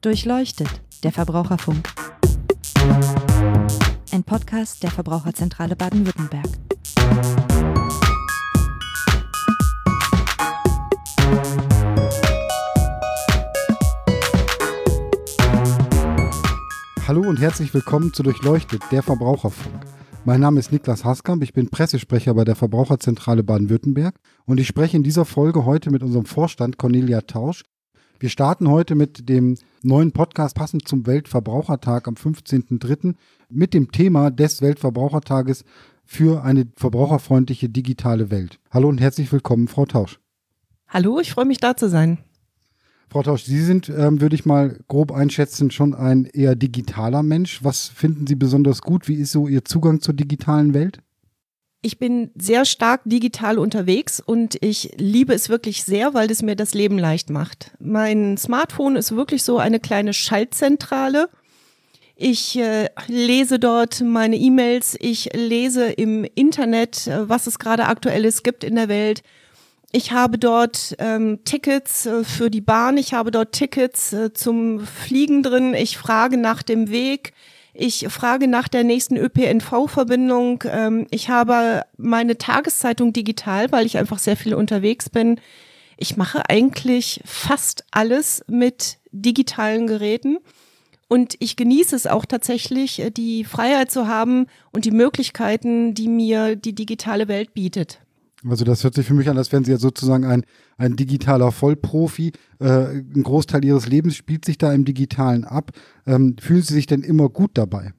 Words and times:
Durchleuchtet, 0.00 0.68
der 1.02 1.10
Verbraucherfunk. 1.10 1.92
Ein 4.12 4.22
Podcast 4.22 4.84
der 4.84 4.92
Verbraucherzentrale 4.92 5.74
Baden-Württemberg. 5.74 6.46
Hallo 17.08 17.22
und 17.22 17.40
herzlich 17.40 17.74
willkommen 17.74 18.14
zu 18.14 18.22
Durchleuchtet, 18.22 18.82
der 18.92 19.02
Verbraucherfunk. 19.02 19.84
Mein 20.24 20.38
Name 20.38 20.60
ist 20.60 20.70
Niklas 20.70 21.04
Haskamp, 21.04 21.42
ich 21.42 21.52
bin 21.52 21.70
Pressesprecher 21.70 22.34
bei 22.34 22.44
der 22.44 22.54
Verbraucherzentrale 22.54 23.42
Baden-Württemberg 23.42 24.14
und 24.44 24.60
ich 24.60 24.68
spreche 24.68 24.96
in 24.96 25.02
dieser 25.02 25.24
Folge 25.24 25.64
heute 25.64 25.90
mit 25.90 26.04
unserem 26.04 26.24
Vorstand 26.24 26.78
Cornelia 26.78 27.22
Tausch 27.22 27.64
wir 28.20 28.30
starten 28.30 28.68
heute 28.68 28.94
mit 28.96 29.28
dem 29.28 29.56
neuen 29.82 30.12
Podcast 30.12 30.56
passend 30.56 30.86
zum 30.88 31.06
Weltverbrauchertag 31.06 32.08
am 32.08 32.14
15.03. 32.14 33.14
mit 33.48 33.74
dem 33.74 33.92
Thema 33.92 34.30
des 34.30 34.62
Weltverbrauchertages 34.62 35.64
für 36.04 36.42
eine 36.42 36.66
verbraucherfreundliche 36.76 37.68
digitale 37.68 38.30
Welt. 38.30 38.58
Hallo 38.70 38.88
und 38.88 39.00
herzlich 39.00 39.30
willkommen, 39.32 39.68
Frau 39.68 39.86
Tausch. 39.86 40.20
Hallo, 40.88 41.20
ich 41.20 41.32
freue 41.32 41.44
mich 41.44 41.58
da 41.58 41.76
zu 41.76 41.88
sein. 41.88 42.18
Frau 43.10 43.22
Tausch, 43.22 43.44
Sie 43.44 43.60
sind, 43.60 43.88
ähm, 43.88 44.20
würde 44.20 44.34
ich 44.34 44.44
mal 44.44 44.78
grob 44.88 45.12
einschätzen, 45.12 45.70
schon 45.70 45.94
ein 45.94 46.24
eher 46.26 46.56
digitaler 46.56 47.22
Mensch. 47.22 47.64
Was 47.64 47.88
finden 47.88 48.26
Sie 48.26 48.34
besonders 48.34 48.82
gut? 48.82 49.08
Wie 49.08 49.14
ist 49.14 49.32
so 49.32 49.48
Ihr 49.48 49.64
Zugang 49.64 50.00
zur 50.00 50.14
digitalen 50.14 50.74
Welt? 50.74 51.00
Ich 51.80 51.98
bin 51.98 52.32
sehr 52.36 52.64
stark 52.64 53.02
digital 53.04 53.56
unterwegs 53.56 54.20
und 54.20 54.56
ich 54.62 54.94
liebe 54.96 55.32
es 55.32 55.48
wirklich 55.48 55.84
sehr, 55.84 56.12
weil 56.12 56.28
es 56.30 56.42
mir 56.42 56.56
das 56.56 56.74
Leben 56.74 56.98
leicht 56.98 57.30
macht. 57.30 57.70
Mein 57.78 58.36
Smartphone 58.36 58.96
ist 58.96 59.14
wirklich 59.14 59.44
so 59.44 59.58
eine 59.58 59.78
kleine 59.78 60.12
Schaltzentrale. 60.12 61.28
Ich 62.16 62.58
äh, 62.58 62.88
lese 63.06 63.60
dort 63.60 64.00
meine 64.00 64.34
E-Mails, 64.34 64.96
ich 64.98 65.30
lese 65.34 65.88
im 65.88 66.26
Internet, 66.34 67.06
äh, 67.06 67.28
was 67.28 67.46
es 67.46 67.60
gerade 67.60 67.84
aktuelles 67.84 68.42
gibt 68.42 68.64
in 68.64 68.74
der 68.74 68.88
Welt. 68.88 69.22
Ich 69.92 70.10
habe 70.10 70.36
dort 70.36 70.96
ähm, 70.98 71.38
Tickets 71.44 72.06
äh, 72.06 72.24
für 72.24 72.50
die 72.50 72.60
Bahn, 72.60 72.96
ich 72.96 73.14
habe 73.14 73.30
dort 73.30 73.52
Tickets 73.52 74.12
äh, 74.12 74.32
zum 74.32 74.80
Fliegen 74.80 75.44
drin, 75.44 75.74
ich 75.74 75.96
frage 75.96 76.38
nach 76.38 76.64
dem 76.64 76.90
Weg. 76.90 77.34
Ich 77.80 78.08
frage 78.08 78.48
nach 78.48 78.66
der 78.66 78.82
nächsten 78.82 79.16
ÖPNV-Verbindung. 79.16 80.64
Ähm, 80.66 81.06
ich 81.12 81.28
habe 81.28 81.82
meine 81.96 82.36
Tageszeitung 82.36 83.12
digital, 83.12 83.70
weil 83.70 83.86
ich 83.86 83.98
einfach 83.98 84.18
sehr 84.18 84.36
viel 84.36 84.54
unterwegs 84.54 85.08
bin. 85.08 85.40
Ich 85.96 86.16
mache 86.16 86.50
eigentlich 86.50 87.20
fast 87.24 87.84
alles 87.92 88.42
mit 88.48 88.98
digitalen 89.12 89.86
Geräten. 89.86 90.38
Und 91.06 91.36
ich 91.38 91.54
genieße 91.54 91.94
es 91.94 92.08
auch 92.08 92.24
tatsächlich, 92.24 92.98
äh, 92.98 93.10
die 93.12 93.44
Freiheit 93.44 93.92
zu 93.92 94.08
haben 94.08 94.48
und 94.72 94.84
die 94.84 94.90
Möglichkeiten, 94.90 95.94
die 95.94 96.08
mir 96.08 96.56
die 96.56 96.74
digitale 96.74 97.28
Welt 97.28 97.54
bietet. 97.54 98.00
Also 98.46 98.64
das 98.64 98.84
hört 98.84 98.94
sich 98.94 99.06
für 99.06 99.14
mich 99.14 99.28
an, 99.28 99.36
als 99.36 99.50
wären 99.50 99.64
Sie 99.64 99.72
ja 99.72 99.78
sozusagen 99.78 100.24
ein, 100.24 100.44
ein 100.76 100.96
digitaler 100.96 101.50
Vollprofi. 101.50 102.32
Äh, 102.60 102.66
ein 102.66 103.22
Großteil 103.22 103.64
Ihres 103.64 103.88
Lebens 103.88 104.16
spielt 104.16 104.44
sich 104.44 104.58
da 104.58 104.72
im 104.72 104.84
Digitalen 104.84 105.44
ab. 105.44 105.72
Ähm, 106.06 106.36
fühlen 106.40 106.62
Sie 106.62 106.74
sich 106.74 106.86
denn 106.86 107.02
immer 107.02 107.28
gut 107.28 107.52
dabei? 107.54 107.92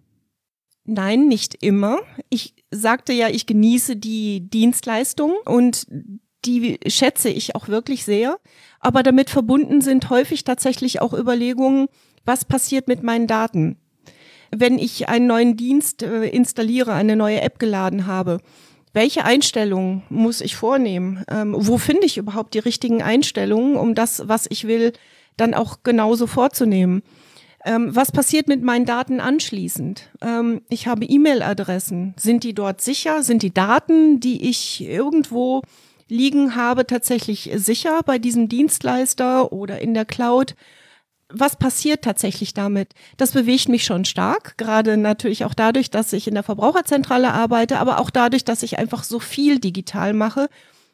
Nein, 0.86 1.28
nicht 1.28 1.62
immer. 1.62 2.00
Ich 2.30 2.56
sagte 2.72 3.14
ja, 3.14 3.28
ich 3.28 3.46
genieße 3.46 3.96
die 3.96 4.50
Dienstleistung 4.50 5.34
und 5.46 5.86
die 6.46 6.80
schätze 6.88 7.30
ich 7.30 7.56
auch 7.56 7.68
wirklich 7.68 8.06
sehr. 8.06 8.38
Aber 8.80 9.04
damit 9.04 9.30
verbunden 9.30 9.82
sind 9.82 10.10
häufig 10.10 10.46
tatsächlich 10.46 11.02
auch 11.02 11.14
Überlegungen, 11.14 11.88
was 12.26 12.46
passiert 12.46 12.88
mit 12.88 13.04
meinen 13.04 13.28
Daten? 13.28 13.78
Wenn 14.52 14.80
ich 14.80 15.10
einen 15.10 15.28
neuen 15.28 15.58
Dienst 15.58 16.02
äh, 16.02 16.26
installiere, 16.26 16.94
eine 16.94 17.16
neue 17.16 17.42
App 17.42 17.60
geladen 17.60 18.08
habe, 18.08 18.40
welche 19.00 19.24
Einstellungen 19.24 20.04
muss 20.10 20.42
ich 20.42 20.58
vornehmen? 20.58 21.24
Ähm, 21.30 21.56
wo 21.58 21.78
finde 21.78 22.06
ich 22.06 22.18
überhaupt 22.18 22.54
die 22.54 22.60
richtigen 22.60 23.02
Einstellungen, 23.02 23.78
um 23.78 23.96
das, 23.96 24.28
was 24.28 24.46
ich 24.50 24.68
will, 24.68 24.92
dann 25.38 25.54
auch 25.54 25.84
genauso 25.84 26.28
vorzunehmen? 26.28 27.02
Ähm, 27.64 27.96
was 27.96 28.12
passiert 28.12 28.50
mit 28.50 28.62
meinen 28.62 28.86
Daten 28.86 29.22
anschließend? 29.22 30.10
Ähm, 30.20 30.64
ich 30.68 30.88
habe 30.88 31.06
E-Mail-Adressen. 31.06 32.14
Sind 32.18 32.44
die 32.44 32.54
dort 32.54 32.82
sicher? 32.82 33.24
Sind 33.24 33.42
die 33.42 33.54
Daten, 33.54 34.20
die 34.20 34.50
ich 34.50 34.82
irgendwo 34.82 35.62
liegen 36.10 36.58
habe, 36.58 36.86
tatsächlich 36.86 37.50
sicher 37.56 38.02
bei 38.06 38.20
diesem 38.20 38.50
Dienstleister 38.50 39.54
oder 39.54 39.80
in 39.80 39.94
der 39.94 40.04
Cloud? 40.04 40.56
Was 41.32 41.56
passiert 41.56 42.04
tatsächlich 42.04 42.54
damit? 42.54 42.94
Das 43.18 43.32
bewegt 43.32 43.70
mich 43.70 43.84
schon 43.84 44.06
stark, 44.06 44.58
gerade 44.58 44.98
natürlich 44.98 45.46
auch 45.46 45.54
dadurch, 45.54 45.92
dass 45.92 46.12
ich 46.14 46.28
in 46.28 46.34
der 46.34 46.44
Verbraucherzentrale 46.44 47.32
arbeite, 47.34 47.80
aber 47.80 48.00
auch 48.00 48.10
dadurch, 48.10 48.46
dass 48.46 48.64
ich 48.64 48.80
einfach 48.80 49.04
so 49.04 49.20
viel 49.20 49.60
digital 49.60 50.14
mache, 50.14 50.50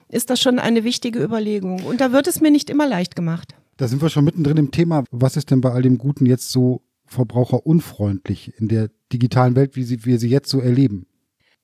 ist 0.09 0.29
das 0.29 0.41
schon 0.41 0.59
eine 0.59 0.83
wichtige 0.83 1.23
Überlegung. 1.23 1.83
Und 1.83 2.01
da 2.01 2.11
wird 2.11 2.27
es 2.27 2.41
mir 2.41 2.51
nicht 2.51 2.69
immer 2.69 2.87
leicht 2.87 3.15
gemacht. 3.15 3.55
Da 3.77 3.87
sind 3.87 4.01
wir 4.01 4.09
schon 4.09 4.25
mittendrin 4.25 4.57
im 4.57 4.71
Thema. 4.71 5.03
Was 5.11 5.37
ist 5.37 5.51
denn 5.51 5.61
bei 5.61 5.71
all 5.71 5.81
dem 5.81 5.97
Guten 5.97 6.25
jetzt 6.25 6.51
so 6.51 6.81
verbraucherunfreundlich 7.05 8.53
in 8.57 8.67
der 8.67 8.89
digitalen 9.11 9.55
Welt, 9.55 9.75
wie 9.75 9.83
sie, 9.83 10.05
wir 10.05 10.19
sie 10.19 10.29
jetzt 10.29 10.49
so 10.49 10.59
erleben? 10.59 11.07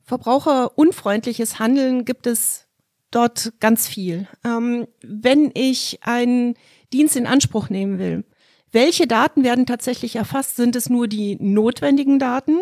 Verbraucherunfreundliches 0.03 1.59
Handeln 1.59 2.05
gibt 2.05 2.27
es 2.27 2.67
dort 3.11 3.53
ganz 3.59 3.87
viel. 3.87 4.27
Ähm, 4.43 4.87
wenn 5.01 5.51
ich 5.53 5.99
einen 6.01 6.55
Dienst 6.91 7.15
in 7.15 7.27
Anspruch 7.27 7.69
nehmen 7.69 7.99
will, 7.99 8.25
welche 8.71 9.07
Daten 9.07 9.43
werden 9.43 9.65
tatsächlich 9.65 10.15
erfasst? 10.15 10.55
Sind 10.55 10.75
es 10.75 10.89
nur 10.89 11.07
die 11.07 11.37
notwendigen 11.39 12.19
Daten 12.19 12.61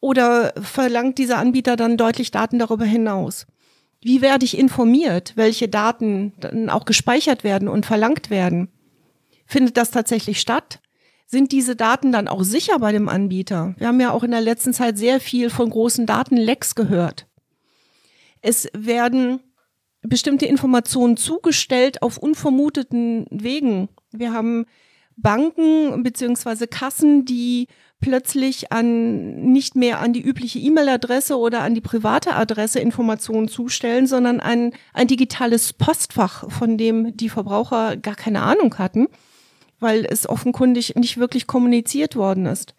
oder 0.00 0.52
verlangt 0.60 1.18
dieser 1.18 1.38
Anbieter 1.38 1.76
dann 1.76 1.96
deutlich 1.96 2.30
Daten 2.30 2.58
darüber 2.58 2.84
hinaus? 2.84 3.46
Wie 4.00 4.20
werde 4.20 4.44
ich 4.44 4.58
informiert, 4.58 5.32
welche 5.36 5.68
Daten 5.68 6.32
dann 6.40 6.68
auch 6.70 6.84
gespeichert 6.84 7.44
werden 7.44 7.68
und 7.68 7.86
verlangt 7.86 8.30
werden? 8.30 8.68
Findet 9.46 9.76
das 9.76 9.90
tatsächlich 9.90 10.40
statt? 10.40 10.80
Sind 11.26 11.52
diese 11.52 11.76
Daten 11.76 12.12
dann 12.12 12.28
auch 12.28 12.42
sicher 12.42 12.78
bei 12.78 12.92
dem 12.92 13.08
Anbieter? 13.08 13.74
Wir 13.78 13.88
haben 13.88 14.00
ja 14.00 14.10
auch 14.10 14.24
in 14.24 14.32
der 14.32 14.40
letzten 14.40 14.74
Zeit 14.74 14.98
sehr 14.98 15.20
viel 15.20 15.50
von 15.50 15.70
großen 15.70 16.04
Datenlecks 16.04 16.74
gehört. 16.74 17.26
Es 18.42 18.68
werden 18.74 19.40
bestimmte 20.02 20.46
Informationen 20.46 21.16
zugestellt 21.16 22.02
auf 22.02 22.18
unvermuteten 22.18 23.26
Wegen. 23.30 23.88
Wir 24.10 24.32
haben 24.32 24.66
Banken 25.16 26.02
beziehungsweise 26.02 26.66
Kassen, 26.66 27.24
die 27.24 27.68
plötzlich 28.00 28.72
an 28.72 29.52
nicht 29.52 29.76
mehr 29.76 30.00
an 30.00 30.12
die 30.12 30.20
übliche 30.20 30.58
E-Mail-Adresse 30.58 31.38
oder 31.38 31.62
an 31.62 31.74
die 31.74 31.80
private 31.80 32.34
Adresse 32.34 32.80
Informationen 32.80 33.48
zustellen, 33.48 34.06
sondern 34.06 34.40
ein, 34.40 34.74
ein 34.92 35.06
digitales 35.06 35.72
Postfach, 35.72 36.50
von 36.50 36.76
dem 36.76 37.16
die 37.16 37.28
Verbraucher 37.28 37.96
gar 37.96 38.16
keine 38.16 38.42
Ahnung 38.42 38.76
hatten, 38.78 39.06
weil 39.80 40.04
es 40.04 40.28
offenkundig 40.28 40.96
nicht 40.96 41.16
wirklich 41.16 41.46
kommuniziert 41.46 42.16
worden 42.16 42.46
ist. 42.46 42.74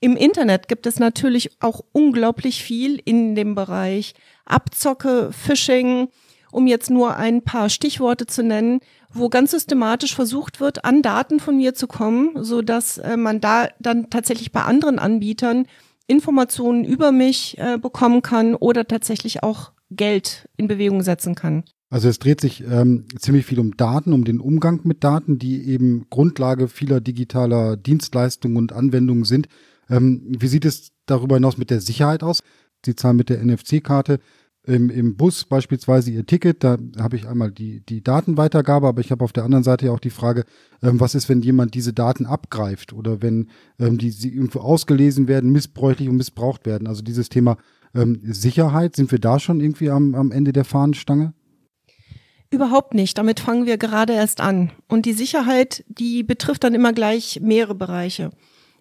Im 0.00 0.16
Internet 0.16 0.66
gibt 0.66 0.86
es 0.86 0.98
natürlich 0.98 1.62
auch 1.62 1.84
unglaublich 1.92 2.64
viel 2.64 3.00
in 3.04 3.34
dem 3.34 3.54
Bereich 3.54 4.14
Abzocke, 4.44 5.30
Phishing, 5.32 6.08
um 6.52 6.66
jetzt 6.66 6.90
nur 6.90 7.16
ein 7.16 7.42
paar 7.42 7.68
Stichworte 7.68 8.26
zu 8.26 8.42
nennen, 8.42 8.80
wo 9.12 9.28
ganz 9.28 9.52
systematisch 9.52 10.14
versucht 10.14 10.60
wird, 10.60 10.84
an 10.84 11.02
Daten 11.02 11.40
von 11.40 11.56
mir 11.56 11.74
zu 11.74 11.86
kommen, 11.86 12.30
so 12.42 12.62
dass 12.62 12.98
äh, 12.98 13.16
man 13.16 13.40
da 13.40 13.68
dann 13.80 14.10
tatsächlich 14.10 14.52
bei 14.52 14.62
anderen 14.62 14.98
Anbietern 14.98 15.66
Informationen 16.06 16.84
über 16.84 17.12
mich 17.12 17.58
äh, 17.58 17.78
bekommen 17.78 18.22
kann 18.22 18.54
oder 18.54 18.86
tatsächlich 18.86 19.42
auch 19.42 19.72
Geld 19.90 20.48
in 20.56 20.68
Bewegung 20.68 21.02
setzen 21.02 21.34
kann. 21.34 21.64
Also 21.88 22.08
es 22.08 22.18
dreht 22.18 22.40
sich 22.40 22.64
ähm, 22.64 23.06
ziemlich 23.18 23.46
viel 23.46 23.60
um 23.60 23.76
Daten, 23.76 24.12
um 24.12 24.24
den 24.24 24.40
Umgang 24.40 24.80
mit 24.84 25.04
Daten, 25.04 25.38
die 25.38 25.68
eben 25.68 26.06
Grundlage 26.10 26.68
vieler 26.68 27.00
digitaler 27.00 27.76
Dienstleistungen 27.76 28.56
und 28.56 28.72
Anwendungen 28.72 29.24
sind. 29.24 29.48
Ähm, 29.88 30.22
wie 30.26 30.48
sieht 30.48 30.64
es 30.64 30.90
darüber 31.06 31.36
hinaus 31.36 31.58
mit 31.58 31.70
der 31.70 31.80
Sicherheit 31.80 32.24
aus? 32.24 32.42
Sie 32.84 32.96
zahlen 32.96 33.16
mit 33.16 33.28
der 33.28 33.44
NFC-Karte 33.44 34.18
im, 34.66 34.90
im 34.90 35.16
Bus 35.16 35.44
beispielsweise 35.44 36.10
ihr 36.10 36.26
Ticket, 36.26 36.64
da 36.64 36.76
habe 36.98 37.16
ich 37.16 37.26
einmal 37.28 37.52
die, 37.52 37.80
die 37.86 38.02
Datenweitergabe, 38.02 38.88
aber 38.88 39.00
ich 39.00 39.10
habe 39.12 39.24
auf 39.24 39.32
der 39.32 39.44
anderen 39.44 39.64
Seite 39.64 39.86
ja 39.86 39.92
auch 39.92 40.00
die 40.00 40.10
Frage, 40.10 40.44
ähm, 40.82 40.98
was 40.98 41.14
ist, 41.14 41.28
wenn 41.28 41.40
jemand 41.40 41.74
diese 41.74 41.92
Daten 41.92 42.26
abgreift 42.26 42.92
oder 42.92 43.22
wenn 43.22 43.48
ähm, 43.78 43.96
die 43.98 44.10
sie 44.10 44.34
irgendwo 44.34 44.60
ausgelesen 44.60 45.28
werden, 45.28 45.52
missbräuchlich 45.52 46.08
und 46.08 46.16
missbraucht 46.16 46.66
werden. 46.66 46.88
Also 46.88 47.02
dieses 47.02 47.28
Thema 47.28 47.56
ähm, 47.94 48.20
Sicherheit, 48.24 48.96
sind 48.96 49.12
wir 49.12 49.20
da 49.20 49.38
schon 49.38 49.60
irgendwie 49.60 49.90
am, 49.90 50.14
am 50.14 50.32
Ende 50.32 50.52
der 50.52 50.64
Fahnenstange? 50.64 51.32
Überhaupt 52.50 52.94
nicht. 52.94 53.18
Damit 53.18 53.40
fangen 53.40 53.66
wir 53.66 53.78
gerade 53.78 54.12
erst 54.14 54.40
an. 54.40 54.72
Und 54.88 55.06
die 55.06 55.12
Sicherheit, 55.12 55.84
die 55.88 56.22
betrifft 56.22 56.64
dann 56.64 56.74
immer 56.74 56.92
gleich 56.92 57.40
mehrere 57.40 57.74
Bereiche. 57.74 58.30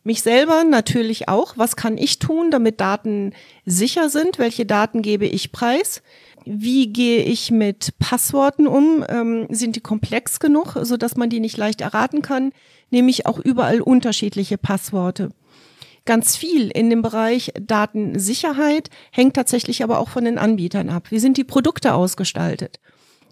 Mich 0.05 0.21
selber 0.21 0.63
natürlich 0.63 1.27
auch. 1.27 1.57
Was 1.57 1.75
kann 1.75 1.97
ich 1.97 2.19
tun, 2.19 2.49
damit 2.51 2.79
Daten 2.79 3.33
sicher 3.65 4.09
sind? 4.09 4.39
Welche 4.39 4.65
Daten 4.65 5.01
gebe 5.01 5.25
ich 5.25 5.51
preis? 5.51 6.01
Wie 6.45 6.93
gehe 6.93 7.23
ich 7.23 7.51
mit 7.51 7.97
Passworten 7.99 8.67
um? 8.67 9.03
Ähm, 9.09 9.47
sind 9.49 9.75
die 9.75 9.81
komplex 9.81 10.39
genug, 10.39 10.77
so 10.83 10.95
dass 10.95 11.17
man 11.17 11.29
die 11.29 11.41
nicht 11.41 11.57
leicht 11.57 11.81
erraten 11.81 12.21
kann? 12.21 12.53
nämlich 12.95 13.25
auch 13.25 13.39
überall 13.39 13.81
unterschiedliche 13.81 14.57
Passworte. 14.57 15.29
Ganz 16.05 16.37
viel 16.37 16.69
in 16.69 16.89
dem 16.89 17.01
Bereich 17.01 17.51
Datensicherheit 17.59 18.89
hängt 19.11 19.35
tatsächlich 19.35 19.83
aber 19.83 19.99
auch 19.99 20.09
von 20.09 20.25
den 20.25 20.37
Anbietern 20.37 20.89
ab. 20.89 21.09
Wie 21.09 21.19
sind 21.19 21.37
die 21.37 21.43
Produkte 21.43 21.93
ausgestaltet? 21.93 22.79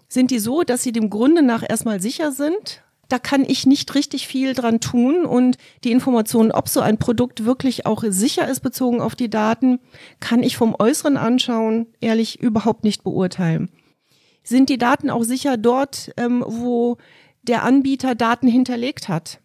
Sind 0.08 0.30
die 0.30 0.38
so, 0.38 0.62
dass 0.62 0.82
sie 0.82 0.92
dem 0.92 1.08
Grunde 1.08 1.42
nach 1.42 1.64
erstmal 1.68 2.00
sicher 2.00 2.32
sind? 2.32 2.82
Da 3.08 3.18
kann 3.18 3.44
ich 3.46 3.66
nicht 3.66 3.94
richtig 3.94 4.26
viel 4.26 4.54
dran 4.54 4.80
tun 4.80 5.24
und 5.24 5.56
die 5.84 5.92
Informationen, 5.92 6.52
ob 6.52 6.68
so 6.68 6.80
ein 6.80 6.98
Produkt 6.98 7.44
wirklich 7.44 7.86
auch 7.86 8.02
sicher 8.06 8.48
ist 8.48 8.60
bezogen 8.60 9.00
auf 9.00 9.14
die 9.14 9.30
Daten, 9.30 9.80
kann 10.20 10.42
ich 10.42 10.56
vom 10.56 10.74
Äußeren 10.78 11.16
anschauen, 11.16 11.86
ehrlich 12.00 12.40
überhaupt 12.40 12.84
nicht 12.84 13.04
beurteilen. 13.04 13.70
Sind 14.42 14.68
die 14.68 14.78
Daten 14.78 15.10
auch 15.10 15.22
sicher 15.22 15.56
dort, 15.56 16.12
ähm, 16.16 16.44
wo 16.46 16.98
der 17.42 17.64
Anbieter 17.64 18.14
Daten 18.14 18.46
hinterlegt 18.46 19.08
hat? 19.08 19.40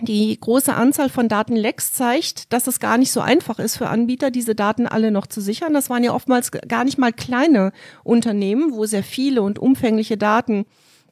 Die 0.00 0.38
große 0.40 0.72
Anzahl 0.72 1.10
von 1.10 1.28
Datenlecks 1.28 1.92
zeigt, 1.92 2.50
dass 2.52 2.66
es 2.66 2.80
gar 2.80 2.96
nicht 2.96 3.12
so 3.12 3.20
einfach 3.20 3.58
ist 3.58 3.76
für 3.76 3.88
Anbieter, 3.88 4.30
diese 4.30 4.54
Daten 4.54 4.86
alle 4.86 5.10
noch 5.10 5.26
zu 5.26 5.42
sichern. 5.42 5.74
Das 5.74 5.90
waren 5.90 6.02
ja 6.02 6.14
oftmals 6.14 6.50
gar 6.50 6.84
nicht 6.84 6.96
mal 6.96 7.12
kleine 7.12 7.72
Unternehmen, 8.02 8.72
wo 8.72 8.86
sehr 8.86 9.02
viele 9.02 9.42
und 9.42 9.58
umfängliche 9.58 10.16
Daten 10.16 10.64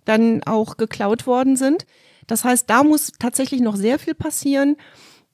dann 0.05 0.43
auch 0.45 0.77
geklaut 0.77 1.27
worden 1.27 1.57
sind. 1.57 1.87
Das 2.27 2.45
heißt, 2.45 2.69
da 2.71 2.85
muss 2.85 3.13
tatsächlich 3.19 3.61
noch 3.61 3.77
sehr 3.77 3.99
viel 3.99 4.15
passieren 4.15 4.77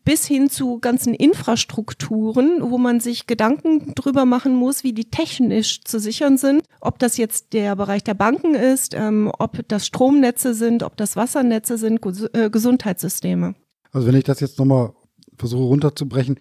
bis 0.06 0.24
hin 0.24 0.48
zu 0.48 0.78
ganzen 0.78 1.14
Infrastrukturen, 1.14 2.70
wo 2.70 2.78
man 2.78 3.00
sich 3.00 3.26
Gedanken 3.26 3.92
drüber 3.96 4.24
machen 4.24 4.54
muss, 4.54 4.84
wie 4.84 4.92
die 4.92 5.10
technisch 5.10 5.82
zu 5.82 5.98
sichern 5.98 6.38
sind. 6.38 6.62
Ob 6.80 7.00
das 7.00 7.16
jetzt 7.16 7.52
der 7.52 7.74
Bereich 7.74 8.04
der 8.04 8.14
Banken 8.14 8.54
ist, 8.54 8.94
ähm, 8.94 9.32
ob 9.36 9.66
das 9.66 9.84
Stromnetze 9.84 10.54
sind, 10.54 10.84
ob 10.84 10.96
das 10.96 11.16
Wassernetze 11.16 11.76
sind, 11.76 12.00
äh, 12.34 12.50
Gesundheitssysteme. 12.50 13.56
Also 13.90 14.06
wenn 14.06 14.14
ich 14.14 14.22
das 14.22 14.38
jetzt 14.38 14.60
nochmal 14.60 14.92
versuche 15.36 15.64
runterzubrechen, 15.64 16.38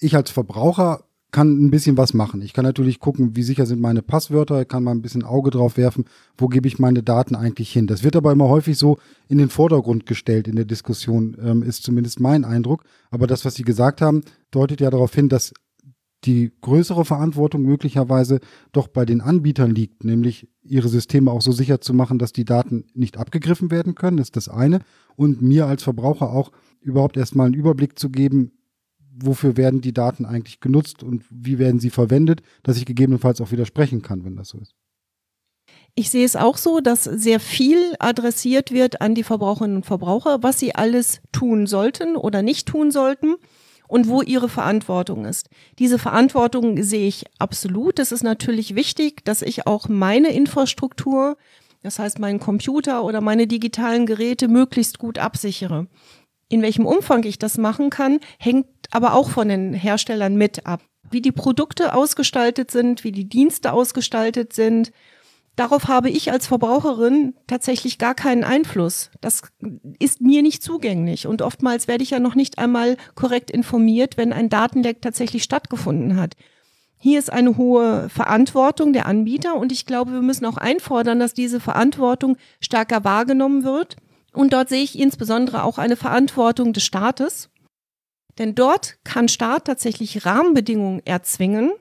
ich 0.00 0.16
als 0.16 0.32
Verbraucher 0.32 1.04
kann 1.36 1.66
ein 1.66 1.70
bisschen 1.70 1.98
was 1.98 2.14
machen. 2.14 2.40
Ich 2.40 2.54
kann 2.54 2.64
natürlich 2.64 2.98
gucken, 2.98 3.36
wie 3.36 3.42
sicher 3.42 3.66
sind 3.66 3.78
meine 3.78 4.00
Passwörter, 4.00 4.64
kann 4.64 4.82
mal 4.82 4.92
ein 4.92 5.02
bisschen 5.02 5.22
Auge 5.22 5.50
drauf 5.50 5.76
werfen, 5.76 6.06
wo 6.38 6.48
gebe 6.48 6.66
ich 6.66 6.78
meine 6.78 7.02
Daten 7.02 7.34
eigentlich 7.34 7.70
hin. 7.70 7.86
Das 7.86 8.02
wird 8.02 8.16
aber 8.16 8.32
immer 8.32 8.48
häufig 8.48 8.78
so 8.78 8.96
in 9.28 9.36
den 9.36 9.50
Vordergrund 9.50 10.06
gestellt 10.06 10.48
in 10.48 10.56
der 10.56 10.64
Diskussion, 10.64 11.36
ähm, 11.38 11.62
ist 11.62 11.82
zumindest 11.82 12.20
mein 12.20 12.46
Eindruck. 12.46 12.84
Aber 13.10 13.26
das, 13.26 13.44
was 13.44 13.54
Sie 13.54 13.64
gesagt 13.64 14.00
haben, 14.00 14.22
deutet 14.50 14.80
ja 14.80 14.88
darauf 14.88 15.14
hin, 15.14 15.28
dass 15.28 15.52
die 16.24 16.52
größere 16.62 17.04
Verantwortung 17.04 17.60
möglicherweise 17.60 18.40
doch 18.72 18.88
bei 18.88 19.04
den 19.04 19.20
Anbietern 19.20 19.74
liegt, 19.74 20.04
nämlich 20.04 20.48
ihre 20.62 20.88
Systeme 20.88 21.30
auch 21.30 21.42
so 21.42 21.52
sicher 21.52 21.82
zu 21.82 21.92
machen, 21.92 22.18
dass 22.18 22.32
die 22.32 22.46
Daten 22.46 22.86
nicht 22.94 23.18
abgegriffen 23.18 23.70
werden 23.70 23.94
können, 23.94 24.16
ist 24.16 24.36
das 24.36 24.48
eine. 24.48 24.80
Und 25.16 25.42
mir 25.42 25.66
als 25.66 25.82
Verbraucher 25.82 26.30
auch 26.30 26.50
überhaupt 26.80 27.18
erstmal 27.18 27.44
einen 27.44 27.54
Überblick 27.54 27.98
zu 27.98 28.08
geben, 28.08 28.52
wofür 29.18 29.56
werden 29.56 29.80
die 29.80 29.92
Daten 29.92 30.24
eigentlich 30.24 30.60
genutzt 30.60 31.02
und 31.02 31.24
wie 31.30 31.58
werden 31.58 31.80
sie 31.80 31.90
verwendet, 31.90 32.42
dass 32.62 32.76
ich 32.76 32.86
gegebenenfalls 32.86 33.40
auch 33.40 33.50
widersprechen 33.50 34.02
kann, 34.02 34.24
wenn 34.24 34.36
das 34.36 34.48
so 34.48 34.58
ist. 34.58 34.74
Ich 35.94 36.10
sehe 36.10 36.26
es 36.26 36.36
auch 36.36 36.58
so, 36.58 36.80
dass 36.80 37.04
sehr 37.04 37.40
viel 37.40 37.78
adressiert 37.98 38.70
wird 38.70 39.00
an 39.00 39.14
die 39.14 39.22
Verbraucherinnen 39.22 39.78
und 39.78 39.86
Verbraucher, 39.86 40.42
was 40.42 40.58
sie 40.58 40.74
alles 40.74 41.22
tun 41.32 41.66
sollten 41.66 42.16
oder 42.16 42.42
nicht 42.42 42.68
tun 42.68 42.90
sollten 42.90 43.36
und 43.88 44.08
wo 44.08 44.20
ihre 44.20 44.50
Verantwortung 44.50 45.24
ist. 45.24 45.48
Diese 45.78 45.98
Verantwortung 45.98 46.82
sehe 46.82 47.08
ich 47.08 47.24
absolut. 47.38 47.98
Es 47.98 48.12
ist 48.12 48.24
natürlich 48.24 48.74
wichtig, 48.74 49.24
dass 49.24 49.40
ich 49.40 49.66
auch 49.66 49.88
meine 49.88 50.32
Infrastruktur, 50.32 51.38
das 51.82 51.98
heißt 51.98 52.18
meinen 52.18 52.40
Computer 52.40 53.02
oder 53.02 53.22
meine 53.22 53.46
digitalen 53.46 54.04
Geräte 54.04 54.48
möglichst 54.48 54.98
gut 54.98 55.18
absichere. 55.18 55.86
In 56.48 56.62
welchem 56.62 56.86
Umfang 56.86 57.24
ich 57.24 57.38
das 57.38 57.58
machen 57.58 57.90
kann, 57.90 58.20
hängt 58.38 58.66
aber 58.96 59.12
auch 59.12 59.28
von 59.28 59.48
den 59.48 59.74
Herstellern 59.74 60.36
mit 60.36 60.64
ab. 60.64 60.80
Wie 61.10 61.20
die 61.20 61.30
Produkte 61.30 61.94
ausgestaltet 61.94 62.70
sind, 62.70 63.04
wie 63.04 63.12
die 63.12 63.28
Dienste 63.28 63.74
ausgestaltet 63.74 64.54
sind, 64.54 64.90
darauf 65.54 65.86
habe 65.86 66.08
ich 66.08 66.32
als 66.32 66.46
Verbraucherin 66.46 67.34
tatsächlich 67.46 67.98
gar 67.98 68.14
keinen 68.14 68.42
Einfluss. 68.42 69.10
Das 69.20 69.42
ist 69.98 70.22
mir 70.22 70.40
nicht 70.40 70.62
zugänglich 70.62 71.26
und 71.26 71.42
oftmals 71.42 71.88
werde 71.88 72.04
ich 72.04 72.10
ja 72.10 72.20
noch 72.20 72.34
nicht 72.34 72.58
einmal 72.58 72.96
korrekt 73.14 73.50
informiert, 73.50 74.16
wenn 74.16 74.32
ein 74.32 74.48
Datenleck 74.48 75.02
tatsächlich 75.02 75.42
stattgefunden 75.42 76.16
hat. 76.16 76.34
Hier 76.96 77.18
ist 77.18 77.30
eine 77.30 77.58
hohe 77.58 78.08
Verantwortung 78.08 78.94
der 78.94 79.04
Anbieter 79.04 79.56
und 79.56 79.72
ich 79.72 79.84
glaube, 79.84 80.12
wir 80.12 80.22
müssen 80.22 80.46
auch 80.46 80.56
einfordern, 80.56 81.20
dass 81.20 81.34
diese 81.34 81.60
Verantwortung 81.60 82.38
stärker 82.60 83.04
wahrgenommen 83.04 83.62
wird 83.62 83.96
und 84.32 84.54
dort 84.54 84.70
sehe 84.70 84.82
ich 84.82 84.98
insbesondere 84.98 85.64
auch 85.64 85.76
eine 85.76 85.96
Verantwortung 85.96 86.72
des 86.72 86.84
Staates. 86.84 87.50
Denn 88.38 88.54
dort 88.54 88.96
kann 89.04 89.28
Staat 89.28 89.66
tatsächlich 89.66 90.26
Rahmenbedingungen 90.26 91.02
erzwingen, 91.04 91.72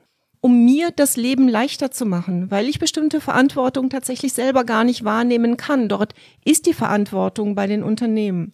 um 0.42 0.64
mir 0.64 0.92
das 0.92 1.18
Leben 1.18 1.50
leichter 1.50 1.92
zu 1.92 2.06
machen, 2.06 2.52
weil 2.52 2.70
ich 2.70 2.80
bestimmte 2.80 3.20
Verantwortung 3.20 3.90
tatsächlich 3.90 4.34
selber 4.34 4.64
gar 4.64 4.84
nicht 4.84 5.04
wahrnehmen 5.04 5.58
kann. 5.58 5.90
Dort 5.90 6.14
ist 6.44 6.68
die 6.68 6.74
Verantwortung 6.74 7.56
bei 7.56 7.68
den 7.68 7.84
Unternehmen. 7.84 8.54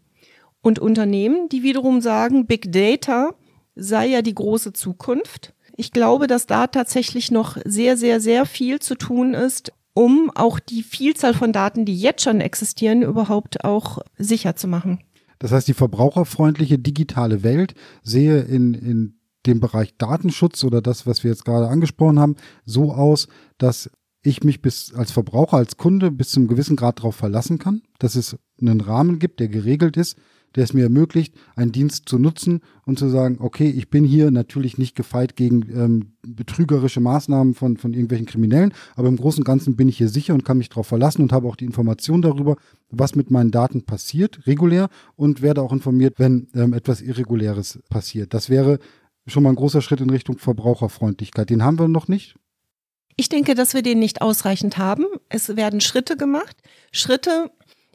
Und 0.61 0.79
Unternehmen, 0.79 1.49
die 1.49 1.63
wiederum 1.63 2.01
sagen, 2.01 2.45
Big 2.45 2.71
Data 2.71 3.35
sei 3.75 4.07
ja 4.07 4.21
die 4.21 4.35
große 4.35 4.73
Zukunft. 4.73 5.53
Ich 5.75 5.91
glaube, 5.91 6.27
dass 6.27 6.45
da 6.45 6.67
tatsächlich 6.67 7.31
noch 7.31 7.57
sehr, 7.65 7.97
sehr, 7.97 8.19
sehr 8.19 8.45
viel 8.45 8.79
zu 8.79 8.95
tun 8.95 9.33
ist, 9.33 9.73
um 9.93 10.31
auch 10.33 10.59
die 10.59 10.83
Vielzahl 10.83 11.33
von 11.33 11.51
Daten, 11.51 11.85
die 11.85 11.97
jetzt 11.97 12.23
schon 12.23 12.39
existieren, 12.41 13.01
überhaupt 13.01 13.65
auch 13.65 13.99
sicher 14.17 14.55
zu 14.55 14.67
machen. 14.67 15.03
Das 15.41 15.51
heißt, 15.51 15.67
die 15.67 15.73
verbraucherfreundliche 15.73 16.77
digitale 16.77 17.41
Welt 17.41 17.73
sehe 18.03 18.41
in, 18.41 18.75
in 18.75 19.15
dem 19.47 19.59
Bereich 19.59 19.97
Datenschutz 19.97 20.63
oder 20.63 20.83
das, 20.83 21.07
was 21.07 21.23
wir 21.23 21.31
jetzt 21.31 21.45
gerade 21.45 21.67
angesprochen 21.67 22.19
haben, 22.19 22.35
so 22.63 22.93
aus, 22.93 23.27
dass 23.57 23.89
ich 24.21 24.43
mich 24.43 24.61
bis 24.61 24.93
als 24.93 25.11
Verbraucher, 25.11 25.57
als 25.57 25.77
Kunde 25.77 26.11
bis 26.11 26.29
zum 26.29 26.47
gewissen 26.47 26.75
Grad 26.75 26.99
darauf 26.99 27.15
verlassen 27.15 27.57
kann, 27.57 27.81
dass 27.97 28.13
es 28.13 28.37
einen 28.61 28.81
Rahmen 28.81 29.17
gibt, 29.17 29.39
der 29.39 29.47
geregelt 29.47 29.97
ist, 29.97 30.15
der 30.55 30.63
es 30.63 30.73
mir 30.73 30.83
ermöglicht, 30.83 31.33
einen 31.55 31.71
Dienst 31.71 32.07
zu 32.07 32.19
nutzen 32.19 32.61
und 32.85 32.99
zu 32.99 33.09
sagen, 33.09 33.37
okay, 33.39 33.69
ich 33.69 33.89
bin 33.89 34.03
hier 34.03 34.31
natürlich 34.31 34.77
nicht 34.77 34.95
gefeit 34.95 35.35
gegen 35.35 35.61
ähm, 35.71 36.13
betrügerische 36.21 36.99
Maßnahmen 36.99 37.53
von, 37.53 37.77
von 37.77 37.93
irgendwelchen 37.93 38.25
Kriminellen, 38.25 38.73
aber 38.95 39.07
im 39.07 39.17
Großen 39.17 39.41
und 39.41 39.45
Ganzen 39.45 39.75
bin 39.75 39.89
ich 39.89 39.97
hier 39.97 40.09
sicher 40.09 40.33
und 40.33 40.45
kann 40.45 40.57
mich 40.57 40.69
darauf 40.69 40.87
verlassen 40.87 41.21
und 41.21 41.31
habe 41.31 41.47
auch 41.47 41.55
die 41.55 41.65
Information 41.65 42.21
darüber, 42.21 42.57
was 42.89 43.15
mit 43.15 43.31
meinen 43.31 43.51
Daten 43.51 43.83
passiert, 43.83 44.45
regulär, 44.47 44.89
und 45.15 45.41
werde 45.41 45.61
auch 45.61 45.71
informiert, 45.71 46.15
wenn 46.17 46.47
ähm, 46.53 46.73
etwas 46.73 47.01
Irreguläres 47.01 47.79
passiert. 47.89 48.33
Das 48.33 48.49
wäre 48.49 48.79
schon 49.27 49.43
mal 49.43 49.49
ein 49.49 49.55
großer 49.55 49.81
Schritt 49.81 50.01
in 50.01 50.09
Richtung 50.09 50.37
Verbraucherfreundlichkeit. 50.37 51.49
Den 51.49 51.63
haben 51.63 51.79
wir 51.79 51.87
noch 51.87 52.07
nicht. 52.07 52.35
Ich 53.17 53.29
denke, 53.29 53.55
dass 53.55 53.73
wir 53.73 53.81
den 53.81 53.99
nicht 53.99 54.21
ausreichend 54.21 54.77
haben. 54.77 55.05
Es 55.29 55.55
werden 55.55 55.81
Schritte 55.81 56.17
gemacht. 56.17 56.57
Schritte, 56.91 57.51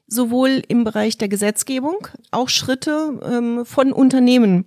sowohl 0.07 0.63
im 0.69 0.85
Bereich 0.85 1.19
der 1.19 1.29
Gesetzgebung, 1.29 2.09
auch 2.31 2.49
Schritte 2.49 3.21
ähm, 3.25 3.65
von 3.65 3.93
Unternehmen, 3.93 4.65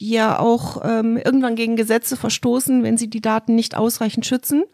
die 0.00 0.10
ja 0.10 0.38
auch 0.38 0.82
ähm, 0.84 1.16
irgendwann 1.16 1.56
gegen 1.56 1.76
Gesetze 1.76 2.16
verstoßen, 2.16 2.82
wenn 2.82 2.96
sie 2.96 3.08
die 3.08 3.20
Daten 3.20 3.54
nicht 3.54 3.76
ausreichend 3.76 4.26
schützen 4.26 4.64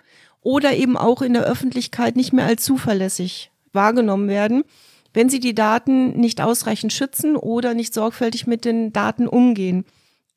oder 0.40 0.74
eben 0.74 0.96
auch 0.96 1.22
in 1.22 1.34
der 1.34 1.44
Öffentlichkeit 1.44 2.16
nicht 2.16 2.32
mehr 2.32 2.46
als 2.46 2.64
zuverlässig 2.64 3.50
wahrgenommen 3.72 4.28
werden, 4.28 4.64
wenn 5.12 5.28
sie 5.28 5.40
die 5.40 5.54
Daten 5.54 6.18
nicht 6.18 6.40
ausreichend 6.40 6.92
schützen 6.92 7.36
oder 7.36 7.74
nicht 7.74 7.92
sorgfältig 7.92 8.46
mit 8.46 8.64
den 8.64 8.92
Daten 8.92 9.28
umgehen. 9.28 9.84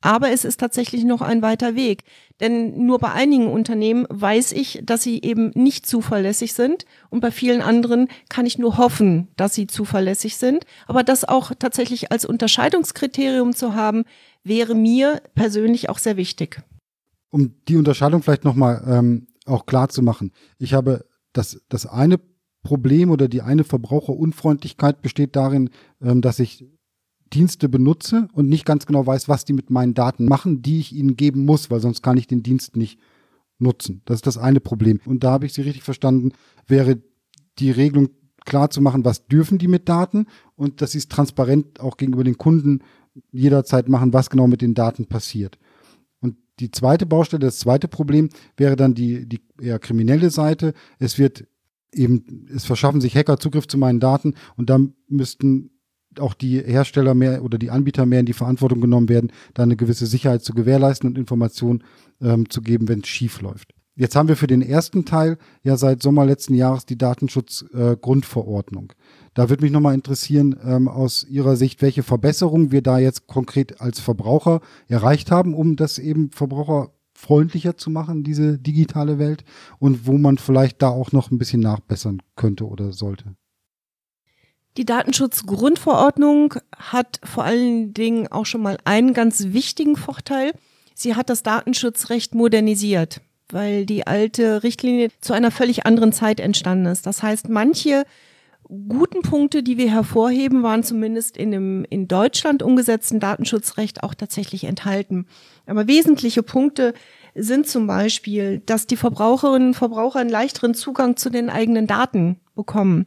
Aber 0.04 0.30
es 0.30 0.44
ist 0.44 0.60
tatsächlich 0.60 1.02
noch 1.04 1.22
ein 1.22 1.40
weiter 1.40 1.76
Weg. 1.76 2.04
Denn 2.38 2.84
nur 2.84 2.98
bei 2.98 3.12
einigen 3.12 3.50
Unternehmen 3.50 4.06
weiß 4.10 4.52
ich, 4.52 4.82
dass 4.84 5.02
sie 5.02 5.22
eben 5.22 5.50
nicht 5.54 5.86
zuverlässig 5.86 6.52
sind. 6.52 6.84
Und 7.08 7.20
bei 7.20 7.30
vielen 7.30 7.62
anderen 7.62 8.08
kann 8.28 8.44
ich 8.44 8.58
nur 8.58 8.76
hoffen, 8.76 9.28
dass 9.38 9.54
sie 9.54 9.66
zuverlässig 9.66 10.36
sind. 10.36 10.66
Aber 10.86 11.04
das 11.04 11.24
auch 11.24 11.52
tatsächlich 11.58 12.12
als 12.12 12.26
Unterscheidungskriterium 12.26 13.54
zu 13.54 13.74
haben, 13.74 14.04
wäre 14.42 14.74
mir 14.74 15.22
persönlich 15.34 15.88
auch 15.88 15.96
sehr 15.96 16.18
wichtig. 16.18 16.60
Um 17.30 17.54
die 17.66 17.76
Unterscheidung 17.76 18.22
vielleicht 18.22 18.44
nochmal 18.44 18.84
ähm, 18.86 19.28
auch 19.46 19.64
klar 19.64 19.88
zu 19.88 20.02
machen. 20.02 20.32
Ich 20.58 20.74
habe 20.74 21.06
das, 21.32 21.62
das 21.70 21.86
eine 21.86 22.20
Problem 22.62 23.10
oder 23.10 23.26
die 23.26 23.40
eine 23.40 23.64
Verbraucherunfreundlichkeit 23.64 25.00
besteht 25.00 25.34
darin, 25.34 25.70
ähm, 26.02 26.20
dass 26.20 26.40
ich 26.40 26.66
Dienste 27.34 27.68
benutze 27.68 28.28
und 28.32 28.48
nicht 28.48 28.64
ganz 28.64 28.86
genau 28.86 29.06
weiß, 29.06 29.28
was 29.28 29.44
die 29.44 29.52
mit 29.52 29.70
meinen 29.70 29.94
Daten 29.94 30.24
machen, 30.24 30.62
die 30.62 30.78
ich 30.78 30.92
ihnen 30.92 31.16
geben 31.16 31.44
muss, 31.44 31.70
weil 31.70 31.80
sonst 31.80 32.02
kann 32.02 32.16
ich 32.16 32.26
den 32.26 32.42
Dienst 32.42 32.76
nicht 32.76 32.98
nutzen. 33.58 34.02
Das 34.04 34.16
ist 34.16 34.26
das 34.26 34.38
eine 34.38 34.60
Problem. 34.60 35.00
Und 35.04 35.24
da 35.24 35.32
habe 35.32 35.46
ich 35.46 35.52
Sie 35.52 35.62
richtig 35.62 35.82
verstanden, 35.82 36.32
wäre 36.66 37.02
die 37.58 37.70
Regelung 37.70 38.10
klar 38.44 38.70
zu 38.70 38.80
machen, 38.80 39.04
was 39.04 39.26
dürfen 39.26 39.58
die 39.58 39.68
mit 39.68 39.88
Daten 39.88 40.26
und 40.54 40.80
dass 40.80 40.92
sie 40.92 40.98
es 40.98 41.08
transparent 41.08 41.80
auch 41.80 41.96
gegenüber 41.96 42.24
den 42.24 42.38
Kunden 42.38 42.80
jederzeit 43.32 43.88
machen, 43.88 44.12
was 44.12 44.30
genau 44.30 44.46
mit 44.46 44.60
den 44.60 44.74
Daten 44.74 45.06
passiert. 45.06 45.58
Und 46.20 46.36
die 46.60 46.70
zweite 46.70 47.06
Baustelle, 47.06 47.40
das 47.40 47.58
zweite 47.58 47.88
Problem 47.88 48.28
wäre 48.56 48.76
dann 48.76 48.94
die, 48.94 49.26
die 49.26 49.40
eher 49.60 49.78
kriminelle 49.78 50.30
Seite. 50.30 50.74
Es 50.98 51.18
wird 51.18 51.46
eben, 51.92 52.46
es 52.54 52.64
verschaffen 52.64 53.00
sich 53.00 53.16
Hacker 53.16 53.38
Zugriff 53.38 53.66
zu 53.66 53.78
meinen 53.78 54.00
Daten 54.00 54.34
und 54.56 54.68
dann 54.68 54.94
müssten 55.08 55.70
auch 56.20 56.34
die 56.34 56.60
Hersteller 56.60 57.14
mehr 57.14 57.44
oder 57.44 57.58
die 57.58 57.70
Anbieter 57.70 58.06
mehr 58.06 58.20
in 58.20 58.26
die 58.26 58.32
Verantwortung 58.32 58.80
genommen 58.80 59.08
werden, 59.08 59.32
da 59.54 59.62
eine 59.62 59.76
gewisse 59.76 60.06
Sicherheit 60.06 60.42
zu 60.44 60.54
gewährleisten 60.54 61.08
und 61.08 61.18
Informationen 61.18 61.84
ähm, 62.20 62.48
zu 62.50 62.62
geben, 62.62 62.88
wenn 62.88 63.00
es 63.00 63.08
schief 63.08 63.40
läuft. 63.40 63.74
Jetzt 63.96 64.16
haben 64.16 64.28
wir 64.28 64.36
für 64.36 64.48
den 64.48 64.62
ersten 64.62 65.04
Teil 65.04 65.38
ja 65.62 65.76
seit 65.76 66.02
Sommer 66.02 66.26
letzten 66.26 66.54
Jahres 66.54 66.84
die 66.84 66.98
Datenschutzgrundverordnung. 66.98 68.90
Äh, 68.90 68.94
da 69.34 69.48
würde 69.48 69.62
mich 69.62 69.70
nochmal 69.70 69.94
interessieren, 69.94 70.56
ähm, 70.64 70.88
aus 70.88 71.24
Ihrer 71.24 71.54
Sicht, 71.54 71.80
welche 71.80 72.02
Verbesserungen 72.02 72.72
wir 72.72 72.82
da 72.82 72.98
jetzt 72.98 73.28
konkret 73.28 73.80
als 73.80 74.00
Verbraucher 74.00 74.60
erreicht 74.88 75.30
haben, 75.30 75.54
um 75.54 75.76
das 75.76 76.00
eben 76.00 76.30
verbraucherfreundlicher 76.32 77.76
zu 77.76 77.90
machen, 77.90 78.24
diese 78.24 78.58
digitale 78.58 79.20
Welt, 79.20 79.44
und 79.78 80.06
wo 80.06 80.18
man 80.18 80.38
vielleicht 80.38 80.82
da 80.82 80.88
auch 80.88 81.12
noch 81.12 81.30
ein 81.30 81.38
bisschen 81.38 81.60
nachbessern 81.60 82.20
könnte 82.34 82.66
oder 82.66 82.92
sollte. 82.92 83.36
Die 84.76 84.84
Datenschutzgrundverordnung 84.84 86.54
hat 86.76 87.20
vor 87.22 87.44
allen 87.44 87.94
Dingen 87.94 88.28
auch 88.28 88.46
schon 88.46 88.62
mal 88.62 88.78
einen 88.84 89.14
ganz 89.14 89.52
wichtigen 89.52 89.96
Vorteil. 89.96 90.52
Sie 90.94 91.14
hat 91.14 91.30
das 91.30 91.42
Datenschutzrecht 91.42 92.34
modernisiert 92.34 93.20
weil 93.50 93.86
die 93.86 94.06
alte 94.06 94.62
Richtlinie 94.62 95.10
zu 95.20 95.32
einer 95.32 95.50
völlig 95.50 95.86
anderen 95.86 96.12
Zeit 96.12 96.40
entstanden 96.40 96.86
ist. 96.86 97.06
Das 97.06 97.22
heißt, 97.22 97.48
manche 97.48 98.04
guten 98.66 99.22
Punkte, 99.22 99.62
die 99.62 99.76
wir 99.76 99.90
hervorheben, 99.90 100.62
waren 100.62 100.82
zumindest 100.82 101.36
in 101.36 101.50
dem 101.50 101.86
in 101.90 102.08
Deutschland 102.08 102.62
umgesetzten 102.62 103.20
Datenschutzrecht 103.20 104.02
auch 104.02 104.14
tatsächlich 104.14 104.64
enthalten. 104.64 105.26
Aber 105.66 105.86
wesentliche 105.86 106.42
Punkte 106.42 106.94
sind 107.34 107.68
zum 107.68 107.86
Beispiel, 107.86 108.60
dass 108.64 108.86
die 108.86 108.96
Verbraucherinnen 108.96 109.68
und 109.68 109.74
Verbraucher 109.74 110.20
einen 110.20 110.30
leichteren 110.30 110.74
Zugang 110.74 111.16
zu 111.16 111.30
den 111.30 111.50
eigenen 111.50 111.86
Daten 111.86 112.40
bekommen. 112.54 113.06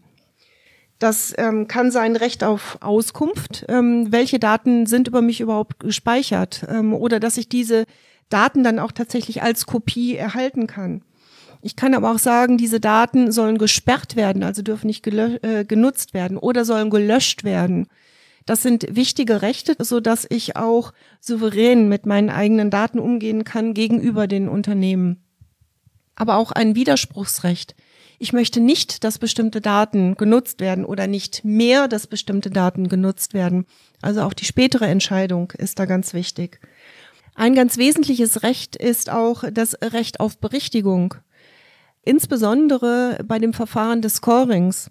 Das 1.00 1.34
ähm, 1.38 1.68
kann 1.68 1.92
sein 1.92 2.16
Recht 2.16 2.44
auf 2.44 2.78
Auskunft. 2.82 3.66
Ähm, 3.70 4.12
welche 4.12 4.40
Daten 4.40 4.88
sind 4.88 5.08
über 5.08 5.22
mich 5.22 5.42
überhaupt 5.42 5.80
gespeichert? 5.80 6.66
Ähm, 6.70 6.94
oder 6.94 7.20
dass 7.20 7.38
ich 7.38 7.50
diese 7.50 7.86
Daten 8.30 8.64
dann 8.64 8.80
auch 8.80 8.92
tatsächlich 8.92 9.44
als 9.44 9.66
Kopie 9.66 10.16
erhalten 10.16 10.68
kann. 10.68 11.04
Ich 11.62 11.76
kann 11.76 11.94
aber 11.94 12.12
auch 12.12 12.20
sagen, 12.20 12.58
diese 12.58 12.80
Daten 12.80 13.32
sollen 13.32 13.58
gesperrt 13.58 14.16
werden, 14.16 14.44
also 14.44 14.62
dürfen 14.62 14.88
nicht 14.88 15.06
äh, 15.08 15.66
genutzt 15.66 16.14
werden 16.14 16.38
oder 16.38 16.66
sollen 16.66 16.90
gelöscht 16.90 17.44
werden. 17.44 17.88
Das 18.46 18.64
sind 18.64 18.96
wichtige 18.96 19.42
Rechte, 19.42 19.76
so 19.80 20.00
dass 20.00 20.26
ich 20.30 20.56
auch 20.56 20.94
souverän 21.20 21.90
mit 21.90 22.06
meinen 22.06 22.30
eigenen 22.30 22.70
Daten 22.70 23.00
umgehen 23.00 23.44
kann 23.44 23.74
gegenüber 23.74 24.28
den 24.28 24.48
Unternehmen. 24.48 25.24
Aber 26.16 26.38
auch 26.38 26.52
ein 26.52 26.74
Widerspruchsrecht. 26.74 27.76
Ich 28.20 28.34
möchte 28.34 28.60
nicht, 28.60 29.04
dass 29.04 29.20
bestimmte 29.20 29.62
Daten 29.62 30.16
genutzt 30.16 30.60
werden 30.60 30.86
oder 30.86 31.06
nicht 31.06 31.46
mehr, 31.46 31.88
dass 31.88 32.08
bestimmte 32.08 32.50
Daten 32.50 32.90
genutzt 32.90 33.34
werden. 33.34 33.66
Also 34.02 34.22
auch 34.22 34.34
die 34.34 34.46
spätere 34.46 34.88
Entscheidung 34.88 35.52
ist 35.52 35.78
da 35.78 35.86
ganz 35.86 36.14
wichtig. 36.14 36.60
Ein 37.36 37.54
ganz 37.54 37.78
wesentliches 37.78 38.42
Recht 38.42 38.76
ist 38.76 39.12
auch 39.12 39.44
das 39.52 39.76
Recht 39.82 40.20
auf 40.20 40.40
Berichtigung. 40.40 41.14
Insbesondere 42.02 43.20
bei 43.24 43.38
dem 43.38 43.54
Verfahren 43.54 44.02
des 44.02 44.16
Scorings. 44.16 44.90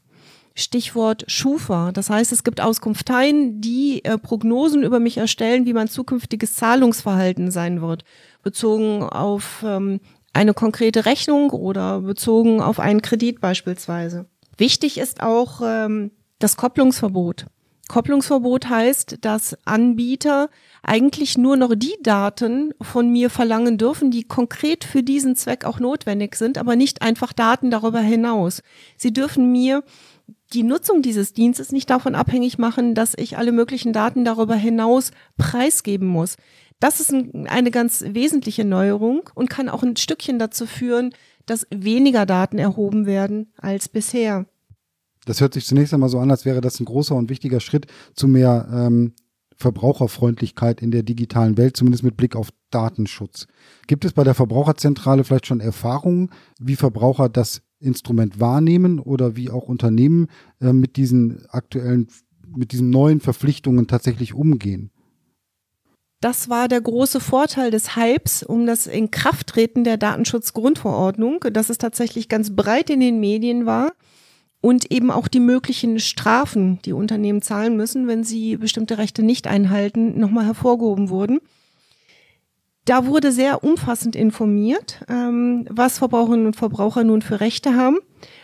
Stichwort 0.58 1.24
Schufa. 1.26 1.92
Das 1.92 2.08
heißt, 2.08 2.32
es 2.32 2.42
gibt 2.42 2.62
Auskunfteien, 2.62 3.60
die 3.60 4.02
äh, 4.04 4.16
Prognosen 4.16 4.84
über 4.84 5.00
mich 5.00 5.18
erstellen, 5.18 5.66
wie 5.66 5.74
mein 5.74 5.88
zukünftiges 5.88 6.54
Zahlungsverhalten 6.54 7.50
sein 7.50 7.82
wird, 7.82 8.04
bezogen 8.42 9.02
auf 9.02 9.62
ähm, 9.66 10.00
eine 10.36 10.54
konkrete 10.54 11.06
Rechnung 11.06 11.50
oder 11.50 12.02
bezogen 12.02 12.60
auf 12.60 12.78
einen 12.78 13.02
Kredit 13.02 13.40
beispielsweise. 13.40 14.26
Wichtig 14.56 14.98
ist 14.98 15.22
auch 15.22 15.60
ähm, 15.64 16.12
das 16.38 16.56
Kopplungsverbot. 16.56 17.46
Kopplungsverbot 17.88 18.68
heißt, 18.68 19.18
dass 19.20 19.56
Anbieter 19.64 20.50
eigentlich 20.82 21.38
nur 21.38 21.56
noch 21.56 21.74
die 21.76 21.96
Daten 22.02 22.74
von 22.80 23.10
mir 23.10 23.30
verlangen 23.30 23.78
dürfen, 23.78 24.10
die 24.10 24.24
konkret 24.24 24.84
für 24.84 25.02
diesen 25.02 25.36
Zweck 25.36 25.64
auch 25.64 25.78
notwendig 25.78 26.34
sind, 26.34 26.58
aber 26.58 26.74
nicht 26.74 27.02
einfach 27.02 27.32
Daten 27.32 27.70
darüber 27.70 28.00
hinaus. 28.00 28.62
Sie 28.96 29.12
dürfen 29.12 29.52
mir 29.52 29.84
die 30.52 30.64
Nutzung 30.64 31.02
dieses 31.02 31.32
Dienstes 31.32 31.72
nicht 31.72 31.88
davon 31.90 32.14
abhängig 32.14 32.58
machen, 32.58 32.94
dass 32.94 33.14
ich 33.16 33.38
alle 33.38 33.52
möglichen 33.52 33.92
Daten 33.92 34.24
darüber 34.24 34.54
hinaus 34.54 35.12
preisgeben 35.36 36.08
muss. 36.08 36.36
Das 36.80 37.00
ist 37.00 37.12
eine 37.12 37.70
ganz 37.70 38.04
wesentliche 38.06 38.64
Neuerung 38.64 39.30
und 39.34 39.48
kann 39.48 39.68
auch 39.68 39.82
ein 39.82 39.96
Stückchen 39.96 40.38
dazu 40.38 40.66
führen, 40.66 41.14
dass 41.46 41.66
weniger 41.70 42.26
Daten 42.26 42.58
erhoben 42.58 43.06
werden 43.06 43.52
als 43.56 43.88
bisher. 43.88 44.46
Das 45.24 45.40
hört 45.40 45.54
sich 45.54 45.64
zunächst 45.64 45.94
einmal 45.94 46.08
so 46.08 46.18
an, 46.18 46.30
als 46.30 46.44
wäre 46.44 46.60
das 46.60 46.78
ein 46.78 46.84
großer 46.84 47.14
und 47.14 47.30
wichtiger 47.30 47.60
Schritt 47.60 47.86
zu 48.14 48.28
mehr 48.28 48.68
ähm, 48.70 49.14
Verbraucherfreundlichkeit 49.56 50.82
in 50.82 50.90
der 50.90 51.02
digitalen 51.02 51.56
Welt, 51.56 51.76
zumindest 51.76 52.04
mit 52.04 52.16
Blick 52.16 52.36
auf 52.36 52.50
Datenschutz. 52.70 53.46
Gibt 53.86 54.04
es 54.04 54.12
bei 54.12 54.22
der 54.22 54.34
Verbraucherzentrale 54.34 55.24
vielleicht 55.24 55.46
schon 55.46 55.60
Erfahrungen, 55.60 56.30
wie 56.60 56.76
Verbraucher 56.76 57.28
das 57.28 57.62
Instrument 57.78 58.38
wahrnehmen 58.38 58.98
oder 58.98 59.34
wie 59.34 59.50
auch 59.50 59.68
Unternehmen 59.68 60.28
äh, 60.60 60.72
mit 60.72 60.96
diesen 60.96 61.46
aktuellen, 61.48 62.08
mit 62.54 62.72
diesen 62.72 62.90
neuen 62.90 63.20
Verpflichtungen 63.20 63.86
tatsächlich 63.86 64.34
umgehen? 64.34 64.90
Das 66.20 66.48
war 66.48 66.68
der 66.68 66.80
große 66.80 67.20
Vorteil 67.20 67.70
des 67.70 67.94
Hypes 67.94 68.42
um 68.42 68.66
das 68.66 68.86
Inkrafttreten 68.86 69.84
der 69.84 69.98
Datenschutzgrundverordnung, 69.98 71.40
dass 71.52 71.68
es 71.68 71.78
tatsächlich 71.78 72.28
ganz 72.28 72.56
breit 72.56 72.88
in 72.88 73.00
den 73.00 73.20
Medien 73.20 73.66
war 73.66 73.92
und 74.62 74.90
eben 74.90 75.10
auch 75.10 75.28
die 75.28 75.40
möglichen 75.40 76.00
Strafen, 76.00 76.80
die 76.84 76.94
Unternehmen 76.94 77.42
zahlen 77.42 77.76
müssen, 77.76 78.08
wenn 78.08 78.24
sie 78.24 78.56
bestimmte 78.56 78.96
Rechte 78.96 79.22
nicht 79.22 79.46
einhalten, 79.46 80.18
nochmal 80.18 80.46
hervorgehoben 80.46 81.10
wurden. 81.10 81.40
Da 82.86 83.04
wurde 83.04 83.30
sehr 83.30 83.62
umfassend 83.62 84.16
informiert, 84.16 85.04
ähm, 85.08 85.66
was 85.68 85.98
Verbraucherinnen 85.98 86.46
und 86.46 86.56
Verbraucher 86.56 87.04
nun 87.04 87.20
für 87.20 87.40
Rechte 87.40 87.74
haben, 87.74 87.98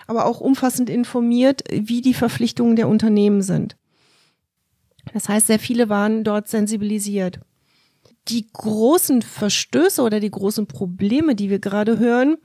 aber 0.07 0.27
auch 0.27 0.41
umfassend 0.41 0.91
informiert, 0.91 1.63
wie 1.71 2.03
die 2.03 2.15
Verpflichtungen 2.15 2.77
der 2.77 2.89
Unternehmen 2.89 3.41
sind. 3.41 3.77
Das 5.15 5.29
heißt, 5.29 5.47
sehr 5.47 5.59
viele 5.59 5.89
waren 5.89 6.23
dort 6.25 6.49
sensibilisiert. 6.49 7.41
Die 8.29 8.47
großen 8.53 9.23
Verstöße 9.23 10.03
oder 10.03 10.21
die 10.21 10.31
großen 10.31 10.67
Probleme, 10.67 11.35
die 11.35 11.51
wir 11.51 11.59
gerade 11.59 11.99
hören, 11.99 12.37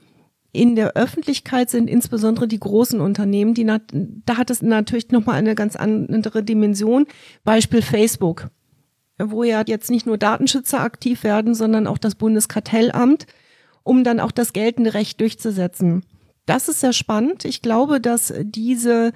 in 0.52 0.76
der 0.76 0.96
Öffentlichkeit 0.96 1.70
sind 1.70 1.88
insbesondere 1.88 2.48
die 2.48 2.58
großen 2.58 3.00
Unternehmen, 3.00 3.54
die 3.54 3.64
da 3.64 4.36
hat 4.36 4.50
es 4.50 4.62
natürlich 4.62 5.10
nochmal 5.10 5.36
eine 5.36 5.54
ganz 5.54 5.76
andere 5.76 6.42
Dimension. 6.42 7.06
Beispiel 7.44 7.82
Facebook, 7.82 8.48
wo 9.18 9.44
ja 9.44 9.62
jetzt 9.66 9.90
nicht 9.90 10.06
nur 10.06 10.18
Datenschützer 10.18 10.80
aktiv 10.80 11.22
werden, 11.22 11.54
sondern 11.54 11.86
auch 11.86 11.98
das 11.98 12.14
Bundeskartellamt, 12.14 13.26
um 13.84 14.04
dann 14.04 14.20
auch 14.20 14.32
das 14.32 14.52
geltende 14.52 14.94
Recht 14.94 15.20
durchzusetzen. 15.20 16.04
Das 16.46 16.68
ist 16.68 16.80
sehr 16.80 16.94
spannend. 16.94 17.44
Ich 17.44 17.60
glaube, 17.60 18.00
dass 18.00 18.32
diese 18.40 19.12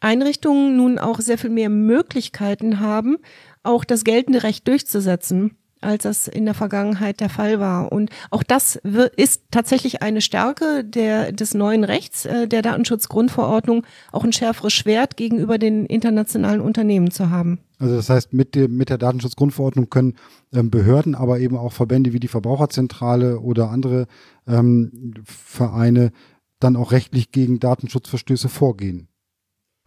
Einrichtungen 0.00 0.76
nun 0.76 0.98
auch 0.98 1.18
sehr 1.18 1.38
viel 1.38 1.50
mehr 1.50 1.70
Möglichkeiten 1.70 2.78
haben, 2.78 3.16
auch 3.62 3.84
das 3.84 4.04
geltende 4.04 4.42
Recht 4.42 4.68
durchzusetzen 4.68 5.56
als 5.84 6.04
das 6.04 6.28
in 6.28 6.44
der 6.44 6.54
Vergangenheit 6.54 7.20
der 7.20 7.28
Fall 7.28 7.60
war. 7.60 7.92
Und 7.92 8.10
auch 8.30 8.42
das 8.42 8.76
ist 9.16 9.42
tatsächlich 9.50 10.02
eine 10.02 10.20
Stärke 10.20 10.84
der, 10.84 11.32
des 11.32 11.54
neuen 11.54 11.84
Rechts, 11.84 12.24
äh, 12.24 12.48
der 12.48 12.62
Datenschutzgrundverordnung, 12.62 13.86
auch 14.12 14.24
ein 14.24 14.32
schärferes 14.32 14.72
Schwert 14.72 15.16
gegenüber 15.16 15.58
den 15.58 15.86
internationalen 15.86 16.60
Unternehmen 16.60 17.10
zu 17.10 17.30
haben. 17.30 17.60
Also 17.78 17.96
das 17.96 18.08
heißt, 18.08 18.32
mit, 18.32 18.54
dem, 18.54 18.76
mit 18.76 18.88
der 18.88 18.98
Datenschutzgrundverordnung 18.98 19.90
können 19.90 20.14
ähm, 20.52 20.70
Behörden, 20.70 21.14
aber 21.14 21.40
eben 21.40 21.56
auch 21.56 21.72
Verbände 21.72 22.12
wie 22.12 22.20
die 22.20 22.28
Verbraucherzentrale 22.28 23.40
oder 23.40 23.70
andere 23.70 24.06
ähm, 24.46 25.14
Vereine 25.24 26.12
dann 26.60 26.76
auch 26.76 26.92
rechtlich 26.92 27.30
gegen 27.30 27.60
Datenschutzverstöße 27.60 28.48
vorgehen. 28.48 29.08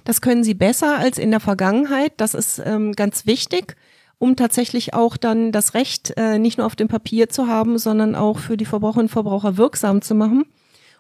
Das 0.04 0.22
können 0.22 0.44
sie 0.44 0.54
besser 0.54 0.98
als 0.98 1.18
in 1.18 1.32
der 1.32 1.40
Vergangenheit. 1.40 2.14
Das 2.18 2.34
ist 2.34 2.62
ähm, 2.64 2.94
ganz 2.94 3.26
wichtig 3.26 3.76
um 4.20 4.36
tatsächlich 4.36 4.94
auch 4.94 5.18
dann 5.18 5.52
das 5.52 5.74
Recht 5.74 6.14
äh, 6.18 6.40
nicht 6.40 6.58
nur 6.58 6.68
auf 6.68 6.76
dem 6.76 6.88
Papier 6.88 7.30
zu 7.30 7.48
haben, 7.48 7.78
sondern 7.78 8.16
auch 8.16 8.40
für 8.40 8.58
die 8.58 8.66
Verbraucherinnen 8.66 9.06
und 9.06 9.12
Verbraucher 9.12 9.58
wirksam 9.58 10.02
zu 10.02 10.16
machen. 10.16 10.46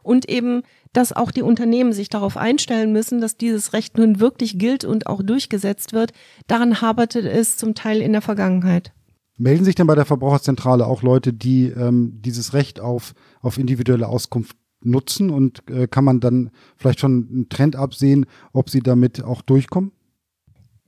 Und 0.04 0.30
eben, 0.30 0.62
dass 0.94 1.12
auch 1.12 1.32
die 1.32 1.42
Unternehmen 1.42 1.92
sich 1.92 2.08
darauf 2.08 2.38
einstellen 2.38 2.94
müssen, 2.94 3.20
dass 3.20 3.36
dieses 3.36 3.74
Recht 3.74 3.98
nun 3.98 4.20
wirklich 4.20 4.58
gilt 4.58 4.86
und 4.86 5.08
auch 5.08 5.22
durchgesetzt 5.22 5.92
wird. 5.92 6.12
Daran 6.48 6.82
haberte 6.82 7.20
es 7.30 7.58
zum 7.58 7.76
Teil 7.76 8.02
in 8.02 8.14
der 8.14 8.22
Vergangenheit. 8.22 8.94
Melden 9.38 9.66
sich 9.66 9.76
denn 9.76 9.88
bei 9.88 9.96
der 9.96 10.06
Verbraucherzentrale 10.06 10.86
auch 10.86 11.04
Leute, 11.04 11.34
die 11.34 11.66
ähm, 11.68 12.22
dieses 12.22 12.54
Recht 12.54 12.80
auf, 12.80 13.14
auf 13.42 13.58
individuelle 13.58 14.08
Auskunft 14.08 14.56
nutzen 14.82 15.30
und 15.30 15.70
äh, 15.70 15.88
kann 15.88 16.06
man 16.06 16.20
dann 16.20 16.52
vielleicht 16.76 17.00
schon 17.00 17.28
einen 17.30 17.50
Trend 17.50 17.76
absehen, 17.76 18.26
ob 18.54 18.70
sie 18.70 18.80
damit 18.80 19.24
auch 19.24 19.42
durchkommen? 19.42 19.92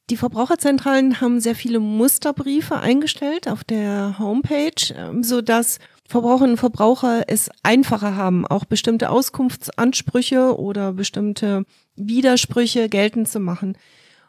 Die 0.10 0.18
Verbraucherzentralen 0.18 1.22
haben 1.22 1.40
sehr 1.40 1.54
viele 1.54 1.80
Musterbriefe 1.80 2.80
eingestellt 2.80 3.48
auf 3.48 3.64
der 3.64 4.18
Homepage, 4.18 4.94
ähm, 4.96 5.24
so 5.24 5.42
dass 5.42 5.78
Verbraucherinnen 6.08 6.54
und 6.54 6.58
Verbraucher 6.58 7.26
es 7.28 7.52
einfacher 7.62 8.16
haben, 8.16 8.48
auch 8.48 8.66
bestimmte 8.66 9.12
Auskunftsansprüche 9.12 10.60
oder 10.60 10.94
bestimmte 10.94 11.64
Widersprüche 11.96 12.90
geltend 12.90 13.30
zu 13.30 13.40
machen. 13.40 13.78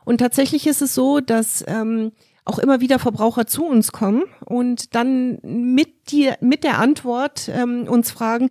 Und 0.04 0.18
tatsächlich 0.18 0.66
ist 0.66 0.82
es 0.82 0.94
so, 0.94 1.20
dass 1.20 1.64
ähm, 1.66 2.12
auch 2.44 2.58
immer 2.58 2.80
wieder 2.82 2.98
Verbraucher 2.98 3.46
zu 3.46 3.64
uns 3.64 3.92
kommen 3.92 4.24
und 4.44 4.94
dann 4.94 5.38
mit, 5.42 6.10
die, 6.10 6.30
mit 6.40 6.64
der 6.64 6.78
Antwort 6.78 7.48
ähm, 7.48 7.86
uns 7.88 8.10
fragen, 8.10 8.50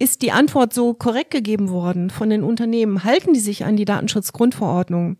ist 0.00 0.22
die 0.22 0.32
Antwort 0.32 0.74
so 0.74 0.92
korrekt 0.94 1.30
gegeben 1.30 1.70
worden 1.70 2.10
von 2.10 2.28
den 2.28 2.42
Unternehmen? 2.42 3.04
Halten 3.04 3.32
die 3.32 3.40
sich 3.40 3.64
an 3.64 3.76
die 3.76 3.84
Datenschutzgrundverordnung? 3.84 5.18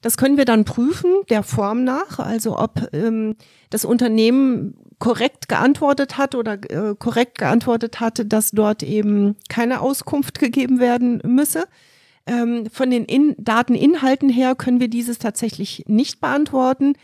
Das 0.00 0.16
können 0.16 0.36
wir 0.36 0.44
dann 0.44 0.64
prüfen, 0.64 1.10
der 1.28 1.42
Form 1.42 1.82
nach, 1.82 2.18
also 2.18 2.58
ob 2.58 2.88
ähm, 2.92 3.36
das 3.70 3.84
Unternehmen 3.84 4.74
korrekt 4.98 5.48
geantwortet 5.48 6.18
hat 6.18 6.34
oder 6.34 6.54
äh, 6.70 6.94
korrekt 6.96 7.38
geantwortet 7.38 8.00
hatte, 8.00 8.24
dass 8.24 8.50
dort 8.50 8.82
eben 8.82 9.36
keine 9.48 9.80
Auskunft 9.80 10.38
gegeben 10.38 10.80
werden 10.80 11.20
müsse. 11.24 11.66
Ähm, 12.26 12.66
von 12.70 12.90
den 12.90 13.04
In 13.04 13.34
Dateninhalten 13.38 14.28
her 14.28 14.54
können 14.54 14.80
wir 14.80 14.88
dieses 14.88 15.18
tatsächlich 15.18 15.84
nicht 15.86 16.20
beantworten. 16.20 16.94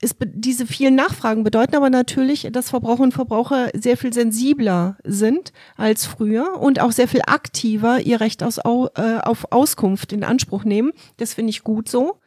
Es, 0.00 0.14
diese 0.20 0.66
vielen 0.66 0.94
Nachfragen 0.94 1.42
bedeuten 1.42 1.74
aber 1.74 1.88
natürlich, 1.88 2.48
dass 2.52 2.68
Verbraucherinnen 2.68 3.06
und 3.06 3.14
Verbraucher 3.14 3.70
sehr 3.74 3.96
viel 3.96 4.12
sensibler 4.12 4.98
sind 5.04 5.52
als 5.76 6.04
früher 6.04 6.60
und 6.60 6.80
auch 6.80 6.92
sehr 6.92 7.08
viel 7.08 7.22
aktiver 7.26 8.00
ihr 8.00 8.20
Recht 8.20 8.42
aus, 8.42 8.58
äh, 8.58 9.18
auf 9.22 9.52
Auskunft 9.52 10.12
in 10.12 10.22
Anspruch 10.22 10.64
nehmen. 10.64 10.92
Das 11.16 11.32
finde 11.32 11.50
ich 11.50 11.64
gut 11.64 11.88
so. 11.88 12.20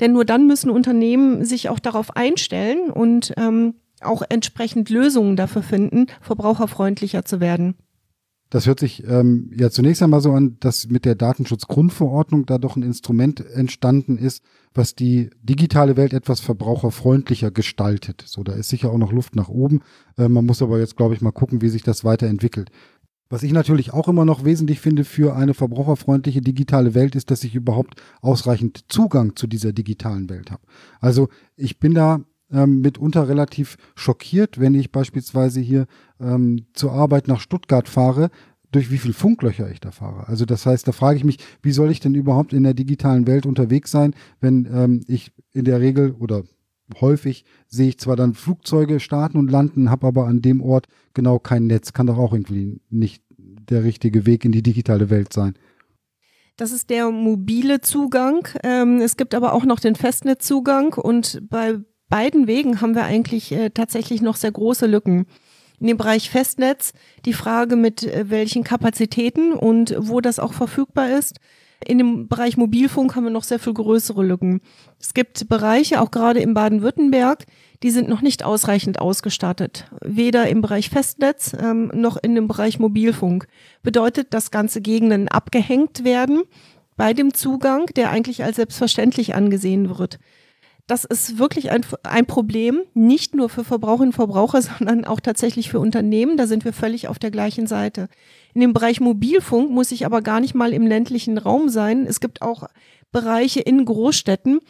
Denn 0.00 0.12
nur 0.12 0.24
dann 0.24 0.46
müssen 0.46 0.70
Unternehmen 0.70 1.44
sich 1.44 1.68
auch 1.68 1.78
darauf 1.78 2.16
einstellen 2.16 2.90
und 2.90 3.32
ähm, 3.36 3.74
auch 4.00 4.22
entsprechend 4.28 4.90
Lösungen 4.90 5.36
dafür 5.36 5.62
finden, 5.62 6.06
verbraucherfreundlicher 6.20 7.24
zu 7.24 7.40
werden. 7.40 7.76
Das 8.52 8.66
hört 8.66 8.80
sich 8.80 9.02
ähm, 9.08 9.50
ja 9.56 9.70
zunächst 9.70 10.02
einmal 10.02 10.20
so 10.20 10.32
an, 10.32 10.58
dass 10.60 10.86
mit 10.86 11.06
der 11.06 11.14
Datenschutzgrundverordnung 11.14 12.44
da 12.44 12.58
doch 12.58 12.76
ein 12.76 12.82
Instrument 12.82 13.40
entstanden 13.40 14.18
ist, 14.18 14.44
was 14.74 14.94
die 14.94 15.30
digitale 15.42 15.96
Welt 15.96 16.12
etwas 16.12 16.40
verbraucherfreundlicher 16.40 17.50
gestaltet. 17.50 18.22
So, 18.26 18.42
da 18.42 18.52
ist 18.52 18.68
sicher 18.68 18.90
auch 18.90 18.98
noch 18.98 19.10
Luft 19.10 19.36
nach 19.36 19.48
oben. 19.48 19.80
Äh, 20.18 20.28
man 20.28 20.44
muss 20.44 20.60
aber 20.60 20.78
jetzt, 20.78 20.98
glaube 20.98 21.14
ich, 21.14 21.22
mal 21.22 21.30
gucken, 21.30 21.62
wie 21.62 21.70
sich 21.70 21.82
das 21.82 22.04
weiterentwickelt. 22.04 22.70
Was 23.30 23.42
ich 23.42 23.52
natürlich 23.52 23.94
auch 23.94 24.06
immer 24.06 24.26
noch 24.26 24.44
wesentlich 24.44 24.80
finde 24.80 25.04
für 25.04 25.34
eine 25.34 25.54
verbraucherfreundliche 25.54 26.42
digitale 26.42 26.94
Welt, 26.94 27.14
ist, 27.14 27.30
dass 27.30 27.44
ich 27.44 27.54
überhaupt 27.54 28.02
ausreichend 28.20 28.84
Zugang 28.88 29.34
zu 29.34 29.46
dieser 29.46 29.72
digitalen 29.72 30.28
Welt 30.28 30.50
habe. 30.50 30.62
Also 31.00 31.30
ich 31.56 31.78
bin 31.78 31.94
da 31.94 32.20
ähm, 32.52 32.80
mitunter 32.80 33.28
relativ 33.28 33.76
schockiert, 33.94 34.60
wenn 34.60 34.74
ich 34.74 34.92
beispielsweise 34.92 35.60
hier 35.60 35.86
ähm, 36.20 36.66
zur 36.74 36.92
Arbeit 36.92 37.28
nach 37.28 37.40
Stuttgart 37.40 37.88
fahre, 37.88 38.30
durch 38.70 38.90
wie 38.90 38.98
viel 38.98 39.12
Funklöcher 39.12 39.70
ich 39.70 39.80
da 39.80 39.90
fahre. 39.90 40.28
Also 40.28 40.44
das 40.44 40.66
heißt, 40.66 40.88
da 40.88 40.92
frage 40.92 41.18
ich 41.18 41.24
mich, 41.24 41.38
wie 41.62 41.72
soll 41.72 41.90
ich 41.90 42.00
denn 42.00 42.14
überhaupt 42.14 42.52
in 42.52 42.62
der 42.62 42.74
digitalen 42.74 43.26
Welt 43.26 43.46
unterwegs 43.46 43.90
sein, 43.90 44.14
wenn 44.40 44.66
ähm, 44.72 45.00
ich 45.06 45.32
in 45.52 45.64
der 45.64 45.80
Regel 45.80 46.12
oder 46.12 46.42
häufig 47.00 47.44
sehe 47.68 47.88
ich 47.88 47.98
zwar 47.98 48.16
dann 48.16 48.34
Flugzeuge 48.34 49.00
starten 49.00 49.38
und 49.38 49.50
landen, 49.50 49.90
habe 49.90 50.06
aber 50.06 50.26
an 50.26 50.42
dem 50.42 50.60
Ort 50.60 50.88
genau 51.14 51.38
kein 51.38 51.66
Netz. 51.66 51.92
Kann 51.92 52.06
doch 52.06 52.18
auch 52.18 52.32
irgendwie 52.32 52.80
nicht 52.90 53.22
der 53.38 53.84
richtige 53.84 54.26
Weg 54.26 54.44
in 54.44 54.52
die 54.52 54.62
digitale 54.62 55.10
Welt 55.10 55.32
sein. 55.32 55.54
Das 56.56 56.72
ist 56.72 56.90
der 56.90 57.10
mobile 57.10 57.80
Zugang. 57.80 58.46
Ähm, 58.62 59.00
es 59.00 59.16
gibt 59.16 59.34
aber 59.34 59.52
auch 59.54 59.64
noch 59.64 59.80
den 59.80 59.94
Festnetzzugang 59.94 60.94
und 60.94 61.42
bei 61.48 61.78
beiden 62.12 62.46
Wegen 62.46 62.82
haben 62.82 62.94
wir 62.94 63.04
eigentlich 63.04 63.52
äh, 63.52 63.70
tatsächlich 63.70 64.20
noch 64.20 64.36
sehr 64.36 64.52
große 64.52 64.84
Lücken. 64.84 65.24
In 65.80 65.86
dem 65.86 65.96
Bereich 65.96 66.28
Festnetz 66.28 66.92
die 67.24 67.32
Frage 67.32 67.74
mit 67.74 68.02
äh, 68.02 68.28
welchen 68.28 68.64
Kapazitäten 68.64 69.54
und 69.54 69.96
wo 69.98 70.20
das 70.20 70.38
auch 70.38 70.52
verfügbar 70.52 71.18
ist. 71.18 71.38
In 71.82 71.96
dem 71.96 72.28
Bereich 72.28 72.58
Mobilfunk 72.58 73.16
haben 73.16 73.24
wir 73.24 73.30
noch 73.30 73.44
sehr 73.44 73.58
viel 73.58 73.72
größere 73.72 74.22
Lücken. 74.22 74.60
Es 75.00 75.14
gibt 75.14 75.48
Bereiche, 75.48 76.02
auch 76.02 76.10
gerade 76.10 76.40
in 76.40 76.52
Baden-Württemberg, 76.52 77.46
die 77.82 77.90
sind 77.90 78.10
noch 78.10 78.20
nicht 78.20 78.44
ausreichend 78.44 79.00
ausgestattet. 79.00 79.86
Weder 80.04 80.50
im 80.50 80.60
Bereich 80.60 80.90
Festnetz 80.90 81.56
ähm, 81.58 81.90
noch 81.94 82.18
in 82.22 82.34
dem 82.34 82.46
Bereich 82.46 82.78
Mobilfunk. 82.78 83.48
Bedeutet, 83.82 84.34
dass 84.34 84.50
ganze 84.50 84.82
Gegenden 84.82 85.28
abgehängt 85.28 86.04
werden 86.04 86.42
bei 86.98 87.14
dem 87.14 87.32
Zugang, 87.32 87.86
der 87.96 88.10
eigentlich 88.10 88.44
als 88.44 88.56
selbstverständlich 88.56 89.34
angesehen 89.34 89.98
wird 89.98 90.18
das 90.86 91.04
ist 91.04 91.38
wirklich 91.38 91.70
ein, 91.70 91.84
ein 92.02 92.26
Problem, 92.26 92.80
nicht 92.94 93.34
nur 93.34 93.48
für 93.48 93.64
Verbraucherinnen 93.64 94.10
und 94.10 94.14
Verbraucher, 94.16 94.62
sondern 94.78 95.04
auch 95.04 95.20
tatsächlich 95.20 95.70
für 95.70 95.80
Unternehmen. 95.80 96.36
Da 96.36 96.46
sind 96.46 96.64
wir 96.64 96.72
völlig 96.72 97.08
auf 97.08 97.18
der 97.18 97.30
gleichen 97.30 97.66
Seite. 97.66 98.08
In 98.54 98.60
dem 98.60 98.72
Bereich 98.72 99.00
Mobilfunk 99.00 99.70
muss 99.70 99.92
ich 99.92 100.06
aber 100.06 100.22
gar 100.22 100.40
nicht 100.40 100.54
mal 100.54 100.72
im 100.72 100.86
ländlichen 100.86 101.38
Raum 101.38 101.68
sein. 101.68 102.06
Es 102.06 102.20
gibt 102.20 102.42
auch 102.42 102.68
Bereiche 103.10 103.60
in 103.60 103.84
Großstädten, 103.84 104.60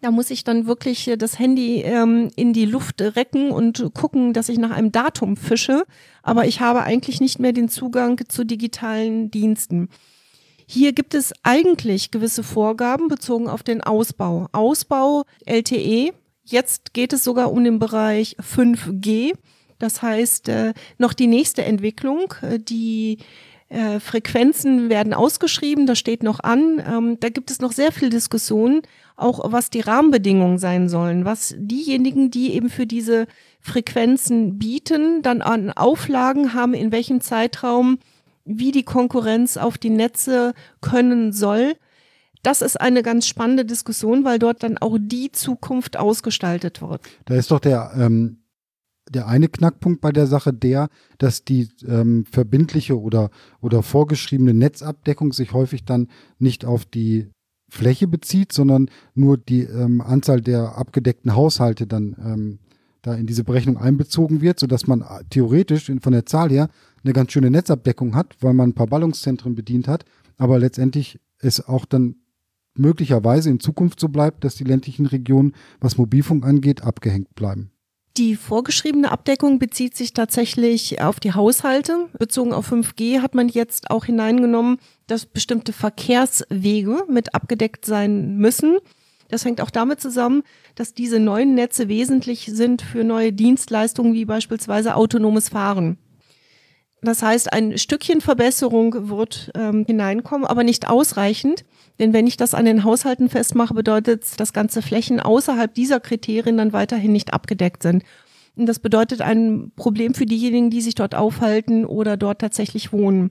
da 0.00 0.10
muss 0.10 0.30
ich 0.30 0.44
dann 0.44 0.66
wirklich 0.66 1.10
das 1.18 1.38
Handy 1.38 1.80
ähm, 1.82 2.30
in 2.36 2.52
die 2.52 2.66
Luft 2.66 3.00
recken 3.00 3.50
und 3.50 3.90
gucken, 3.94 4.32
dass 4.32 4.48
ich 4.48 4.58
nach 4.58 4.70
einem 4.70 4.92
Datum 4.92 5.36
fische. 5.36 5.84
Aber 6.22 6.46
ich 6.46 6.60
habe 6.60 6.82
eigentlich 6.82 7.20
nicht 7.20 7.38
mehr 7.38 7.52
den 7.52 7.68
Zugang 7.68 8.20
zu 8.28 8.44
digitalen 8.44 9.30
Diensten. 9.30 9.88
Hier 10.66 10.92
gibt 10.92 11.14
es 11.14 11.32
eigentlich 11.44 12.10
gewisse 12.10 12.42
Vorgaben 12.42 13.08
bezogen 13.08 13.48
auf 13.48 13.62
den 13.62 13.82
Ausbau. 13.82 14.48
Ausbau 14.50 15.22
LTE. 15.44 16.12
Jetzt 16.44 16.92
geht 16.92 17.12
es 17.12 17.22
sogar 17.22 17.52
um 17.52 17.62
den 17.62 17.78
Bereich 17.78 18.36
5G. 18.40 19.34
Das 19.78 20.02
heißt, 20.02 20.48
äh, 20.48 20.74
noch 20.98 21.12
die 21.12 21.28
nächste 21.28 21.64
Entwicklung, 21.64 22.34
äh, 22.42 22.58
die 22.58 23.18
äh, 23.68 24.00
Frequenzen 24.00 24.88
werden 24.88 25.12
ausgeschrieben, 25.12 25.86
das 25.86 25.98
steht 25.98 26.22
noch 26.22 26.40
an. 26.40 26.82
Ähm, 26.86 27.16
da 27.20 27.28
gibt 27.28 27.50
es 27.50 27.60
noch 27.60 27.72
sehr 27.72 27.92
viel 27.92 28.10
Diskussion, 28.10 28.82
auch 29.16 29.40
was 29.52 29.70
die 29.70 29.80
Rahmenbedingungen 29.80 30.58
sein 30.58 30.88
sollen, 30.88 31.24
was 31.24 31.54
diejenigen, 31.58 32.30
die 32.30 32.54
eben 32.54 32.70
für 32.70 32.86
diese 32.86 33.26
Frequenzen 33.60 34.58
bieten, 34.58 35.22
dann 35.22 35.42
an 35.42 35.70
Auflagen 35.72 36.54
haben, 36.54 36.74
in 36.74 36.92
welchem 36.92 37.20
Zeitraum 37.20 37.98
wie 38.46 38.72
die 38.72 38.84
Konkurrenz 38.84 39.56
auf 39.56 39.76
die 39.76 39.90
Netze 39.90 40.54
können 40.80 41.32
soll. 41.32 41.74
Das 42.42 42.62
ist 42.62 42.80
eine 42.80 43.02
ganz 43.02 43.26
spannende 43.26 43.64
Diskussion, 43.64 44.24
weil 44.24 44.38
dort 44.38 44.62
dann 44.62 44.78
auch 44.78 44.98
die 45.00 45.32
Zukunft 45.32 45.96
ausgestaltet 45.96 46.80
wird. 46.80 47.02
Da 47.24 47.34
ist 47.34 47.50
doch 47.50 47.58
der, 47.58 47.92
ähm, 47.98 48.38
der 49.10 49.26
eine 49.26 49.48
Knackpunkt 49.48 50.00
bei 50.00 50.12
der 50.12 50.28
Sache 50.28 50.52
der, 50.52 50.88
dass 51.18 51.44
die 51.44 51.68
ähm, 51.86 52.24
verbindliche 52.30 53.00
oder, 53.00 53.30
oder 53.60 53.82
vorgeschriebene 53.82 54.54
Netzabdeckung 54.54 55.32
sich 55.32 55.52
häufig 55.52 55.84
dann 55.84 56.08
nicht 56.38 56.64
auf 56.64 56.84
die 56.84 57.30
Fläche 57.68 58.06
bezieht, 58.06 58.52
sondern 58.52 58.90
nur 59.14 59.38
die 59.38 59.62
ähm, 59.62 60.00
Anzahl 60.00 60.40
der 60.40 60.78
abgedeckten 60.78 61.34
Haushalte 61.34 61.88
dann 61.88 62.16
ähm, 62.24 62.58
da 63.02 63.14
in 63.14 63.26
diese 63.26 63.44
Berechnung 63.44 63.76
einbezogen 63.76 64.40
wird, 64.40 64.60
sodass 64.60 64.86
man 64.86 65.00
äh, 65.00 65.24
theoretisch 65.30 65.90
von 66.00 66.12
der 66.12 66.26
Zahl 66.26 66.50
her 66.50 66.68
eine 67.06 67.14
ganz 67.14 67.32
schöne 67.32 67.50
Netzabdeckung 67.50 68.14
hat, 68.14 68.36
weil 68.40 68.52
man 68.52 68.70
ein 68.70 68.74
paar 68.74 68.88
Ballungszentren 68.88 69.54
bedient 69.54 69.88
hat, 69.88 70.04
aber 70.36 70.58
letztendlich 70.58 71.20
es 71.38 71.66
auch 71.66 71.84
dann 71.84 72.16
möglicherweise 72.74 73.48
in 73.48 73.60
Zukunft 73.60 74.00
so 74.00 74.08
bleibt, 74.08 74.44
dass 74.44 74.56
die 74.56 74.64
ländlichen 74.64 75.06
Regionen, 75.06 75.54
was 75.80 75.96
Mobilfunk 75.96 76.44
angeht, 76.44 76.82
abgehängt 76.82 77.34
bleiben. 77.34 77.70
Die 78.16 78.34
vorgeschriebene 78.34 79.10
Abdeckung 79.12 79.58
bezieht 79.58 79.94
sich 79.94 80.14
tatsächlich 80.14 81.02
auf 81.02 81.20
die 81.20 81.34
Haushalte. 81.34 82.08
Bezogen 82.18 82.54
auf 82.54 82.72
5G 82.72 83.20
hat 83.20 83.34
man 83.34 83.48
jetzt 83.48 83.90
auch 83.90 84.06
hineingenommen, 84.06 84.78
dass 85.06 85.26
bestimmte 85.26 85.74
Verkehrswege 85.74 87.04
mit 87.10 87.34
abgedeckt 87.34 87.84
sein 87.84 88.38
müssen. 88.38 88.78
Das 89.28 89.44
hängt 89.44 89.60
auch 89.60 89.70
damit 89.70 90.00
zusammen, 90.00 90.44
dass 90.76 90.94
diese 90.94 91.20
neuen 91.20 91.54
Netze 91.54 91.88
wesentlich 91.88 92.46
sind 92.50 92.80
für 92.80 93.04
neue 93.04 93.32
Dienstleistungen 93.34 94.14
wie 94.14 94.24
beispielsweise 94.24 94.94
autonomes 94.94 95.50
Fahren. 95.50 95.98
Das 97.06 97.22
heißt, 97.22 97.52
ein 97.52 97.78
Stückchen 97.78 98.20
Verbesserung 98.20 99.08
wird 99.08 99.52
ähm, 99.54 99.84
hineinkommen, 99.86 100.46
aber 100.46 100.64
nicht 100.64 100.88
ausreichend. 100.88 101.64
Denn 102.00 102.12
wenn 102.12 102.26
ich 102.26 102.36
das 102.36 102.52
an 102.52 102.64
den 102.64 102.82
Haushalten 102.82 103.28
festmache, 103.28 103.74
bedeutet 103.74 104.24
es, 104.24 104.36
dass 104.36 104.52
ganze 104.52 104.82
Flächen 104.82 105.20
außerhalb 105.20 105.72
dieser 105.72 106.00
Kriterien 106.00 106.58
dann 106.58 106.72
weiterhin 106.72 107.12
nicht 107.12 107.32
abgedeckt 107.32 107.84
sind. 107.84 108.02
Und 108.56 108.66
das 108.66 108.80
bedeutet 108.80 109.20
ein 109.20 109.70
Problem 109.76 110.14
für 110.14 110.26
diejenigen, 110.26 110.70
die 110.70 110.80
sich 110.80 110.96
dort 110.96 111.14
aufhalten 111.14 111.84
oder 111.84 112.16
dort 112.16 112.40
tatsächlich 112.40 112.92
wohnen. 112.92 113.30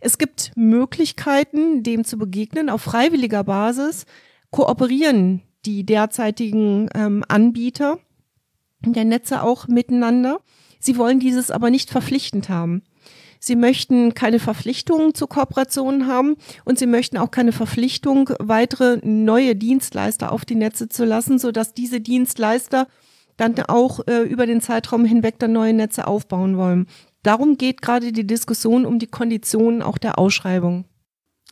Es 0.00 0.16
gibt 0.16 0.52
Möglichkeiten, 0.54 1.82
dem 1.82 2.04
zu 2.04 2.16
begegnen. 2.16 2.70
Auf 2.70 2.82
freiwilliger 2.82 3.42
Basis 3.42 4.06
kooperieren 4.50 5.42
die 5.66 5.84
derzeitigen 5.84 6.90
ähm, 6.94 7.24
Anbieter 7.26 7.98
der 8.80 9.04
Netze 9.04 9.42
auch 9.42 9.66
miteinander. 9.66 10.40
Sie 10.84 10.98
wollen 10.98 11.18
dieses 11.18 11.50
aber 11.50 11.70
nicht 11.70 11.88
verpflichtend 11.88 12.50
haben. 12.50 12.82
Sie 13.40 13.56
möchten 13.56 14.12
keine 14.12 14.38
Verpflichtungen 14.38 15.14
zur 15.14 15.30
Kooperation 15.30 16.06
haben 16.06 16.36
und 16.66 16.78
sie 16.78 16.86
möchten 16.86 17.16
auch 17.16 17.30
keine 17.30 17.52
Verpflichtung, 17.52 18.28
weitere 18.38 18.98
neue 19.02 19.56
Dienstleister 19.56 20.30
auf 20.30 20.44
die 20.44 20.56
Netze 20.56 20.90
zu 20.90 21.06
lassen, 21.06 21.38
sodass 21.38 21.72
diese 21.72 22.02
Dienstleister 22.02 22.86
dann 23.38 23.58
auch 23.60 24.06
äh, 24.06 24.24
über 24.24 24.44
den 24.44 24.60
Zeitraum 24.60 25.06
hinweg 25.06 25.38
dann 25.38 25.52
neue 25.52 25.72
Netze 25.72 26.06
aufbauen 26.06 26.58
wollen. 26.58 26.86
Darum 27.22 27.56
geht 27.56 27.80
gerade 27.80 28.12
die 28.12 28.26
Diskussion 28.26 28.84
um 28.84 28.98
die 28.98 29.06
Konditionen 29.06 29.80
auch 29.80 29.96
der 29.96 30.18
Ausschreibung. 30.18 30.84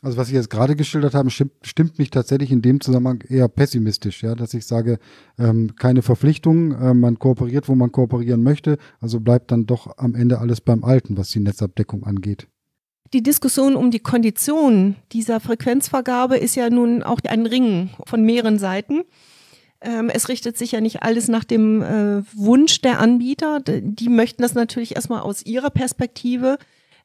Also 0.03 0.17
was 0.17 0.27
Sie 0.27 0.35
jetzt 0.35 0.49
gerade 0.49 0.75
geschildert 0.75 1.13
haben, 1.13 1.29
stimmt, 1.29 1.53
stimmt 1.61 1.97
mich 1.97 2.09
tatsächlich 2.09 2.51
in 2.51 2.61
dem 2.61 2.81
Zusammenhang 2.81 3.23
eher 3.29 3.47
pessimistisch, 3.47 4.21
ja, 4.21 4.35
dass 4.35 4.53
ich 4.53 4.67
sage, 4.67 4.99
ähm, 5.39 5.75
keine 5.77 6.01
Verpflichtungen, 6.01 6.73
äh, 6.73 6.93
man 6.93 7.19
kooperiert, 7.19 7.69
wo 7.69 7.75
man 7.75 7.93
kooperieren 7.93 8.43
möchte, 8.43 8.77
also 8.99 9.21
bleibt 9.21 9.51
dann 9.51 9.65
doch 9.65 9.97
am 9.97 10.13
Ende 10.13 10.39
alles 10.39 10.59
beim 10.59 10.83
Alten, 10.83 11.15
was 11.15 11.29
die 11.29 11.39
Netzabdeckung 11.39 12.03
angeht. 12.03 12.47
Die 13.13 13.23
Diskussion 13.23 13.77
um 13.77 13.91
die 13.91 13.99
Konditionen 13.99 14.97
dieser 15.13 15.39
Frequenzvergabe 15.39 16.35
ist 16.35 16.55
ja 16.55 16.69
nun 16.69 17.01
auch 17.01 17.21
ein 17.25 17.45
Ringen 17.45 17.91
von 18.05 18.25
mehreren 18.25 18.59
Seiten. 18.59 19.03
Ähm, 19.79 20.09
es 20.09 20.27
richtet 20.27 20.57
sich 20.57 20.73
ja 20.73 20.81
nicht 20.81 21.03
alles 21.03 21.29
nach 21.29 21.45
dem 21.45 21.81
äh, 21.81 22.23
Wunsch 22.33 22.81
der 22.81 22.99
Anbieter. 22.99 23.61
Die 23.61 24.09
möchten 24.09 24.41
das 24.41 24.53
natürlich 24.53 24.95
erstmal 24.95 25.21
aus 25.21 25.45
ihrer 25.45 25.69
Perspektive 25.69 26.57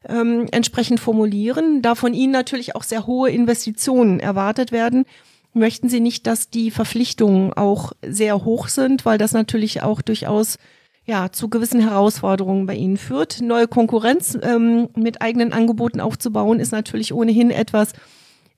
ähm, 0.06 0.46
entsprechend 0.50 1.00
formulieren. 1.00 1.82
Da 1.82 1.94
von 1.94 2.14
Ihnen 2.14 2.32
natürlich 2.32 2.76
auch 2.76 2.82
sehr 2.82 3.06
hohe 3.06 3.30
Investitionen 3.30 4.20
erwartet 4.20 4.72
werden, 4.72 5.04
möchten 5.52 5.88
Sie 5.88 6.00
nicht, 6.00 6.26
dass 6.26 6.50
die 6.50 6.70
Verpflichtungen 6.70 7.52
auch 7.52 7.92
sehr 8.06 8.44
hoch 8.44 8.68
sind, 8.68 9.04
weil 9.04 9.18
das 9.18 9.32
natürlich 9.32 9.82
auch 9.82 10.02
durchaus 10.02 10.58
ja, 11.04 11.32
zu 11.32 11.48
gewissen 11.48 11.80
Herausforderungen 11.80 12.66
bei 12.66 12.74
Ihnen 12.74 12.98
führt. 12.98 13.40
Neue 13.40 13.66
Konkurrenz 13.66 14.38
ähm, 14.42 14.88
mit 14.94 15.22
eigenen 15.22 15.54
Angeboten 15.54 16.00
aufzubauen, 16.00 16.60
ist 16.60 16.70
natürlich 16.70 17.14
ohnehin 17.14 17.50
etwas, 17.50 17.94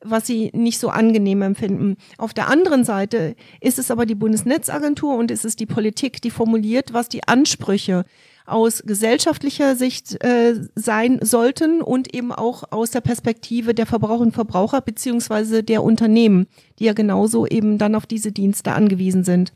was 0.02 0.26
sie 0.26 0.50
nicht 0.52 0.78
so 0.78 0.88
angenehm 0.88 1.42
empfinden. 1.42 1.96
Auf 2.18 2.34
der 2.34 2.48
anderen 2.48 2.84
Seite 2.84 3.36
ist 3.60 3.78
es 3.78 3.90
aber 3.90 4.06
die 4.06 4.14
Bundesnetzagentur 4.14 5.14
und 5.16 5.30
ist 5.30 5.44
es 5.44 5.56
die 5.56 5.66
Politik, 5.66 6.22
die 6.22 6.30
formuliert, 6.30 6.92
was 6.92 7.08
die 7.08 7.26
Ansprüche 7.28 8.04
aus 8.50 8.82
gesellschaftlicher 8.84 9.76
Sicht 9.76 10.22
äh, 10.24 10.54
sein 10.74 11.20
sollten 11.22 11.82
und 11.82 12.14
eben 12.14 12.32
auch 12.32 12.64
aus 12.70 12.90
der 12.90 13.00
Perspektive 13.00 13.74
der 13.74 13.86
Verbraucher 13.86 14.22
und 14.22 14.32
Verbraucher 14.32 14.80
beziehungsweise 14.80 15.62
der 15.62 15.82
Unternehmen, 15.82 16.46
die 16.78 16.84
ja 16.84 16.92
genauso 16.92 17.46
eben 17.46 17.78
dann 17.78 17.94
auf 17.94 18.06
diese 18.06 18.32
Dienste 18.32 18.72
angewiesen 18.72 19.24
sind. 19.24 19.52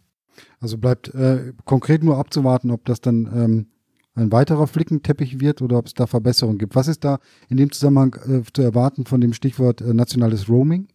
Also 0.60 0.78
bleibt 0.78 1.14
äh, 1.14 1.52
konkret 1.64 2.02
nur 2.02 2.18
abzuwarten, 2.18 2.70
ob 2.70 2.84
das 2.84 3.00
dann 3.00 3.30
ähm, 3.34 3.66
ein 4.14 4.32
weiterer 4.32 4.66
Flickenteppich 4.66 5.40
wird 5.40 5.62
oder 5.62 5.78
ob 5.78 5.86
es 5.86 5.94
da 5.94 6.06
Verbesserungen 6.06 6.58
gibt. 6.58 6.74
Was 6.74 6.88
ist 6.88 7.04
da 7.04 7.18
in 7.48 7.56
dem 7.56 7.72
Zusammenhang 7.72 8.16
äh, 8.26 8.42
zu 8.52 8.62
erwarten 8.62 9.06
von 9.06 9.20
dem 9.20 9.32
Stichwort 9.32 9.80
äh, 9.80 9.92
nationales 9.92 10.48
Roaming? 10.48 10.88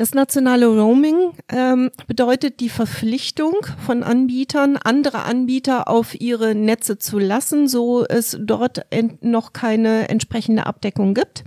Das 0.00 0.14
nationale 0.14 0.66
Roaming 0.66 1.32
ähm, 1.50 1.90
bedeutet 2.06 2.60
die 2.60 2.70
Verpflichtung 2.70 3.52
von 3.84 4.02
Anbietern, 4.02 4.78
andere 4.78 5.24
Anbieter 5.24 5.88
auf 5.88 6.18
ihre 6.18 6.54
Netze 6.54 6.96
zu 6.96 7.18
lassen, 7.18 7.68
so 7.68 8.06
es 8.06 8.34
dort 8.40 8.86
noch 9.20 9.52
keine 9.52 10.08
entsprechende 10.08 10.64
Abdeckung 10.64 11.12
gibt. 11.12 11.44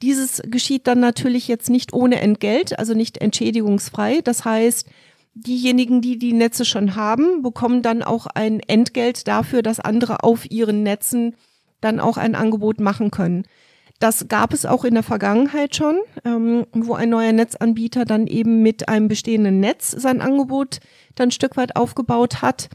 Dieses 0.00 0.42
geschieht 0.44 0.86
dann 0.86 1.00
natürlich 1.00 1.48
jetzt 1.48 1.70
nicht 1.70 1.92
ohne 1.92 2.20
Entgelt, 2.20 2.78
also 2.78 2.94
nicht 2.94 3.18
entschädigungsfrei. 3.18 4.20
Das 4.22 4.44
heißt, 4.44 4.86
diejenigen, 5.34 6.00
die 6.00 6.20
die 6.20 6.34
Netze 6.34 6.64
schon 6.64 6.94
haben, 6.94 7.42
bekommen 7.42 7.82
dann 7.82 8.04
auch 8.04 8.26
ein 8.26 8.60
Entgelt 8.60 9.26
dafür, 9.26 9.60
dass 9.60 9.80
andere 9.80 10.22
auf 10.22 10.48
ihren 10.48 10.84
Netzen 10.84 11.34
dann 11.80 11.98
auch 11.98 12.16
ein 12.16 12.36
Angebot 12.36 12.78
machen 12.78 13.10
können. 13.10 13.44
Das 14.02 14.26
gab 14.26 14.52
es 14.52 14.66
auch 14.66 14.84
in 14.84 14.94
der 14.94 15.04
Vergangenheit 15.04 15.76
schon, 15.76 16.00
ähm, 16.24 16.66
wo 16.72 16.94
ein 16.94 17.08
neuer 17.08 17.30
Netzanbieter 17.30 18.04
dann 18.04 18.26
eben 18.26 18.60
mit 18.60 18.88
einem 18.88 19.06
bestehenden 19.06 19.60
Netz 19.60 19.92
sein 19.92 20.20
Angebot 20.20 20.80
dann 21.14 21.28
ein 21.28 21.30
Stück 21.30 21.56
weit 21.56 21.76
aufgebaut 21.76 22.42
hat. 22.42 22.68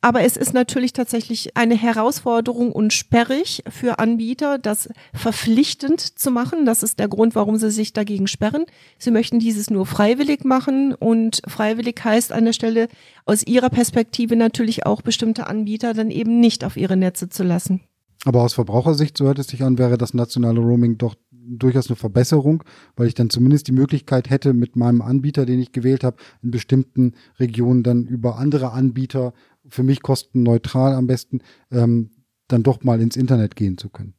Aber 0.00 0.22
es 0.22 0.36
ist 0.36 0.54
natürlich 0.54 0.92
tatsächlich 0.92 1.56
eine 1.56 1.74
Herausforderung 1.74 2.70
und 2.70 2.92
sperrig 2.92 3.64
für 3.68 3.98
Anbieter, 3.98 4.58
das 4.58 4.88
verpflichtend 5.12 6.00
zu 6.00 6.30
machen. 6.30 6.64
Das 6.66 6.84
ist 6.84 7.00
der 7.00 7.08
Grund, 7.08 7.34
warum 7.34 7.56
sie 7.56 7.72
sich 7.72 7.92
dagegen 7.92 8.28
sperren. 8.28 8.64
Sie 8.96 9.10
möchten 9.10 9.40
dieses 9.40 9.70
nur 9.70 9.86
freiwillig 9.86 10.44
machen 10.44 10.94
und 10.94 11.42
freiwillig 11.48 12.00
heißt 12.04 12.30
an 12.30 12.44
der 12.44 12.52
Stelle 12.52 12.86
aus 13.26 13.44
ihrer 13.44 13.70
Perspektive 13.70 14.36
natürlich 14.36 14.86
auch 14.86 15.02
bestimmte 15.02 15.48
Anbieter 15.48 15.94
dann 15.94 16.12
eben 16.12 16.38
nicht 16.38 16.62
auf 16.62 16.76
ihre 16.76 16.96
Netze 16.96 17.28
zu 17.28 17.42
lassen. 17.42 17.80
Aber 18.24 18.42
aus 18.42 18.52
Verbrauchersicht, 18.52 19.16
so 19.16 19.26
hört 19.26 19.38
es 19.38 19.48
sich 19.48 19.62
an, 19.62 19.78
wäre 19.78 19.96
das 19.96 20.12
nationale 20.12 20.60
Roaming 20.60 20.98
doch 20.98 21.14
durchaus 21.32 21.88
eine 21.88 21.96
Verbesserung, 21.96 22.62
weil 22.96 23.08
ich 23.08 23.14
dann 23.14 23.30
zumindest 23.30 23.66
die 23.66 23.72
Möglichkeit 23.72 24.30
hätte, 24.30 24.52
mit 24.52 24.76
meinem 24.76 25.00
Anbieter, 25.00 25.46
den 25.46 25.60
ich 25.60 25.72
gewählt 25.72 26.04
habe, 26.04 26.16
in 26.42 26.50
bestimmten 26.50 27.14
Regionen 27.38 27.82
dann 27.82 28.06
über 28.06 28.36
andere 28.36 28.72
Anbieter, 28.72 29.32
für 29.68 29.82
mich 29.82 30.02
kostenneutral 30.02 30.94
am 30.94 31.06
besten, 31.06 31.40
ähm, 31.70 32.10
dann 32.48 32.62
doch 32.62 32.82
mal 32.82 33.00
ins 33.00 33.16
Internet 33.16 33.56
gehen 33.56 33.78
zu 33.78 33.88
können. 33.88 34.14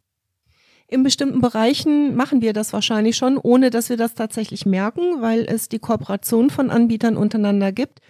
In 0.87 1.03
bestimmten 1.03 1.39
Bereichen 1.39 2.15
machen 2.15 2.41
wir 2.41 2.53
das 2.53 2.73
wahrscheinlich 2.73 3.15
schon, 3.15 3.37
ohne 3.37 3.69
dass 3.69 3.89
wir 3.89 3.97
das 3.97 4.13
tatsächlich 4.13 4.65
merken, 4.65 5.21
weil 5.21 5.45
es 5.45 5.69
die 5.69 5.79
Kooperation 5.79 6.49
von 6.49 6.69
Anbietern 6.69 7.15
untereinander 7.15 7.71
gibt, 7.71 8.01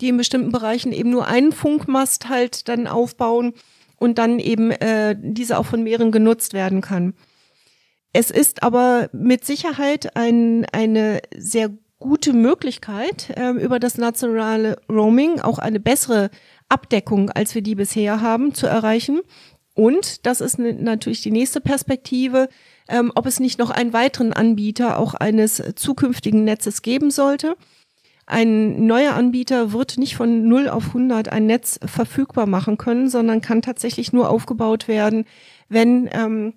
die 0.00 0.08
in 0.08 0.16
bestimmten 0.16 0.50
Bereichen 0.50 0.92
eben 0.92 1.10
nur 1.10 1.28
einen 1.28 1.52
Funkmast 1.52 2.28
halt 2.28 2.68
dann 2.68 2.88
aufbauen 2.88 3.52
und 4.04 4.18
dann 4.18 4.38
eben 4.38 4.70
äh, 4.70 5.16
diese 5.18 5.58
auch 5.58 5.66
von 5.66 5.82
mehreren 5.82 6.12
genutzt 6.12 6.52
werden 6.52 6.82
kann. 6.82 7.14
Es 8.12 8.30
ist 8.30 8.62
aber 8.62 9.08
mit 9.12 9.44
Sicherheit 9.44 10.14
ein, 10.16 10.66
eine 10.72 11.20
sehr 11.36 11.70
gute 11.98 12.34
Möglichkeit, 12.34 13.30
äh, 13.36 13.50
über 13.52 13.80
das 13.80 13.96
nationale 13.96 14.78
Roaming 14.90 15.40
auch 15.40 15.58
eine 15.58 15.80
bessere 15.80 16.30
Abdeckung, 16.68 17.30
als 17.30 17.54
wir 17.54 17.62
die 17.62 17.74
bisher 17.74 18.20
haben, 18.20 18.54
zu 18.54 18.66
erreichen. 18.66 19.22
Und 19.74 20.26
das 20.26 20.40
ist 20.40 20.58
natürlich 20.58 21.22
die 21.22 21.32
nächste 21.32 21.60
Perspektive, 21.60 22.48
ähm, 22.88 23.10
ob 23.14 23.26
es 23.26 23.40
nicht 23.40 23.58
noch 23.58 23.70
einen 23.70 23.94
weiteren 23.94 24.32
Anbieter 24.34 24.98
auch 24.98 25.14
eines 25.14 25.62
zukünftigen 25.74 26.44
Netzes 26.44 26.82
geben 26.82 27.10
sollte. 27.10 27.56
Ein 28.26 28.86
neuer 28.86 29.14
Anbieter 29.14 29.72
wird 29.72 29.98
nicht 29.98 30.16
von 30.16 30.48
0 30.48 30.68
auf 30.68 30.88
100 30.88 31.28
ein 31.28 31.46
Netz 31.46 31.78
verfügbar 31.84 32.46
machen 32.46 32.78
können, 32.78 33.08
sondern 33.08 33.42
kann 33.42 33.60
tatsächlich 33.60 34.12
nur 34.12 34.30
aufgebaut 34.30 34.88
werden, 34.88 35.26
wenn 35.68 36.08
ähm, 36.12 36.54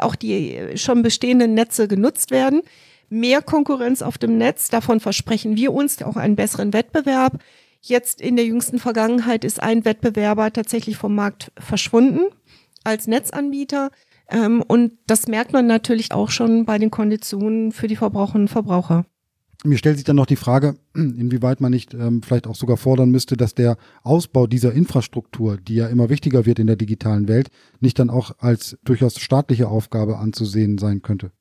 auch 0.00 0.14
die 0.14 0.76
schon 0.76 1.02
bestehenden 1.02 1.54
Netze 1.54 1.88
genutzt 1.88 2.30
werden. 2.30 2.62
Mehr 3.08 3.40
Konkurrenz 3.40 4.02
auf 4.02 4.18
dem 4.18 4.36
Netz, 4.36 4.68
davon 4.68 5.00
versprechen 5.00 5.56
wir 5.56 5.72
uns 5.72 6.02
auch 6.02 6.16
einen 6.16 6.36
besseren 6.36 6.74
Wettbewerb. 6.74 7.42
Jetzt 7.80 8.20
in 8.20 8.36
der 8.36 8.44
jüngsten 8.44 8.78
Vergangenheit 8.78 9.44
ist 9.44 9.62
ein 9.62 9.86
Wettbewerber 9.86 10.52
tatsächlich 10.52 10.98
vom 10.98 11.14
Markt 11.14 11.52
verschwunden 11.58 12.20
als 12.84 13.06
Netzanbieter. 13.06 13.90
Ähm, 14.28 14.62
und 14.66 14.92
das 15.06 15.26
merkt 15.26 15.54
man 15.54 15.66
natürlich 15.66 16.12
auch 16.12 16.30
schon 16.30 16.66
bei 16.66 16.78
den 16.78 16.90
Konditionen 16.90 17.72
für 17.72 17.86
die 17.86 17.96
Verbraucherinnen 17.96 18.44
und 18.44 18.52
Verbraucher. 18.52 19.06
Mir 19.64 19.76
stellt 19.76 19.96
sich 19.96 20.04
dann 20.04 20.16
noch 20.16 20.26
die 20.26 20.36
Frage, 20.36 20.76
inwieweit 20.94 21.60
man 21.60 21.72
nicht 21.72 21.92
ähm, 21.94 22.22
vielleicht 22.22 22.46
auch 22.46 22.54
sogar 22.54 22.76
fordern 22.76 23.10
müsste, 23.10 23.36
dass 23.36 23.54
der 23.54 23.76
Ausbau 24.02 24.46
dieser 24.46 24.72
Infrastruktur, 24.72 25.56
die 25.56 25.74
ja 25.74 25.88
immer 25.88 26.10
wichtiger 26.10 26.46
wird 26.46 26.58
in 26.58 26.68
der 26.68 26.76
digitalen 26.76 27.28
Welt, 27.28 27.48
nicht 27.80 27.98
dann 27.98 28.10
auch 28.10 28.32
als 28.38 28.78
durchaus 28.84 29.20
staatliche 29.20 29.68
Aufgabe 29.68 30.18
anzusehen 30.18 30.78
sein 30.78 31.02
könnte. 31.02 31.32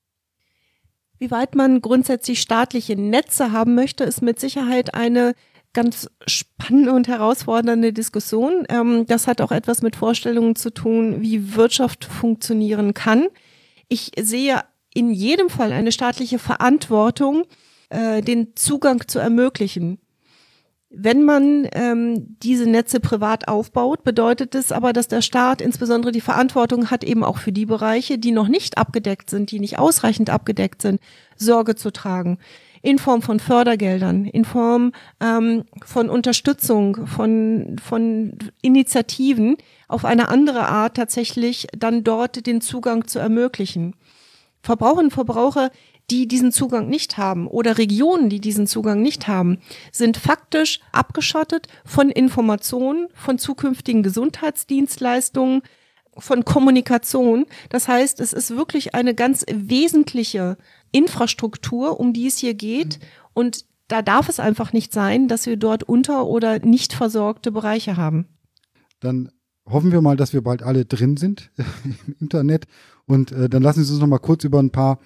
Wie 1.20 1.32
weit 1.32 1.56
man 1.56 1.82
grundsätzlich 1.82 2.42
staatliche 2.42 2.96
Netze 2.96 3.52
haben 3.52 3.76
möchte, 3.76 4.04
ist 4.04 4.22
mit 4.22 4.40
Sicherheit 4.40 4.94
eine 4.94 5.34
ganz 5.74 6.10
spannende 6.26 6.94
und 6.94 7.08
herausfordernde 7.08 7.94
Diskussion. 7.94 8.66
Ähm, 8.70 9.06
das 9.06 9.28
hat 9.28 9.42
auch 9.42 9.52
etwas 9.52 9.84
mit 9.84 9.96
Vorstellungen 9.96 10.56
zu 10.56 10.72
tun, 10.72 11.22
wie 11.22 11.56
Wirtschaft 11.56 12.06
funktionieren 12.06 12.96
kann. 12.96 13.28
Ich 13.88 14.12
sehe 14.20 14.64
in 14.94 15.12
jedem 15.12 15.50
Fall 15.50 15.72
eine 15.72 15.92
staatliche 15.92 16.40
Verantwortung, 16.40 17.44
äh, 17.90 18.22
den 18.22 18.56
Zugang 18.56 19.08
zu 19.08 19.20
ermöglichen. 19.20 20.00
Wenn 20.90 21.24
man 21.24 21.68
ähm, 21.74 22.38
diese 22.42 22.70
Netze 22.70 23.02
privat 23.02 23.50
aufbaut, 23.50 24.04
bedeutet 24.04 24.56
es 24.56 24.72
aber, 24.72 24.94
dass 24.94 25.10
der 25.10 25.22
Staat 25.22 25.62
insbesondere 25.62 26.14
die 26.14 26.22
Verantwortung 26.22 26.90
hat, 26.90 27.04
eben 27.04 27.26
auch 27.26 27.40
für 27.40 27.52
die 27.52 27.66
Bereiche, 27.66 28.18
die 28.18 28.32
noch 28.32 28.48
nicht 28.48 28.78
abgedeckt 28.78 29.30
sind, 29.30 29.52
die 29.52 29.60
nicht 29.60 29.80
ausreichend 29.80 30.30
abgedeckt 30.30 30.82
sind, 30.82 31.02
Sorge 31.36 31.76
zu 31.76 31.92
tragen. 31.92 32.38
In 32.82 33.00
Form 33.00 33.22
von 33.22 33.42
Fördergeldern, 33.42 34.24
in 34.26 34.46
Form 34.46 34.94
ähm, 35.20 35.66
von 35.84 36.10
Unterstützung, 36.10 37.06
von, 37.06 37.76
von 37.84 38.38
Initiativen, 38.62 39.58
auf 39.90 40.06
eine 40.06 40.30
andere 40.30 40.70
Art 40.70 40.96
tatsächlich 40.96 41.68
dann 41.78 42.06
dort 42.06 42.46
den 42.46 42.62
Zugang 42.62 43.08
zu 43.08 43.20
ermöglichen. 43.20 43.94
Verbraucherinnen 44.62 45.08
und 45.08 45.14
Verbraucher 45.14 45.70
die 46.10 46.28
diesen 46.28 46.52
Zugang 46.52 46.88
nicht 46.88 47.18
haben 47.18 47.48
oder 47.48 47.78
Regionen, 47.78 48.30
die 48.30 48.40
diesen 48.40 48.66
Zugang 48.66 49.02
nicht 49.02 49.28
haben, 49.28 49.58
sind 49.92 50.18
faktisch 50.18 50.80
abgeschottet 50.92 51.68
von 51.86 52.10
Informationen, 52.10 53.08
von 53.14 53.38
zukünftigen 53.38 54.04
Gesundheitsdienstleistungen, 54.04 55.62
von 56.18 56.46
Kommunikation. 56.46 57.46
Das 57.70 57.88
heißt, 57.88 58.20
es 58.22 58.34
ist 58.34 58.56
wirklich 58.56 58.96
eine 58.96 59.14
ganz 59.14 59.46
wesentliche 59.52 60.58
Infrastruktur, 60.92 62.00
um 62.00 62.14
die 62.14 62.28
es 62.28 62.38
hier 62.38 62.54
geht. 62.54 63.00
Und 63.34 63.66
da 63.88 64.02
darf 64.02 64.30
es 64.30 64.40
einfach 64.40 64.74
nicht 64.74 64.94
sein, 64.94 65.28
dass 65.28 65.46
wir 65.46 65.58
dort 65.58 65.84
unter- 65.84 66.26
oder 66.26 66.60
nicht 66.60 66.94
versorgte 66.94 67.52
Bereiche 67.52 67.98
haben. 67.98 68.28
Dann 69.00 69.32
hoffen 69.66 69.92
wir 69.92 70.02
mal, 70.02 70.18
dass 70.18 70.34
wir 70.34 70.42
bald 70.42 70.64
alle 70.64 70.86
drin 70.86 71.18
sind 71.18 71.52
im 71.84 72.16
Internet. 72.20 72.66
Und 73.06 73.32
äh, 73.32 73.50
dann 73.50 73.62
lassen 73.62 73.84
Sie 73.84 73.92
uns 73.92 74.02
noch 74.02 74.08
mal 74.08 74.18
kurz 74.18 74.44
über 74.44 74.60
ein 74.60 74.72
paar 74.72 75.00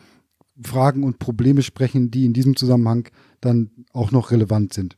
Fragen 0.63 1.03
und 1.03 1.19
Probleme 1.19 1.61
sprechen, 1.61 2.11
die 2.11 2.25
in 2.25 2.33
diesem 2.33 2.55
Zusammenhang 2.55 3.09
dann 3.39 3.71
auch 3.93 4.11
noch 4.11 4.31
relevant 4.31 4.73
sind. 4.73 4.97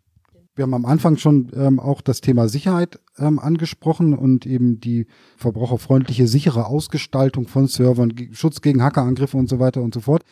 Wir 0.56 0.64
haben 0.64 0.74
am 0.76 0.86
Anfang 0.86 1.18
schon 1.18 1.52
ähm, 1.56 1.80
auch 1.80 2.02
das 2.02 2.22
Thema 2.22 2.48
Sicherheit 2.48 3.00
ähm, 3.18 3.40
angesprochen 3.40 4.14
und 4.14 4.46
eben 4.46 4.80
die 4.80 5.08
verbraucherfreundliche, 5.36 6.28
sichere 6.28 6.68
Ausgestaltung 6.68 7.48
von 7.48 7.68
Servern, 7.68 8.14
Schutz 8.34 8.62
gegen 8.62 8.84
Hackerangriffe 8.84 9.36
und 9.36 9.50
so 9.50 9.60
weiter 9.60 9.82
und 9.82 9.96
so 9.96 10.02
fort. 10.02 10.24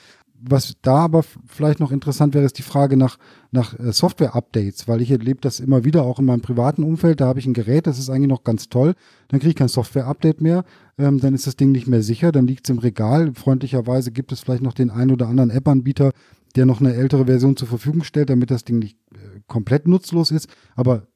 Was 0.44 0.76
da 0.82 0.96
aber 0.96 1.24
vielleicht 1.24 1.80
noch 1.80 1.92
interessant 1.92 2.34
wäre, 2.34 2.46
ist 2.46 2.58
die 2.58 2.64
Frage 2.64 2.98
nach, 2.98 3.18
nach 3.52 3.78
äh, 3.78 3.92
Software-Updates, 3.92 4.88
weil 4.88 5.02
ich 5.02 5.12
erlebe 5.12 5.40
das 5.40 5.60
immer 5.60 5.84
wieder 5.84 6.04
auch 6.04 6.20
in 6.20 6.26
meinem 6.26 6.42
privaten 6.42 6.84
Umfeld. 6.84 7.22
Da 7.22 7.28
habe 7.28 7.40
ich 7.40 7.46
ein 7.46 7.54
Gerät, 7.54 7.86
das 7.86 8.00
ist 8.00 8.10
eigentlich 8.10 8.30
noch 8.30 8.44
ganz 8.44 8.68
toll. 8.68 8.96
Dann 9.28 9.40
kriege 9.40 9.52
ich 9.52 9.56
kein 9.56 9.68
Software-Update 9.68 10.42
mehr. 10.42 10.64
Ähm, 10.98 11.20
dann 11.20 11.36
ist 11.36 11.46
das 11.46 11.58
Ding 11.58 11.72
nicht 11.72 11.88
mehr 11.88 12.02
sicher. 12.02 12.32
Dann 12.32 12.48
liegt 12.48 12.66
es 12.66 12.72
im 12.72 12.80
Regal. 12.80 13.34
Freundlicherweise 13.36 14.12
gibt 14.12 14.32
es 14.32 14.40
vielleicht 14.40 14.64
noch 14.64 14.74
den 14.74 14.90
einen 14.90 15.12
oder 15.12 15.28
anderen 15.28 15.52
App-Anbieter, 15.52 16.12
der 16.56 16.66
noch 16.66 16.80
eine 16.80 16.96
ältere 16.96 17.26
Version 17.26 17.56
zur 17.56 17.68
Verfügung 17.68 18.04
stellt, 18.04 18.30
damit 18.30 18.50
das 18.50 18.64
Ding 18.64 18.80
nicht 18.80 18.98
äh, 19.14 19.42
komplett 19.48 19.88
nutzlos 19.88 20.32
ist. 20.32 20.48
Aber 20.76 21.08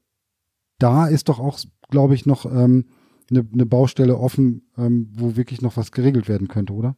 da 0.77 1.07
ist 1.07 1.29
doch 1.29 1.39
auch, 1.39 1.59
glaube 1.89 2.13
ich, 2.13 2.25
noch 2.25 2.45
ähm, 2.45 2.85
eine, 3.29 3.47
eine 3.51 3.65
Baustelle 3.65 4.17
offen, 4.17 4.69
ähm, 4.77 5.09
wo 5.13 5.35
wirklich 5.35 5.61
noch 5.61 5.77
was 5.77 5.91
geregelt 5.91 6.27
werden 6.27 6.47
könnte, 6.47 6.73
oder? 6.73 6.95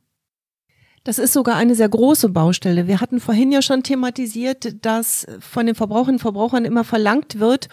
Das 1.08 1.20
ist 1.20 1.32
sogar 1.32 1.56
eine 1.56 1.74
sehr 1.74 1.88
große 1.88 2.28
Baustelle. 2.28 2.86
Wir 2.88 3.00
hatten 3.00 3.22
vorhin 3.22 3.50
ja 3.50 3.62
schon 3.62 3.82
thematisiert, 3.82 4.76
dass 4.86 5.26
von 5.40 5.66
den 5.66 5.74
Verbraucherinnen 5.74 6.16
und 6.16 6.22
Verbrauchern 6.22 6.66
immer 6.66 6.84
verlangt 6.84 7.40
wird, 7.40 7.70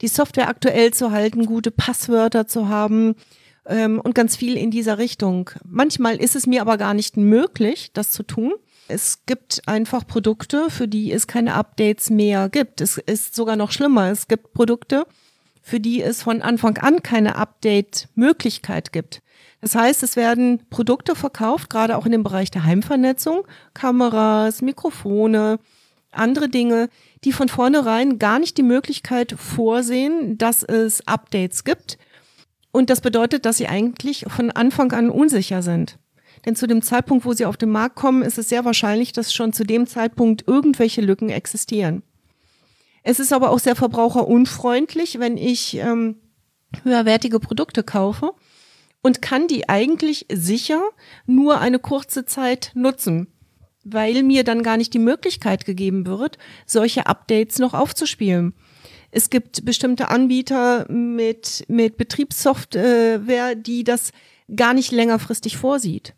die 0.00 0.08
Software 0.08 0.48
aktuell 0.48 0.90
zu 0.94 1.10
halten, 1.10 1.44
gute 1.44 1.70
Passwörter 1.70 2.46
zu 2.46 2.70
haben 2.70 3.16
ähm, 3.66 4.00
und 4.00 4.14
ganz 4.14 4.34
viel 4.34 4.56
in 4.56 4.70
dieser 4.70 4.96
Richtung. 4.96 5.50
Manchmal 5.62 6.16
ist 6.16 6.36
es 6.36 6.46
mir 6.46 6.62
aber 6.62 6.78
gar 6.78 6.94
nicht 6.94 7.18
möglich, 7.18 7.90
das 7.92 8.12
zu 8.12 8.22
tun. 8.22 8.54
Es 8.88 9.26
gibt 9.26 9.60
einfach 9.68 10.06
Produkte, 10.06 10.70
für 10.70 10.88
die 10.88 11.12
es 11.12 11.26
keine 11.26 11.52
Updates 11.52 12.08
mehr 12.08 12.48
gibt. 12.48 12.80
Es 12.80 12.96
ist 12.96 13.34
sogar 13.34 13.56
noch 13.56 13.72
schlimmer. 13.72 14.10
Es 14.10 14.26
gibt 14.26 14.54
Produkte, 14.54 15.06
für 15.60 15.80
die 15.80 16.00
es 16.00 16.22
von 16.22 16.40
Anfang 16.40 16.78
an 16.78 17.02
keine 17.02 17.36
Update-Möglichkeit 17.36 18.90
gibt. 18.90 19.20
Das 19.64 19.74
heißt, 19.74 20.02
es 20.02 20.14
werden 20.14 20.60
Produkte 20.68 21.14
verkauft, 21.16 21.70
gerade 21.70 21.96
auch 21.96 22.04
in 22.04 22.12
dem 22.12 22.22
Bereich 22.22 22.50
der 22.50 22.64
Heimvernetzung, 22.64 23.46
Kameras, 23.72 24.60
Mikrofone, 24.60 25.58
andere 26.10 26.50
Dinge, 26.50 26.90
die 27.24 27.32
von 27.32 27.48
vornherein 27.48 28.18
gar 28.18 28.38
nicht 28.38 28.58
die 28.58 28.62
Möglichkeit 28.62 29.34
vorsehen, 29.38 30.36
dass 30.36 30.64
es 30.64 31.08
Updates 31.08 31.64
gibt. 31.64 31.96
Und 32.72 32.90
das 32.90 33.00
bedeutet, 33.00 33.46
dass 33.46 33.56
sie 33.56 33.66
eigentlich 33.66 34.26
von 34.28 34.50
Anfang 34.50 34.92
an 34.92 35.08
unsicher 35.08 35.62
sind. 35.62 35.98
Denn 36.44 36.56
zu 36.56 36.66
dem 36.66 36.82
Zeitpunkt, 36.82 37.24
wo 37.24 37.32
sie 37.32 37.46
auf 37.46 37.56
den 37.56 37.70
Markt 37.70 37.96
kommen, 37.96 38.20
ist 38.20 38.36
es 38.36 38.50
sehr 38.50 38.66
wahrscheinlich, 38.66 39.14
dass 39.14 39.32
schon 39.32 39.54
zu 39.54 39.64
dem 39.64 39.86
Zeitpunkt 39.86 40.46
irgendwelche 40.46 41.00
Lücken 41.00 41.30
existieren. 41.30 42.02
Es 43.02 43.18
ist 43.18 43.32
aber 43.32 43.48
auch 43.48 43.60
sehr 43.60 43.76
verbraucherunfreundlich, 43.76 45.20
wenn 45.20 45.38
ich 45.38 45.78
ähm, 45.78 46.16
höherwertige 46.82 47.40
Produkte 47.40 47.82
kaufe 47.82 48.34
und 49.04 49.20
kann 49.20 49.48
die 49.48 49.68
eigentlich 49.68 50.24
sicher 50.32 50.80
nur 51.26 51.60
eine 51.60 51.78
kurze 51.78 52.24
Zeit 52.24 52.72
nutzen, 52.74 53.28
weil 53.84 54.22
mir 54.22 54.44
dann 54.44 54.62
gar 54.62 54.78
nicht 54.78 54.94
die 54.94 54.98
Möglichkeit 54.98 55.66
gegeben 55.66 56.06
wird, 56.06 56.38
solche 56.64 57.06
Updates 57.06 57.58
noch 57.58 57.74
aufzuspielen. 57.74 58.54
Es 59.10 59.28
gibt 59.28 59.66
bestimmte 59.66 60.08
Anbieter 60.08 60.90
mit, 60.90 61.66
mit 61.68 61.98
Betriebssoftware, 61.98 63.54
die 63.54 63.84
das 63.84 64.10
gar 64.56 64.72
nicht 64.72 64.90
längerfristig 64.90 65.58
vorsieht. 65.58 66.14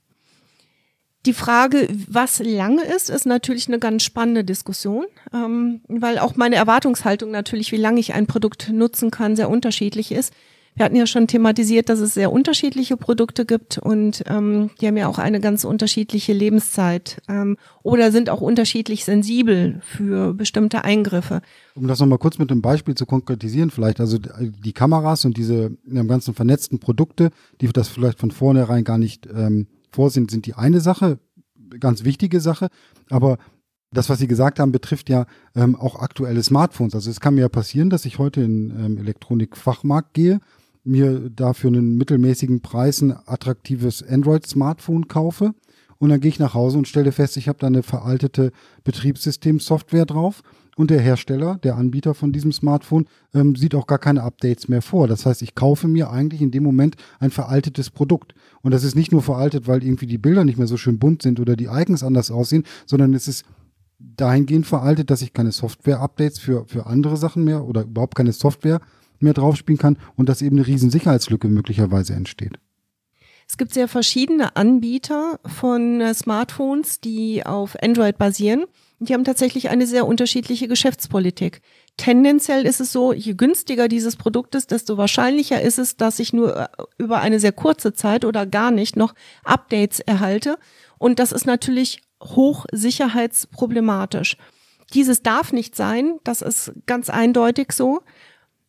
Die 1.26 1.34
Frage, 1.34 1.88
was 2.08 2.38
lange 2.38 2.84
ist, 2.84 3.10
ist 3.10 3.26
natürlich 3.26 3.66
eine 3.66 3.80
ganz 3.80 4.04
spannende 4.04 4.44
Diskussion, 4.44 5.06
ähm, 5.34 5.80
weil 5.88 6.20
auch 6.20 6.36
meine 6.36 6.54
Erwartungshaltung 6.54 7.32
natürlich, 7.32 7.72
wie 7.72 7.78
lange 7.78 7.98
ich 7.98 8.14
ein 8.14 8.28
Produkt 8.28 8.70
nutzen 8.72 9.10
kann, 9.10 9.34
sehr 9.34 9.50
unterschiedlich 9.50 10.12
ist. 10.12 10.32
Wir 10.76 10.84
hatten 10.84 10.96
ja 10.96 11.06
schon 11.06 11.26
thematisiert, 11.26 11.88
dass 11.88 12.00
es 12.00 12.12
sehr 12.12 12.30
unterschiedliche 12.30 12.98
Produkte 12.98 13.46
gibt 13.46 13.78
und 13.78 14.22
ähm, 14.26 14.68
die 14.78 14.86
haben 14.86 14.98
ja 14.98 15.08
auch 15.08 15.18
eine 15.18 15.40
ganz 15.40 15.64
unterschiedliche 15.64 16.34
Lebenszeit 16.34 17.22
ähm, 17.28 17.56
oder 17.82 18.12
sind 18.12 18.28
auch 18.28 18.42
unterschiedlich 18.42 19.06
sensibel 19.06 19.80
für 19.80 20.34
bestimmte 20.34 20.84
Eingriffe. 20.84 21.40
Um 21.74 21.88
das 21.88 21.98
nochmal 21.98 22.18
kurz 22.18 22.38
mit 22.38 22.50
einem 22.50 22.60
Beispiel 22.60 22.94
zu 22.94 23.06
konkretisieren, 23.06 23.70
vielleicht, 23.70 24.00
also 24.00 24.18
die 24.18 24.72
Kameras 24.74 25.24
und 25.24 25.38
diese 25.38 25.70
ganzen 26.06 26.34
vernetzten 26.34 26.78
Produkte, 26.78 27.30
die 27.62 27.68
das 27.68 27.88
vielleicht 27.88 28.18
von 28.18 28.30
vornherein 28.30 28.84
gar 28.84 28.98
nicht 28.98 29.26
ähm, 29.34 29.68
vorsehen, 29.90 30.28
sind 30.28 30.44
die 30.44 30.54
eine 30.54 30.80
Sache, 30.80 31.18
ganz 31.80 32.04
wichtige 32.04 32.40
Sache, 32.40 32.68
aber 33.08 33.38
das, 33.92 34.10
was 34.10 34.18
Sie 34.18 34.26
gesagt 34.26 34.58
haben, 34.58 34.72
betrifft 34.72 35.08
ja 35.08 35.26
ähm, 35.54 35.74
auch 35.74 36.00
aktuelle 36.00 36.42
Smartphones. 36.42 36.94
Also 36.94 37.10
es 37.10 37.20
kann 37.20 37.34
mir 37.34 37.42
ja 37.42 37.48
passieren, 37.48 37.88
dass 37.88 38.04
ich 38.04 38.18
heute 38.18 38.42
in 38.42 38.70
ähm, 38.70 38.98
Elektronikfachmarkt 38.98 40.12
gehe, 40.12 40.40
mir 40.86 41.30
dafür 41.30 41.68
einen 41.68 41.96
mittelmäßigen 41.96 42.60
Preis 42.60 43.02
ein 43.02 43.16
attraktives 43.26 44.02
Android-Smartphone 44.02 45.08
kaufe 45.08 45.54
und 45.98 46.10
dann 46.10 46.20
gehe 46.20 46.28
ich 46.28 46.38
nach 46.38 46.54
Hause 46.54 46.78
und 46.78 46.88
stelle 46.88 47.12
fest, 47.12 47.36
ich 47.36 47.48
habe 47.48 47.58
da 47.58 47.66
eine 47.66 47.82
veraltete 47.82 48.52
Betriebssystemsoftware 48.84 50.06
drauf 50.06 50.42
und 50.76 50.90
der 50.90 51.00
Hersteller, 51.00 51.58
der 51.62 51.76
Anbieter 51.76 52.12
von 52.12 52.32
diesem 52.32 52.52
Smartphone, 52.52 53.06
ähm, 53.32 53.56
sieht 53.56 53.74
auch 53.74 53.86
gar 53.86 53.98
keine 53.98 54.22
Updates 54.22 54.68
mehr 54.68 54.82
vor. 54.82 55.08
Das 55.08 55.24
heißt, 55.24 55.40
ich 55.40 55.54
kaufe 55.54 55.88
mir 55.88 56.10
eigentlich 56.10 56.42
in 56.42 56.50
dem 56.50 56.62
Moment 56.62 56.96
ein 57.18 57.30
veraltetes 57.30 57.88
Produkt. 57.88 58.34
Und 58.60 58.72
das 58.72 58.84
ist 58.84 58.94
nicht 58.94 59.10
nur 59.10 59.22
veraltet, 59.22 59.66
weil 59.66 59.82
irgendwie 59.82 60.06
die 60.06 60.18
Bilder 60.18 60.44
nicht 60.44 60.58
mehr 60.58 60.66
so 60.66 60.76
schön 60.76 60.98
bunt 60.98 61.22
sind 61.22 61.40
oder 61.40 61.56
die 61.56 61.68
Icons 61.72 62.02
anders 62.02 62.30
aussehen, 62.30 62.64
sondern 62.84 63.14
es 63.14 63.26
ist 63.26 63.46
dahingehend 63.98 64.66
veraltet, 64.66 65.10
dass 65.10 65.22
ich 65.22 65.32
keine 65.32 65.50
Software-Updates 65.50 66.38
für, 66.38 66.66
für 66.66 66.84
andere 66.84 67.16
Sachen 67.16 67.44
mehr 67.44 67.64
oder 67.64 67.84
überhaupt 67.84 68.14
keine 68.14 68.32
Software 68.32 68.82
mehr 69.20 69.34
draufspielen 69.34 69.78
kann 69.78 69.98
und 70.16 70.28
dass 70.28 70.42
eben 70.42 70.56
eine 70.56 70.66
riesen 70.66 70.90
Sicherheitslücke 70.90 71.48
möglicherweise 71.48 72.14
entsteht. 72.14 72.58
Es 73.48 73.56
gibt 73.56 73.72
sehr 73.72 73.86
verschiedene 73.86 74.56
Anbieter 74.56 75.38
von 75.46 76.00
äh, 76.00 76.12
Smartphones, 76.14 77.00
die 77.00 77.46
auf 77.46 77.80
Android 77.80 78.18
basieren. 78.18 78.64
Die 78.98 79.14
haben 79.14 79.22
tatsächlich 79.24 79.68
eine 79.68 79.86
sehr 79.86 80.04
unterschiedliche 80.06 80.66
Geschäftspolitik. 80.68 81.60
Tendenziell 81.96 82.66
ist 82.66 82.80
es 82.80 82.90
so, 82.92 83.12
je 83.12 83.34
günstiger 83.34 83.86
dieses 83.88 84.16
Produkt 84.16 84.56
ist, 84.56 84.72
desto 84.72 84.96
wahrscheinlicher 84.96 85.60
ist 85.60 85.78
es, 85.78 85.96
dass 85.96 86.18
ich 86.18 86.32
nur 86.32 86.56
äh, 86.56 86.66
über 86.98 87.20
eine 87.20 87.38
sehr 87.38 87.52
kurze 87.52 87.92
Zeit 87.92 88.24
oder 88.24 88.46
gar 88.46 88.72
nicht 88.72 88.96
noch 88.96 89.14
Updates 89.44 90.00
erhalte. 90.00 90.58
Und 90.98 91.20
das 91.20 91.30
ist 91.30 91.46
natürlich 91.46 92.02
hochsicherheitsproblematisch. 92.22 94.36
Dieses 94.92 95.22
darf 95.22 95.52
nicht 95.52 95.76
sein, 95.76 96.18
das 96.24 96.42
ist 96.42 96.72
ganz 96.86 97.10
eindeutig 97.10 97.70
so. 97.72 98.02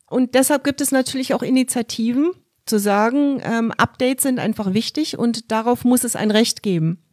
Und 0.10 0.36
deshalb 0.36 0.64
gibt 0.64 0.82
es 0.82 0.92
natürlich 0.92 1.34
auch 1.34 1.44
Initiativen 1.44 2.32
zu 2.66 2.80
sagen, 2.80 3.42
ähm, 3.44 3.72
Updates 3.72 4.24
sind 4.24 4.40
einfach 4.40 4.74
wichtig 4.74 5.18
und 5.18 5.52
darauf 5.52 5.84
muss 5.84 6.04
es 6.04 6.16
ein 6.16 6.32
Recht 6.32 6.64
geben. 6.64 7.04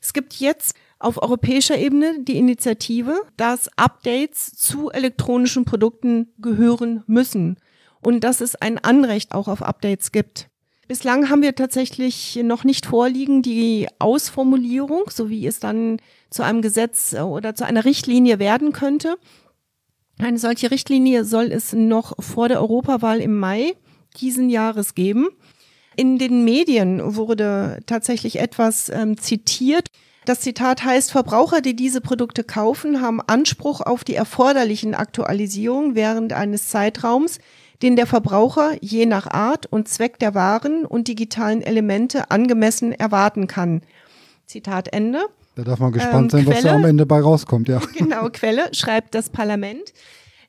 Es 0.00 0.12
gibt 0.12 0.34
jetzt 0.34 0.74
auf 0.98 1.22
europäischer 1.22 1.78
Ebene 1.78 2.16
die 2.20 2.36
Initiative, 2.36 3.20
dass 3.36 3.70
Updates 3.76 4.52
zu 4.56 4.90
elektronischen 4.90 5.64
Produkten 5.64 6.32
gehören 6.38 7.02
müssen 7.06 7.56
und 8.00 8.24
dass 8.24 8.40
es 8.40 8.56
ein 8.56 8.78
Anrecht 8.78 9.32
auch 9.32 9.48
auf 9.48 9.62
Updates 9.62 10.12
gibt. 10.12 10.48
Bislang 10.88 11.30
haben 11.30 11.42
wir 11.42 11.54
tatsächlich 11.54 12.38
noch 12.42 12.64
nicht 12.64 12.86
vorliegen 12.86 13.42
die 13.42 13.88
Ausformulierung, 13.98 15.04
so 15.10 15.30
wie 15.30 15.46
es 15.46 15.60
dann 15.60 15.98
zu 16.28 16.42
einem 16.42 16.60
Gesetz 16.60 17.14
oder 17.14 17.54
zu 17.54 17.64
einer 17.64 17.84
Richtlinie 17.84 18.38
werden 18.38 18.72
könnte. 18.72 19.16
Eine 20.18 20.38
solche 20.38 20.70
Richtlinie 20.70 21.24
soll 21.24 21.50
es 21.52 21.72
noch 21.72 22.12
vor 22.22 22.48
der 22.48 22.60
Europawahl 22.60 23.20
im 23.20 23.38
Mai 23.38 23.74
diesen 24.20 24.50
Jahres 24.50 24.94
geben. 24.94 25.28
In 25.96 26.18
den 26.18 26.44
Medien 26.44 27.16
wurde 27.16 27.80
tatsächlich 27.86 28.38
etwas 28.38 28.88
ähm, 28.88 29.18
zitiert. 29.18 29.88
Das 30.24 30.40
Zitat 30.40 30.84
heißt, 30.84 31.10
Verbraucher, 31.10 31.60
die 31.60 31.74
diese 31.74 32.00
Produkte 32.00 32.44
kaufen, 32.44 33.00
haben 33.00 33.20
Anspruch 33.20 33.80
auf 33.80 34.04
die 34.04 34.14
erforderlichen 34.14 34.94
Aktualisierungen 34.94 35.94
während 35.94 36.32
eines 36.32 36.68
Zeitraums, 36.68 37.38
den 37.82 37.96
der 37.96 38.06
Verbraucher 38.06 38.76
je 38.80 39.06
nach 39.06 39.26
Art 39.26 39.66
und 39.66 39.88
Zweck 39.88 40.20
der 40.20 40.34
Waren 40.34 40.86
und 40.86 41.08
digitalen 41.08 41.60
Elemente 41.60 42.30
angemessen 42.30 42.92
erwarten 42.92 43.48
kann. 43.48 43.82
Zitat 44.46 44.92
Ende. 44.92 45.26
Da 45.54 45.64
darf 45.64 45.78
man 45.78 45.92
gespannt 45.92 46.32
ähm, 46.32 46.44
sein, 46.44 46.46
was 46.46 46.62
da 46.62 46.74
am 46.74 46.84
Ende 46.84 47.06
bei 47.06 47.20
rauskommt, 47.20 47.68
ja. 47.68 47.80
Genau, 47.96 48.28
Quelle 48.30 48.72
schreibt 48.72 49.14
das 49.14 49.30
Parlament. 49.30 49.92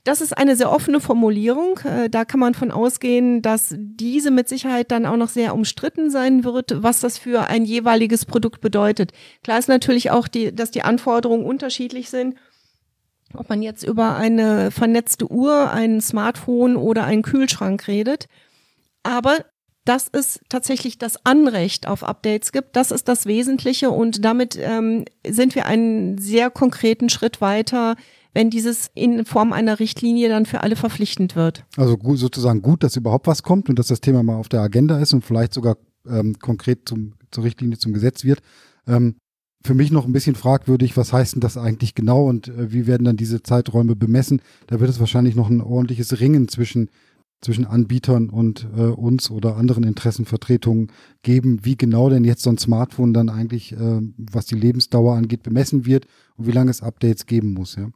Das 0.06 0.20
ist 0.20 0.38
eine 0.38 0.58
sehr 0.58 0.72
offene 0.72 1.00
Formulierung. 1.00 1.80
Äh, 1.80 2.10
da 2.10 2.26
kann 2.26 2.39
man 2.39 2.54
von 2.54 2.72
ausgehen, 2.72 3.42
dass 3.42 3.74
diese 3.78 4.32
mit 4.32 4.50
Sicherheit 4.50 4.92
dann 4.92 5.06
auch 5.06 5.16
noch 5.16 5.30
sehr 5.30 5.56
umstritten 5.56 6.10
sein 6.10 6.44
wird, 6.44 6.84
was 6.84 7.00
das 7.00 7.18
für 7.18 7.48
ein 7.48 7.63
jeweiliges 7.63 8.26
Produkt 8.26 8.60
bedeutet. 8.60 9.12
Klar 9.44 9.60
ist 9.60 9.70
natürlich 9.70 10.12
auch, 10.12 10.28
die, 10.28 10.54
dass 10.54 10.72
die 10.72 10.82
Anforderungen 10.84 11.46
unterschiedlich 11.46 12.10
sind. 12.10 12.36
Ob 13.34 13.50
man 13.50 13.62
jetzt 13.62 13.84
über 13.84 14.16
eine 14.16 14.72
vernetzte 14.72 15.32
Uhr, 15.32 15.72
ein 15.72 16.02
Smartphone 16.02 16.76
oder 16.76 17.06
einen 17.06 17.24
Kühlschrank 17.24 17.88
redet. 17.88 18.28
Aber 19.04 19.38
dass 19.86 20.08
es 20.12 20.39
tatsächlich 20.50 20.98
das 20.98 21.26
Anrecht 21.26 21.88
auf 21.88 22.04
Updates 22.04 22.52
gibt. 22.52 22.76
Das 22.76 22.91
ist 22.91 23.08
das 23.08 23.26
Wesentliche 23.26 23.91
und 23.91 24.24
damit 24.24 24.58
ähm, 24.60 25.06
sind 25.28 25.56
wir 25.56 25.65
einen 25.65 26.17
sehr 26.17 26.50
konkreten 26.50 27.10
Schritt 27.10 27.41
weiter, 27.41 27.96
wenn 28.34 28.50
dieses 28.50 28.89
in 28.96 29.26
Form 29.26 29.54
einer 29.54 29.80
Richtlinie 29.80 30.30
dann 30.30 30.46
für 30.46 30.62
alle 30.62 30.76
verpflichtend 30.76 31.36
wird. 31.36 31.65
Also 31.78 31.98
gut, 31.98 32.17
sozusagen 32.17 32.62
gut, 32.62 32.84
dass 32.84 32.96
überhaupt 32.96 33.28
was 33.28 33.43
kommt 33.43 33.69
und 33.69 33.78
dass 33.78 33.88
das 33.88 34.02
Thema 34.02 34.24
mal 34.24 34.38
auf 34.38 34.50
der 34.50 34.62
Agenda 34.62 35.00
ist 35.00 35.13
und 35.13 35.24
vielleicht 35.24 35.54
sogar 35.54 35.78
ähm, 36.08 36.39
konkret 36.39 36.88
zum, 36.88 37.13
zur 37.32 37.43
Richtlinie 37.43 37.78
zum 37.78 37.93
Gesetz 37.93 38.24
wird. 38.24 38.41
Ähm, 38.88 39.15
für 39.65 39.74
mich 39.74 39.91
noch 39.91 40.06
ein 40.06 40.12
bisschen 40.12 40.36
fragwürdig, 40.36 40.98
was 40.98 41.13
heißt 41.13 41.36
denn 41.36 41.41
das 41.41 41.58
eigentlich 41.58 41.96
genau 41.96 42.28
und 42.28 42.50
äh, 42.50 42.72
wie 42.72 42.88
werden 42.88 43.06
dann 43.06 43.17
diese 43.17 43.43
Zeiträume 43.43 43.96
bemessen? 43.96 44.41
Da 44.67 44.80
wird 44.80 44.89
es 44.89 45.00
wahrscheinlich 45.00 45.36
noch 45.36 45.50
ein 45.50 45.62
ordentliches 45.62 46.19
Ringen 46.19 46.48
zwischen 46.48 46.89
zwischen 47.43 47.65
Anbietern 47.65 48.29
und 48.29 48.67
äh, 48.75 48.82
uns 48.82 49.29
oder 49.29 49.58
anderen 49.58 49.84
Interessenvertretungen 49.84 50.91
geben, 51.21 51.60
wie 51.63 51.77
genau 51.77 52.10
denn 52.10 52.23
jetzt 52.23 52.43
so 52.43 52.49
ein 52.49 52.58
Smartphone 52.58 53.13
dann 53.13 53.29
eigentlich, 53.29 53.73
äh, 53.73 54.01
was 54.17 54.45
die 54.45 54.56
Lebensdauer 54.56 55.15
angeht, 55.15 55.43
bemessen 55.43 55.86
wird 55.86 56.06
und 56.38 56.47
wie 56.47 56.51
lange 56.51 56.71
es 56.71 56.82
Updates 56.82 57.25
geben 57.25 57.53
muss, 57.53 57.75
ja. 57.75 57.89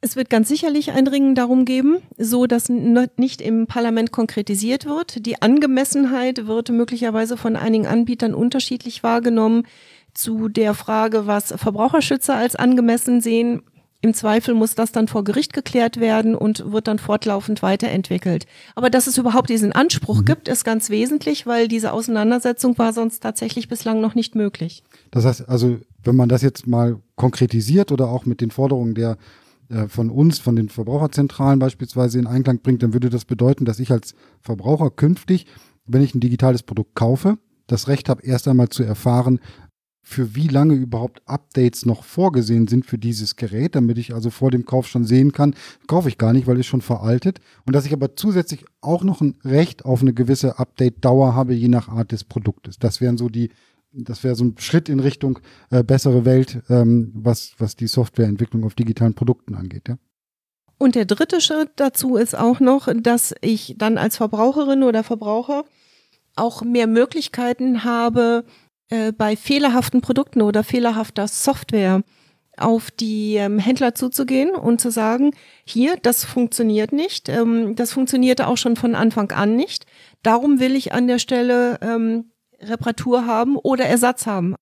Es 0.00 0.14
wird 0.14 0.30
ganz 0.30 0.48
sicherlich 0.48 0.92
ein 0.92 1.08
Ringen 1.08 1.34
darum 1.34 1.64
geben, 1.64 1.98
so 2.16 2.46
dass 2.46 2.68
nicht 2.68 3.40
im 3.40 3.66
Parlament 3.66 4.12
konkretisiert 4.12 4.86
wird. 4.86 5.26
Die 5.26 5.42
Angemessenheit 5.42 6.46
wird 6.46 6.68
möglicherweise 6.68 7.36
von 7.36 7.56
einigen 7.56 7.88
Anbietern 7.88 8.32
unterschiedlich 8.32 9.02
wahrgenommen. 9.02 9.64
Zu 10.14 10.48
der 10.48 10.74
Frage, 10.74 11.26
was 11.26 11.52
Verbraucherschützer 11.56 12.36
als 12.36 12.54
angemessen 12.54 13.20
sehen, 13.20 13.62
im 14.00 14.14
Zweifel 14.14 14.54
muss 14.54 14.76
das 14.76 14.92
dann 14.92 15.08
vor 15.08 15.24
Gericht 15.24 15.52
geklärt 15.52 15.98
werden 15.98 16.36
und 16.36 16.70
wird 16.70 16.86
dann 16.86 17.00
fortlaufend 17.00 17.62
weiterentwickelt. 17.62 18.46
Aber 18.76 18.90
dass 18.90 19.08
es 19.08 19.18
überhaupt 19.18 19.50
diesen 19.50 19.72
Anspruch 19.72 20.20
mhm. 20.20 20.24
gibt, 20.24 20.48
ist 20.48 20.64
ganz 20.64 20.88
wesentlich, 20.88 21.46
weil 21.46 21.66
diese 21.66 21.92
Auseinandersetzung 21.92 22.78
war 22.78 22.92
sonst 22.92 23.20
tatsächlich 23.20 23.68
bislang 23.68 24.00
noch 24.00 24.14
nicht 24.14 24.36
möglich. 24.36 24.84
Das 25.10 25.24
heißt 25.24 25.48
also, 25.48 25.78
wenn 26.04 26.14
man 26.14 26.28
das 26.28 26.42
jetzt 26.42 26.68
mal 26.68 27.00
konkretisiert 27.16 27.90
oder 27.90 28.08
auch 28.08 28.24
mit 28.24 28.40
den 28.40 28.52
Forderungen 28.52 28.94
der 28.94 29.16
äh, 29.68 29.88
von 29.88 30.10
uns, 30.10 30.38
von 30.38 30.54
den 30.54 30.68
Verbraucherzentralen 30.68 31.58
beispielsweise 31.58 32.20
in 32.20 32.28
Einklang 32.28 32.60
bringt, 32.60 32.84
dann 32.84 32.92
würde 32.92 33.10
das 33.10 33.24
bedeuten, 33.24 33.64
dass 33.64 33.80
ich 33.80 33.90
als 33.90 34.14
Verbraucher 34.40 34.90
künftig, 34.90 35.46
wenn 35.86 36.02
ich 36.02 36.14
ein 36.14 36.20
digitales 36.20 36.62
Produkt 36.62 36.94
kaufe, 36.94 37.38
das 37.66 37.88
Recht 37.88 38.08
habe, 38.08 38.22
erst 38.22 38.46
einmal 38.46 38.68
zu 38.68 38.84
erfahren, 38.84 39.40
für 40.08 40.34
wie 40.34 40.48
lange 40.48 40.72
überhaupt 40.72 41.20
Updates 41.26 41.84
noch 41.84 42.02
vorgesehen 42.02 42.66
sind 42.66 42.86
für 42.86 42.96
dieses 42.96 43.36
Gerät, 43.36 43.74
damit 43.74 43.98
ich 43.98 44.14
also 44.14 44.30
vor 44.30 44.50
dem 44.50 44.64
Kauf 44.64 44.88
schon 44.88 45.04
sehen 45.04 45.32
kann, 45.32 45.54
kaufe 45.86 46.08
ich 46.08 46.16
gar 46.16 46.32
nicht, 46.32 46.46
weil 46.46 46.58
es 46.58 46.64
schon 46.64 46.80
veraltet. 46.80 47.40
Und 47.66 47.76
dass 47.76 47.84
ich 47.84 47.92
aber 47.92 48.16
zusätzlich 48.16 48.64
auch 48.80 49.04
noch 49.04 49.20
ein 49.20 49.36
Recht 49.44 49.84
auf 49.84 50.00
eine 50.00 50.14
gewisse 50.14 50.58
Update-Dauer 50.58 51.34
habe, 51.34 51.52
je 51.52 51.68
nach 51.68 51.88
Art 51.88 52.10
des 52.10 52.24
Produktes. 52.24 52.78
Das 52.78 53.02
wären 53.02 53.18
so 53.18 53.28
die, 53.28 53.50
das 53.92 54.24
wäre 54.24 54.34
so 54.34 54.44
ein 54.44 54.54
Schritt 54.58 54.88
in 54.88 55.00
Richtung 55.00 55.40
äh, 55.70 55.84
bessere 55.84 56.24
Welt, 56.24 56.62
ähm, 56.70 57.12
was, 57.14 57.52
was 57.58 57.76
die 57.76 57.86
Softwareentwicklung 57.86 58.64
auf 58.64 58.74
digitalen 58.74 59.14
Produkten 59.14 59.54
angeht, 59.54 59.88
ja. 59.88 59.98
Und 60.78 60.94
der 60.94 61.04
dritte 61.04 61.40
Schritt 61.40 61.70
dazu 61.76 62.16
ist 62.16 62.38
auch 62.38 62.60
noch, 62.60 62.88
dass 63.02 63.34
ich 63.40 63.74
dann 63.78 63.98
als 63.98 64.16
Verbraucherin 64.16 64.84
oder 64.84 65.02
Verbraucher 65.02 65.64
auch 66.36 66.62
mehr 66.62 66.86
Möglichkeiten 66.86 67.84
habe, 67.84 68.44
äh, 68.90 69.12
bei 69.12 69.36
fehlerhaften 69.36 70.00
Produkten 70.00 70.42
oder 70.42 70.64
fehlerhafter 70.64 71.28
Software 71.28 72.02
auf 72.56 72.90
die 72.90 73.36
ähm, 73.36 73.58
Händler 73.58 73.94
zuzugehen 73.94 74.50
und 74.50 74.80
zu 74.80 74.90
sagen, 74.90 75.32
hier, 75.64 75.96
das 76.02 76.24
funktioniert 76.24 76.92
nicht, 76.92 77.28
ähm, 77.28 77.76
das 77.76 77.92
funktionierte 77.92 78.46
auch 78.46 78.56
schon 78.56 78.76
von 78.76 78.94
Anfang 78.94 79.30
an 79.32 79.56
nicht. 79.56 79.86
Darum 80.22 80.58
will 80.58 80.74
ich 80.74 80.92
an 80.92 81.06
der 81.06 81.18
Stelle 81.18 81.78
ähm, 81.82 82.30
Reparatur 82.60 83.26
haben 83.26 83.56
oder 83.56 83.84
Ersatz 83.86 84.26
haben. 84.26 84.54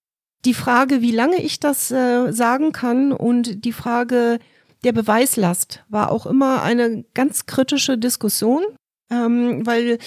Die 0.45 0.55
Frage, 0.55 1.01
wie 1.01 1.13
lange 1.13 1.41
ich 1.43 1.59
das 1.59 1.91
äh, 1.91 2.31
sagen 2.33 2.73
kann 2.73 3.13
und 3.13 3.65
die 3.65 3.73
Frage 3.73 4.39
der 4.85 4.93
Beweislast 4.93 5.85
war 5.89 6.13
auch 6.13 6.27
immer 6.27 6.63
eine 6.63 7.05
ganz 7.15 7.47
kritische 7.47 7.99
Diskussion, 7.99 8.63
ähm, 9.11 9.67
weil 9.67 9.99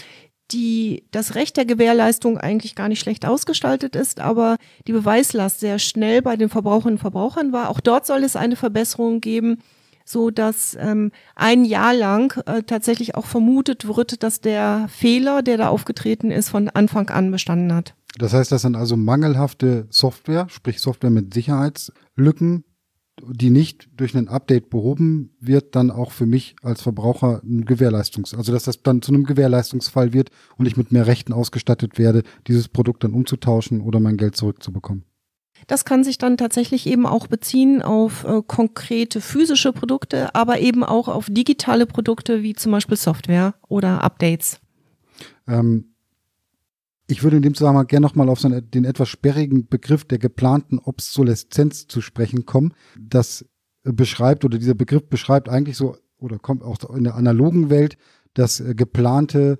die, 0.51 1.03
das 1.12 1.35
Recht 1.35 1.57
der 1.57 1.65
Gewährleistung 1.65 2.38
eigentlich 2.38 2.75
gar 2.75 2.88
nicht 2.88 2.99
schlecht 2.99 3.25
ausgestaltet 3.25 3.95
ist, 3.95 4.19
aber 4.19 4.57
die 4.88 4.93
Beweislast 4.93 5.59
sehr 5.59 5.79
schnell 5.79 6.21
bei 6.21 6.35
den 6.35 6.49
Verbraucherinnen 6.49 6.95
und 6.95 7.01
Verbrauchern 7.01 7.51
war. 7.51 7.69
Auch 7.69 7.79
dort 7.79 8.05
soll 8.05 8.23
es 8.23 8.35
eine 8.35 8.55
Verbesserung 8.55 9.21
geben, 9.21 9.59
so 10.05 10.31
dass 10.31 10.75
ähm, 10.79 11.12
ein 11.35 11.65
Jahr 11.65 11.93
lang 11.93 12.41
äh, 12.47 12.63
tatsächlich 12.63 13.15
auch 13.15 13.25
vermutet 13.25 13.88
wird, 13.88 14.23
dass 14.23 14.41
der 14.41 14.88
Fehler, 14.89 15.43
der 15.43 15.57
da 15.57 15.69
aufgetreten 15.69 16.31
ist, 16.31 16.49
von 16.49 16.69
Anfang 16.69 17.09
an 17.09 17.29
bestanden 17.29 17.73
hat. 17.73 17.93
Das 18.17 18.33
heißt, 18.33 18.51
das 18.51 18.63
sind 18.63 18.75
also 18.75 18.97
mangelhafte 18.97 19.85
Software, 19.91 20.47
sprich 20.49 20.79
Software 20.79 21.12
mit 21.12 21.33
Sicherheitslücken, 21.33 22.63
die 23.27 23.49
nicht 23.49 23.89
durch 23.95 24.15
ein 24.15 24.27
Update 24.27 24.69
behoben 24.69 25.32
wird, 25.39 25.75
dann 25.75 25.91
auch 25.91 26.12
für 26.12 26.25
mich 26.25 26.55
als 26.62 26.82
Verbraucher 26.82 27.41
ein 27.43 27.65
Gewährleistungs, 27.65 28.34
also 28.34 28.51
dass 28.51 28.63
das 28.63 28.82
dann 28.84 29.01
zu 29.01 29.13
einem 29.13 29.25
Gewährleistungsfall 29.25 30.13
wird 30.13 30.29
und 30.58 30.65
ich 30.65 30.77
mit 30.77 30.91
mehr 30.91 31.08
Rechten 31.08 31.34
ausgestattet 31.34 31.97
werde, 31.97 32.23
dieses 32.47 32.67
Produkt 32.67 33.03
dann 33.03 33.13
umzutauschen 33.13 33.82
oder 33.82 33.99
mein 33.99 34.17
Geld 34.17 34.36
zurückzubekommen. 34.36 35.03
Das 35.67 35.86
kann 35.86 36.03
sich 36.03 36.17
dann 36.17 36.38
tatsächlich 36.38 36.88
eben 36.88 37.05
auch 37.05 37.27
beziehen 37.27 37.82
auf 37.82 38.23
äh, 38.23 38.41
konkrete 38.45 39.19
physische 39.19 39.73
Produkte, 39.73 40.34
aber 40.34 40.60
eben 40.60 40.84
auch 40.84 41.08
auf 41.08 41.27
digitale 41.29 41.86
Produkte 41.86 42.43
wie 42.43 42.53
zum 42.53 42.71
Beispiel 42.71 42.97
Software 42.97 43.55
oder 43.67 44.03
Updates. 44.03 44.62
Ähm, 45.47 45.93
ich 47.10 47.24
würde 47.24 47.38
in 47.38 47.41
dem 47.43 47.56
Zusammenhang 47.56 47.88
gerne 47.88 48.06
nochmal 48.06 48.30
auf 48.30 48.39
so 48.39 48.48
einen, 48.48 48.69
den 48.69 48.86
etwas 48.86 49.10
sperrigen 49.10 49.67
Begriff 49.67 50.06
der 50.06 50.19
geplanten 50.19 50.78
Obsoleszenz 50.78 51.88
zu 51.88 52.02
sprechen 52.02 52.45
kommen. 52.45 52.74
Das 53.00 53.45
beschreibt 53.84 54.45
oder 54.45 54.60
dieser 54.60 54.76
Begriff 54.76 55.10
beschreibt 55.10 55.50
eigentlich 55.50 55.76
so 55.76 55.98
oder 56.19 56.38
kommt 56.38 56.63
auch 56.63 56.78
in 56.95 57.06
der 57.06 57.15
analogen 57.15 57.72
Welt 57.72 57.98
das 58.36 58.60
äh, 58.60 58.76
geplante 58.76 59.58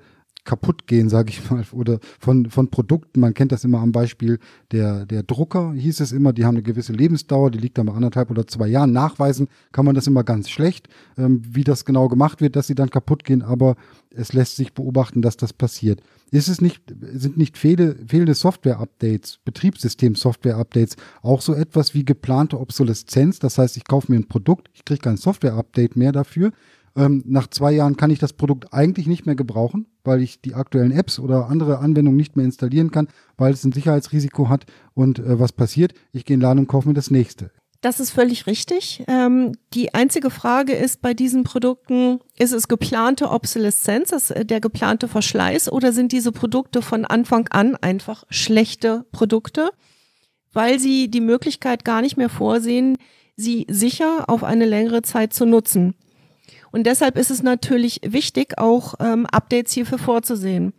kaputt 0.50 0.88
gehen, 0.88 1.10
sage 1.10 1.30
ich 1.30 1.48
mal, 1.52 1.64
oder 1.74 2.00
von, 2.20 2.50
von 2.50 2.72
Produkten. 2.72 3.20
Man 3.20 3.36
kennt 3.36 3.52
das 3.52 3.64
immer 3.64 3.80
am 3.80 3.92
Beispiel 3.92 4.40
der, 4.72 5.06
der 5.06 5.22
Drucker, 5.22 5.74
hieß 5.74 6.00
es 6.00 6.12
immer, 6.12 6.34
die 6.34 6.44
haben 6.44 6.56
eine 6.56 6.64
gewisse 6.64 6.92
Lebensdauer, 6.92 7.52
die 7.52 7.60
liegt 7.60 7.78
dann 7.78 7.86
bei 7.86 7.94
anderthalb 7.94 8.32
oder 8.32 8.48
zwei 8.48 8.68
Jahren. 8.68 8.92
Nachweisen 8.92 9.48
kann 9.72 9.86
man 9.86 9.94
das 9.94 10.08
immer 10.08 10.24
ganz 10.24 10.50
schlecht, 10.50 10.90
ähm, 11.18 11.44
wie 11.48 11.64
das 11.64 11.86
genau 11.86 12.08
gemacht 12.08 12.42
wird, 12.42 12.56
dass 12.56 12.66
sie 12.66 12.74
dann 12.74 12.90
kaputt 12.90 13.24
gehen, 13.24 13.44
aber 13.44 13.76
es 14.10 14.34
lässt 14.34 14.56
sich 14.56 14.74
beobachten, 14.74 15.22
dass 15.22 15.38
das 15.38 15.54
passiert. 15.54 16.02
Ist 16.32 16.48
es 16.48 16.62
nicht, 16.62 16.82
sind 17.14 17.38
nicht 17.38 17.56
fehle, 17.56 17.96
fehlende 18.08 18.34
Software-Updates, 18.34 19.40
Betriebssystem-Software-Updates 19.46 20.96
auch 21.22 21.42
so 21.42 21.54
etwas 21.54 21.94
wie 21.94 22.06
geplante 22.06 22.60
Obsoleszenz? 22.60 23.38
Das 23.38 23.60
heißt, 23.60 23.78
ich 23.78 23.86
kaufe 23.86 24.12
mir 24.12 24.18
ein 24.18 24.28
Produkt, 24.28 24.70
ich 24.74 24.84
kriege 24.84 25.02
kein 25.02 25.18
Software-Update 25.18 25.96
mehr 25.96 26.12
dafür, 26.12 26.52
ähm, 26.96 27.24
nach 27.26 27.48
zwei 27.48 27.72
Jahren 27.72 27.98
kann 27.98 28.12
ich 28.12 28.20
das 28.20 28.34
Produkt 28.34 28.74
eigentlich 28.74 29.08
nicht 29.08 29.26
mehr 29.26 29.36
gebrauchen, 29.36 29.88
weil 30.04 30.22
ich 30.22 30.42
die 30.42 30.56
aktuellen 30.56 30.92
Apps 30.92 31.20
oder 31.20 31.50
andere 31.50 31.80
Anwendungen 31.80 32.18
nicht 32.18 32.36
mehr 32.36 32.46
installieren 32.46 32.92
kann, 32.92 33.08
weil 33.38 33.54
es 33.54 33.64
ein 33.64 33.72
Sicherheitsrisiko 33.72 34.50
hat. 34.50 34.66
Und 34.94 35.20
äh, 35.20 35.40
was 35.40 35.52
passiert? 35.52 35.94
Ich 36.12 36.26
gehe 36.26 36.36
in 36.36 36.40
den 36.40 36.46
Laden 36.46 36.60
und 36.60 36.68
kaufe 36.68 36.88
mir 36.88 36.94
das 36.94 37.12
nächste. 37.12 37.52
Das 37.82 38.02
ist 38.02 38.12
völlig 38.12 38.46
richtig. 38.46 39.04
Ähm, 39.08 39.54
die 39.74 39.94
einzige 39.94 40.30
Frage 40.30 40.74
ist 40.74 41.02
bei 41.02 41.14
diesen 41.14 41.46
Produkten, 41.46 42.20
ist 42.38 42.52
es 42.52 42.68
geplante 42.68 43.30
Obsoleszenz, 43.30 44.12
ist 44.12 44.32
äh, 44.32 44.44
der 44.44 44.60
geplante 44.60 45.08
Verschleiß 45.08 45.72
oder 45.72 45.94
sind 45.94 46.12
diese 46.12 46.34
Produkte 46.34 46.82
von 46.82 47.06
Anfang 47.06 47.48
an 47.50 47.78
einfach 47.78 48.26
schlechte 48.30 49.06
Produkte, 49.14 49.72
weil 50.52 50.78
sie 50.78 51.10
die 51.10 51.22
Möglichkeit 51.22 51.86
gar 51.86 52.02
nicht 52.02 52.18
mehr 52.18 52.28
vorsehen, 52.28 52.98
sie 53.38 53.66
sicher 53.70 54.26
auf 54.28 54.44
eine 54.44 54.66
längere 54.66 55.02
Zeit 55.02 55.32
zu 55.32 55.46
nutzen. 55.46 55.96
Und 56.72 56.86
deshalb 56.86 57.18
ist 57.18 57.32
es 57.32 57.44
natürlich 57.44 58.02
wichtig, 58.04 58.58
auch 58.58 58.96
ähm, 59.00 59.26
Updates 59.26 59.74
hierfür 59.74 59.98
vorzusehen. 59.98 60.74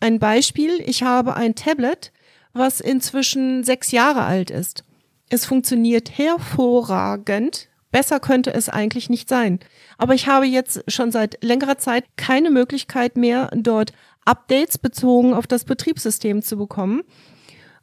Ein 0.00 0.18
Beispiel, 0.18 0.82
ich 0.84 1.02
habe 1.02 1.34
ein 1.34 1.54
Tablet, 1.54 2.12
was 2.52 2.80
inzwischen 2.80 3.64
sechs 3.64 3.90
Jahre 3.90 4.24
alt 4.24 4.50
ist. 4.50 4.84
Es 5.28 5.44
funktioniert 5.44 6.16
hervorragend. 6.16 7.68
Besser 7.90 8.20
könnte 8.20 8.52
es 8.52 8.68
eigentlich 8.68 9.08
nicht 9.08 9.28
sein. 9.28 9.60
Aber 9.98 10.14
ich 10.14 10.26
habe 10.26 10.46
jetzt 10.46 10.84
schon 10.88 11.12
seit 11.12 11.42
längerer 11.42 11.78
Zeit 11.78 12.04
keine 12.16 12.50
Möglichkeit 12.50 13.16
mehr, 13.16 13.50
dort 13.54 13.92
Updates 14.24 14.78
bezogen 14.78 15.34
auf 15.34 15.46
das 15.46 15.64
Betriebssystem 15.64 16.42
zu 16.42 16.56
bekommen. 16.56 17.02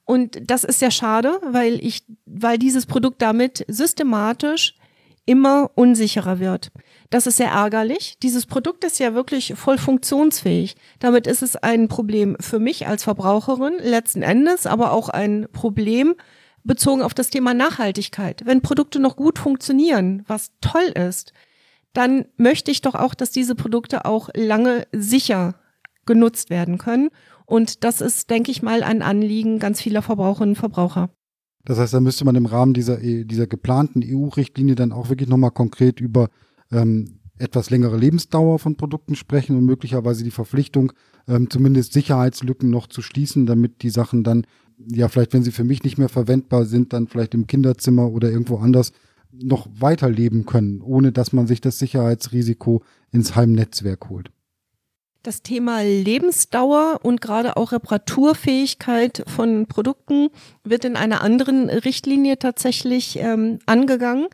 Und 0.05 0.39
das 0.49 0.63
ist 0.63 0.79
sehr 0.79 0.91
schade, 0.91 1.39
weil 1.43 1.83
ich, 1.85 2.03
weil 2.25 2.57
dieses 2.57 2.85
Produkt 2.85 3.21
damit 3.21 3.65
systematisch 3.67 4.75
immer 5.25 5.71
unsicherer 5.75 6.39
wird. 6.39 6.71
Das 7.11 7.27
ist 7.27 7.37
sehr 7.37 7.51
ärgerlich. 7.51 8.15
Dieses 8.23 8.45
Produkt 8.45 8.85
ist 8.85 8.97
ja 8.97 9.13
wirklich 9.13 9.53
voll 9.57 9.77
funktionsfähig. 9.77 10.77
Damit 10.99 11.27
ist 11.27 11.43
es 11.43 11.57
ein 11.57 11.89
Problem 11.89 12.37
für 12.39 12.57
mich 12.57 12.87
als 12.87 13.03
Verbraucherin 13.03 13.73
letzten 13.83 14.21
Endes, 14.21 14.65
aber 14.65 14.93
auch 14.93 15.09
ein 15.09 15.47
Problem 15.51 16.15
bezogen 16.63 17.01
auf 17.01 17.13
das 17.13 17.29
Thema 17.29 17.53
Nachhaltigkeit. 17.53 18.43
Wenn 18.45 18.61
Produkte 18.61 18.99
noch 18.99 19.17
gut 19.17 19.39
funktionieren, 19.39 20.23
was 20.27 20.51
toll 20.61 20.87
ist, 20.95 21.33
dann 21.91 22.25
möchte 22.37 22.71
ich 22.71 22.79
doch 22.79 22.95
auch, 22.95 23.13
dass 23.13 23.31
diese 23.31 23.55
Produkte 23.55 24.05
auch 24.05 24.29
lange 24.33 24.87
sicher 24.93 25.55
genutzt 26.05 26.49
werden 26.49 26.77
können. 26.77 27.09
Und 27.45 27.83
das 27.83 27.99
ist, 27.99 28.29
denke 28.29 28.51
ich 28.51 28.61
mal, 28.61 28.83
ein 28.83 29.01
Anliegen 29.01 29.59
ganz 29.59 29.81
vieler 29.81 30.01
Verbraucherinnen 30.01 30.53
und 30.53 30.59
Verbraucher. 30.59 31.09
Das 31.65 31.77
heißt, 31.77 31.93
da 31.93 31.99
müsste 31.99 32.23
man 32.23 32.35
im 32.35 32.45
Rahmen 32.45 32.73
dieser, 32.73 33.03
e, 33.03 33.25
dieser 33.25 33.47
geplanten 33.47 34.01
EU-Richtlinie 34.01 34.75
dann 34.75 34.93
auch 34.93 35.09
wirklich 35.09 35.27
nochmal 35.27 35.51
konkret 35.51 35.99
über 35.99 36.29
ähm, 36.71 37.19
etwas 37.37 37.69
längere 37.69 37.97
Lebensdauer 37.97 38.59
von 38.59 38.77
Produkten 38.77 39.15
sprechen 39.15 39.57
und 39.57 39.65
möglicherweise 39.65 40.23
die 40.23 40.31
Verpflichtung, 40.31 40.93
ähm, 41.27 41.49
zumindest 41.49 41.93
Sicherheitslücken 41.93 42.69
noch 42.69 42.87
zu 42.87 43.01
schließen, 43.01 43.45
damit 43.45 43.81
die 43.81 43.89
Sachen 43.89 44.23
dann, 44.23 44.45
ja, 44.77 45.07
vielleicht, 45.07 45.33
wenn 45.33 45.43
sie 45.43 45.51
für 45.51 45.63
mich 45.63 45.83
nicht 45.83 45.97
mehr 45.97 46.09
verwendbar 46.09 46.65
sind, 46.65 46.93
dann 46.93 47.07
vielleicht 47.07 47.33
im 47.33 47.47
Kinderzimmer 47.47 48.11
oder 48.11 48.29
irgendwo 48.29 48.57
anders 48.57 48.91
noch 49.31 49.67
weiterleben 49.73 50.45
können, 50.45 50.81
ohne 50.81 51.11
dass 51.11 51.33
man 51.33 51.47
sich 51.47 51.61
das 51.61 51.79
Sicherheitsrisiko 51.79 52.83
ins 53.11 53.35
Heimnetzwerk 53.35 54.09
holt. 54.09 54.31
Das 55.23 55.43
Thema 55.43 55.83
Lebensdauer 55.83 56.99
und 57.03 57.21
gerade 57.21 57.55
auch 57.55 57.71
Reparaturfähigkeit 57.71 59.23
von 59.27 59.67
Produkten 59.67 60.29
wird 60.63 60.83
in 60.83 60.95
einer 60.95 61.21
anderen 61.21 61.69
Richtlinie 61.69 62.39
tatsächlich 62.39 63.19
ähm, 63.19 63.59
angegangen, 63.67 64.27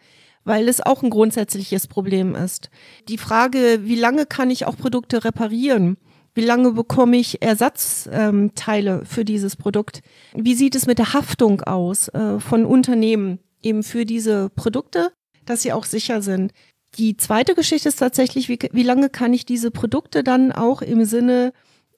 weil 0.48 0.70
es 0.70 0.80
auch 0.80 1.04
ein 1.04 1.10
grundsätzliches 1.10 1.88
Problem 1.88 2.34
ist. 2.34 2.70
Die 3.10 3.18
Frage, 3.18 3.82
wie 3.84 3.96
lange 3.96 4.26
kann 4.26 4.50
ich 4.50 4.66
auch 4.66 4.78
Produkte 4.78 5.26
reparieren? 5.26 5.98
Wie 6.34 6.46
lange 6.46 6.72
bekomme 6.72 7.18
ich 7.18 7.42
Ersatzteile 7.42 9.04
für 9.06 9.26
dieses 9.26 9.58
Produkt? 9.58 10.02
Wie 10.34 10.56
sieht 10.56 10.76
es 10.76 10.86
mit 10.86 11.00
der 11.00 11.14
Haftung 11.14 11.62
aus 11.62 12.08
äh, 12.10 12.40
von 12.40 12.66
Unternehmen 12.66 13.40
eben 13.62 13.84
für 13.84 14.06
diese 14.06 14.50
Produkte, 14.50 15.12
dass 15.46 15.64
sie 15.64 15.74
auch 15.74 15.86
sicher 15.86 16.22
sind? 16.22 16.54
Die 16.98 17.18
zweite 17.18 17.54
Geschichte 17.54 17.90
ist 17.90 17.98
tatsächlich, 17.98 18.48
wie, 18.48 18.58
wie 18.72 18.84
lange 18.84 19.10
kann 19.10 19.34
ich 19.34 19.46
diese 19.46 19.70
Produkte 19.70 20.24
dann 20.24 20.54
auch 20.54 20.82
im 20.82 21.04
Sinne 21.04 21.52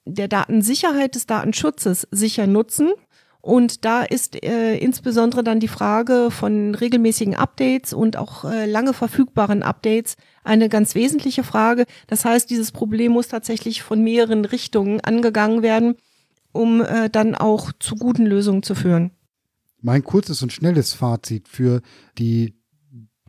der 0.05 0.27
Datensicherheit, 0.27 1.13
des 1.13 1.27
Datenschutzes 1.27 2.07
sicher 2.09 2.47
nutzen? 2.47 2.89
Und 3.41 3.85
da 3.85 4.03
ist 4.03 4.43
äh, 4.43 4.77
insbesondere 4.77 5.43
dann 5.43 5.61
die 5.61 5.69
Frage 5.69 6.29
von 6.29 6.75
regelmäßigen 6.75 7.35
Updates 7.35 7.93
und 7.93 8.17
auch 8.17 8.43
äh, 8.43 8.65
lange 8.65 8.93
verfügbaren 8.93 9.63
Updates 9.63 10.17
eine 10.43 10.67
ganz 10.67 10.93
wesentliche 10.93 11.43
Frage. 11.43 11.85
Das 12.07 12.25
heißt, 12.25 12.49
dieses 12.49 12.73
Problem 12.73 13.13
muss 13.13 13.29
tatsächlich 13.29 13.81
von 13.81 14.03
mehreren 14.03 14.43
Richtungen 14.43 14.99
angegangen 14.99 15.61
werden, 15.61 15.95
um 16.51 16.81
äh, 16.81 17.09
dann 17.09 17.33
auch 17.33 17.71
zu 17.79 17.95
guten 17.95 18.25
Lösungen 18.25 18.61
zu 18.61 18.75
führen. 18.75 19.11
Mein 19.81 20.03
kurzes 20.03 20.43
und 20.43 20.51
schnelles 20.51 20.91
Fazit 20.93 21.47
für 21.47 21.81
die 22.17 22.55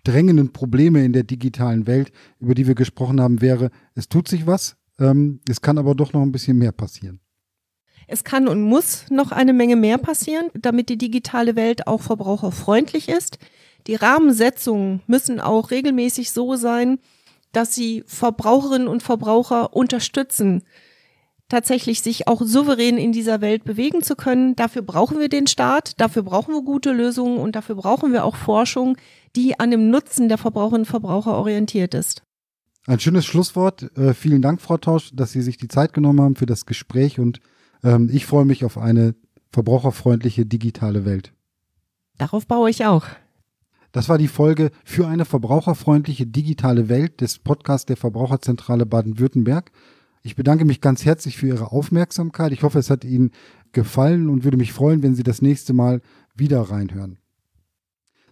drängenden 0.02 0.52
Probleme 0.52 1.04
in 1.04 1.12
der 1.12 1.22
digitalen 1.22 1.86
Welt, 1.86 2.10
über 2.40 2.54
die 2.54 2.66
wir 2.66 2.74
gesprochen 2.74 3.20
haben, 3.20 3.40
wäre, 3.40 3.70
es 3.94 4.08
tut 4.08 4.26
sich 4.26 4.46
was, 4.46 4.76
ähm, 4.98 5.40
es 5.48 5.60
kann 5.60 5.78
aber 5.78 5.94
doch 5.94 6.12
noch 6.12 6.22
ein 6.22 6.32
bisschen 6.32 6.58
mehr 6.58 6.72
passieren. 6.72 7.20
Es 8.12 8.24
kann 8.24 8.48
und 8.48 8.60
muss 8.60 9.04
noch 9.08 9.30
eine 9.30 9.52
Menge 9.52 9.76
mehr 9.76 9.96
passieren, 9.96 10.48
damit 10.54 10.88
die 10.88 10.98
digitale 10.98 11.54
Welt 11.54 11.86
auch 11.86 12.02
verbraucherfreundlich 12.02 13.08
ist. 13.08 13.38
Die 13.86 13.94
Rahmensetzungen 13.94 15.00
müssen 15.06 15.38
auch 15.38 15.70
regelmäßig 15.70 16.32
so 16.32 16.56
sein, 16.56 16.98
dass 17.52 17.72
sie 17.72 18.02
Verbraucherinnen 18.06 18.88
und 18.88 19.04
Verbraucher 19.04 19.74
unterstützen, 19.74 20.64
tatsächlich 21.48 22.02
sich 22.02 22.26
auch 22.26 22.42
souverän 22.42 22.98
in 22.98 23.12
dieser 23.12 23.40
Welt 23.40 23.62
bewegen 23.62 24.02
zu 24.02 24.16
können. 24.16 24.56
Dafür 24.56 24.82
brauchen 24.82 25.20
wir 25.20 25.28
den 25.28 25.46
Staat, 25.46 26.00
dafür 26.00 26.24
brauchen 26.24 26.52
wir 26.52 26.62
gute 26.62 26.90
Lösungen 26.90 27.38
und 27.38 27.54
dafür 27.54 27.76
brauchen 27.76 28.12
wir 28.12 28.24
auch 28.24 28.34
Forschung, 28.34 28.96
die 29.36 29.60
an 29.60 29.70
dem 29.70 29.88
Nutzen 29.88 30.28
der 30.28 30.38
Verbraucherinnen 30.38 30.82
und 30.82 30.90
Verbraucher 30.90 31.38
orientiert 31.38 31.94
ist. 31.94 32.24
Ein 32.86 32.98
schönes 32.98 33.24
Schlusswort. 33.24 33.96
Äh, 33.96 34.14
vielen 34.14 34.42
Dank, 34.42 34.60
Frau 34.60 34.78
Tausch, 34.78 35.12
dass 35.14 35.30
Sie 35.30 35.42
sich 35.42 35.58
die 35.58 35.68
Zeit 35.68 35.92
genommen 35.92 36.20
haben 36.20 36.34
für 36.34 36.46
das 36.46 36.66
Gespräch 36.66 37.20
und 37.20 37.40
ähm, 37.82 38.08
ich 38.12 38.26
freue 38.26 38.44
mich 38.44 38.64
auf 38.64 38.78
eine 38.78 39.14
verbraucherfreundliche 39.52 40.46
digitale 40.46 41.04
Welt. 41.04 41.32
Darauf 42.18 42.46
baue 42.46 42.70
ich 42.70 42.84
auch. 42.84 43.06
Das 43.92 44.08
war 44.08 44.18
die 44.18 44.28
Folge 44.28 44.70
für 44.84 45.08
eine 45.08 45.24
verbraucherfreundliche 45.24 46.26
digitale 46.26 46.88
Welt 46.88 47.20
des 47.20 47.38
Podcasts 47.38 47.86
der 47.86 47.96
Verbraucherzentrale 47.96 48.86
Baden-Württemberg. 48.86 49.72
Ich 50.22 50.36
bedanke 50.36 50.64
mich 50.64 50.80
ganz 50.80 51.04
herzlich 51.04 51.36
für 51.36 51.48
Ihre 51.48 51.72
Aufmerksamkeit. 51.72 52.52
Ich 52.52 52.62
hoffe, 52.62 52.78
es 52.78 52.90
hat 52.90 53.04
Ihnen 53.04 53.32
gefallen 53.72 54.28
und 54.28 54.44
würde 54.44 54.58
mich 54.58 54.72
freuen, 54.72 55.02
wenn 55.02 55.16
Sie 55.16 55.24
das 55.24 55.42
nächste 55.42 55.72
Mal 55.72 56.02
wieder 56.36 56.60
reinhören. 56.60 57.18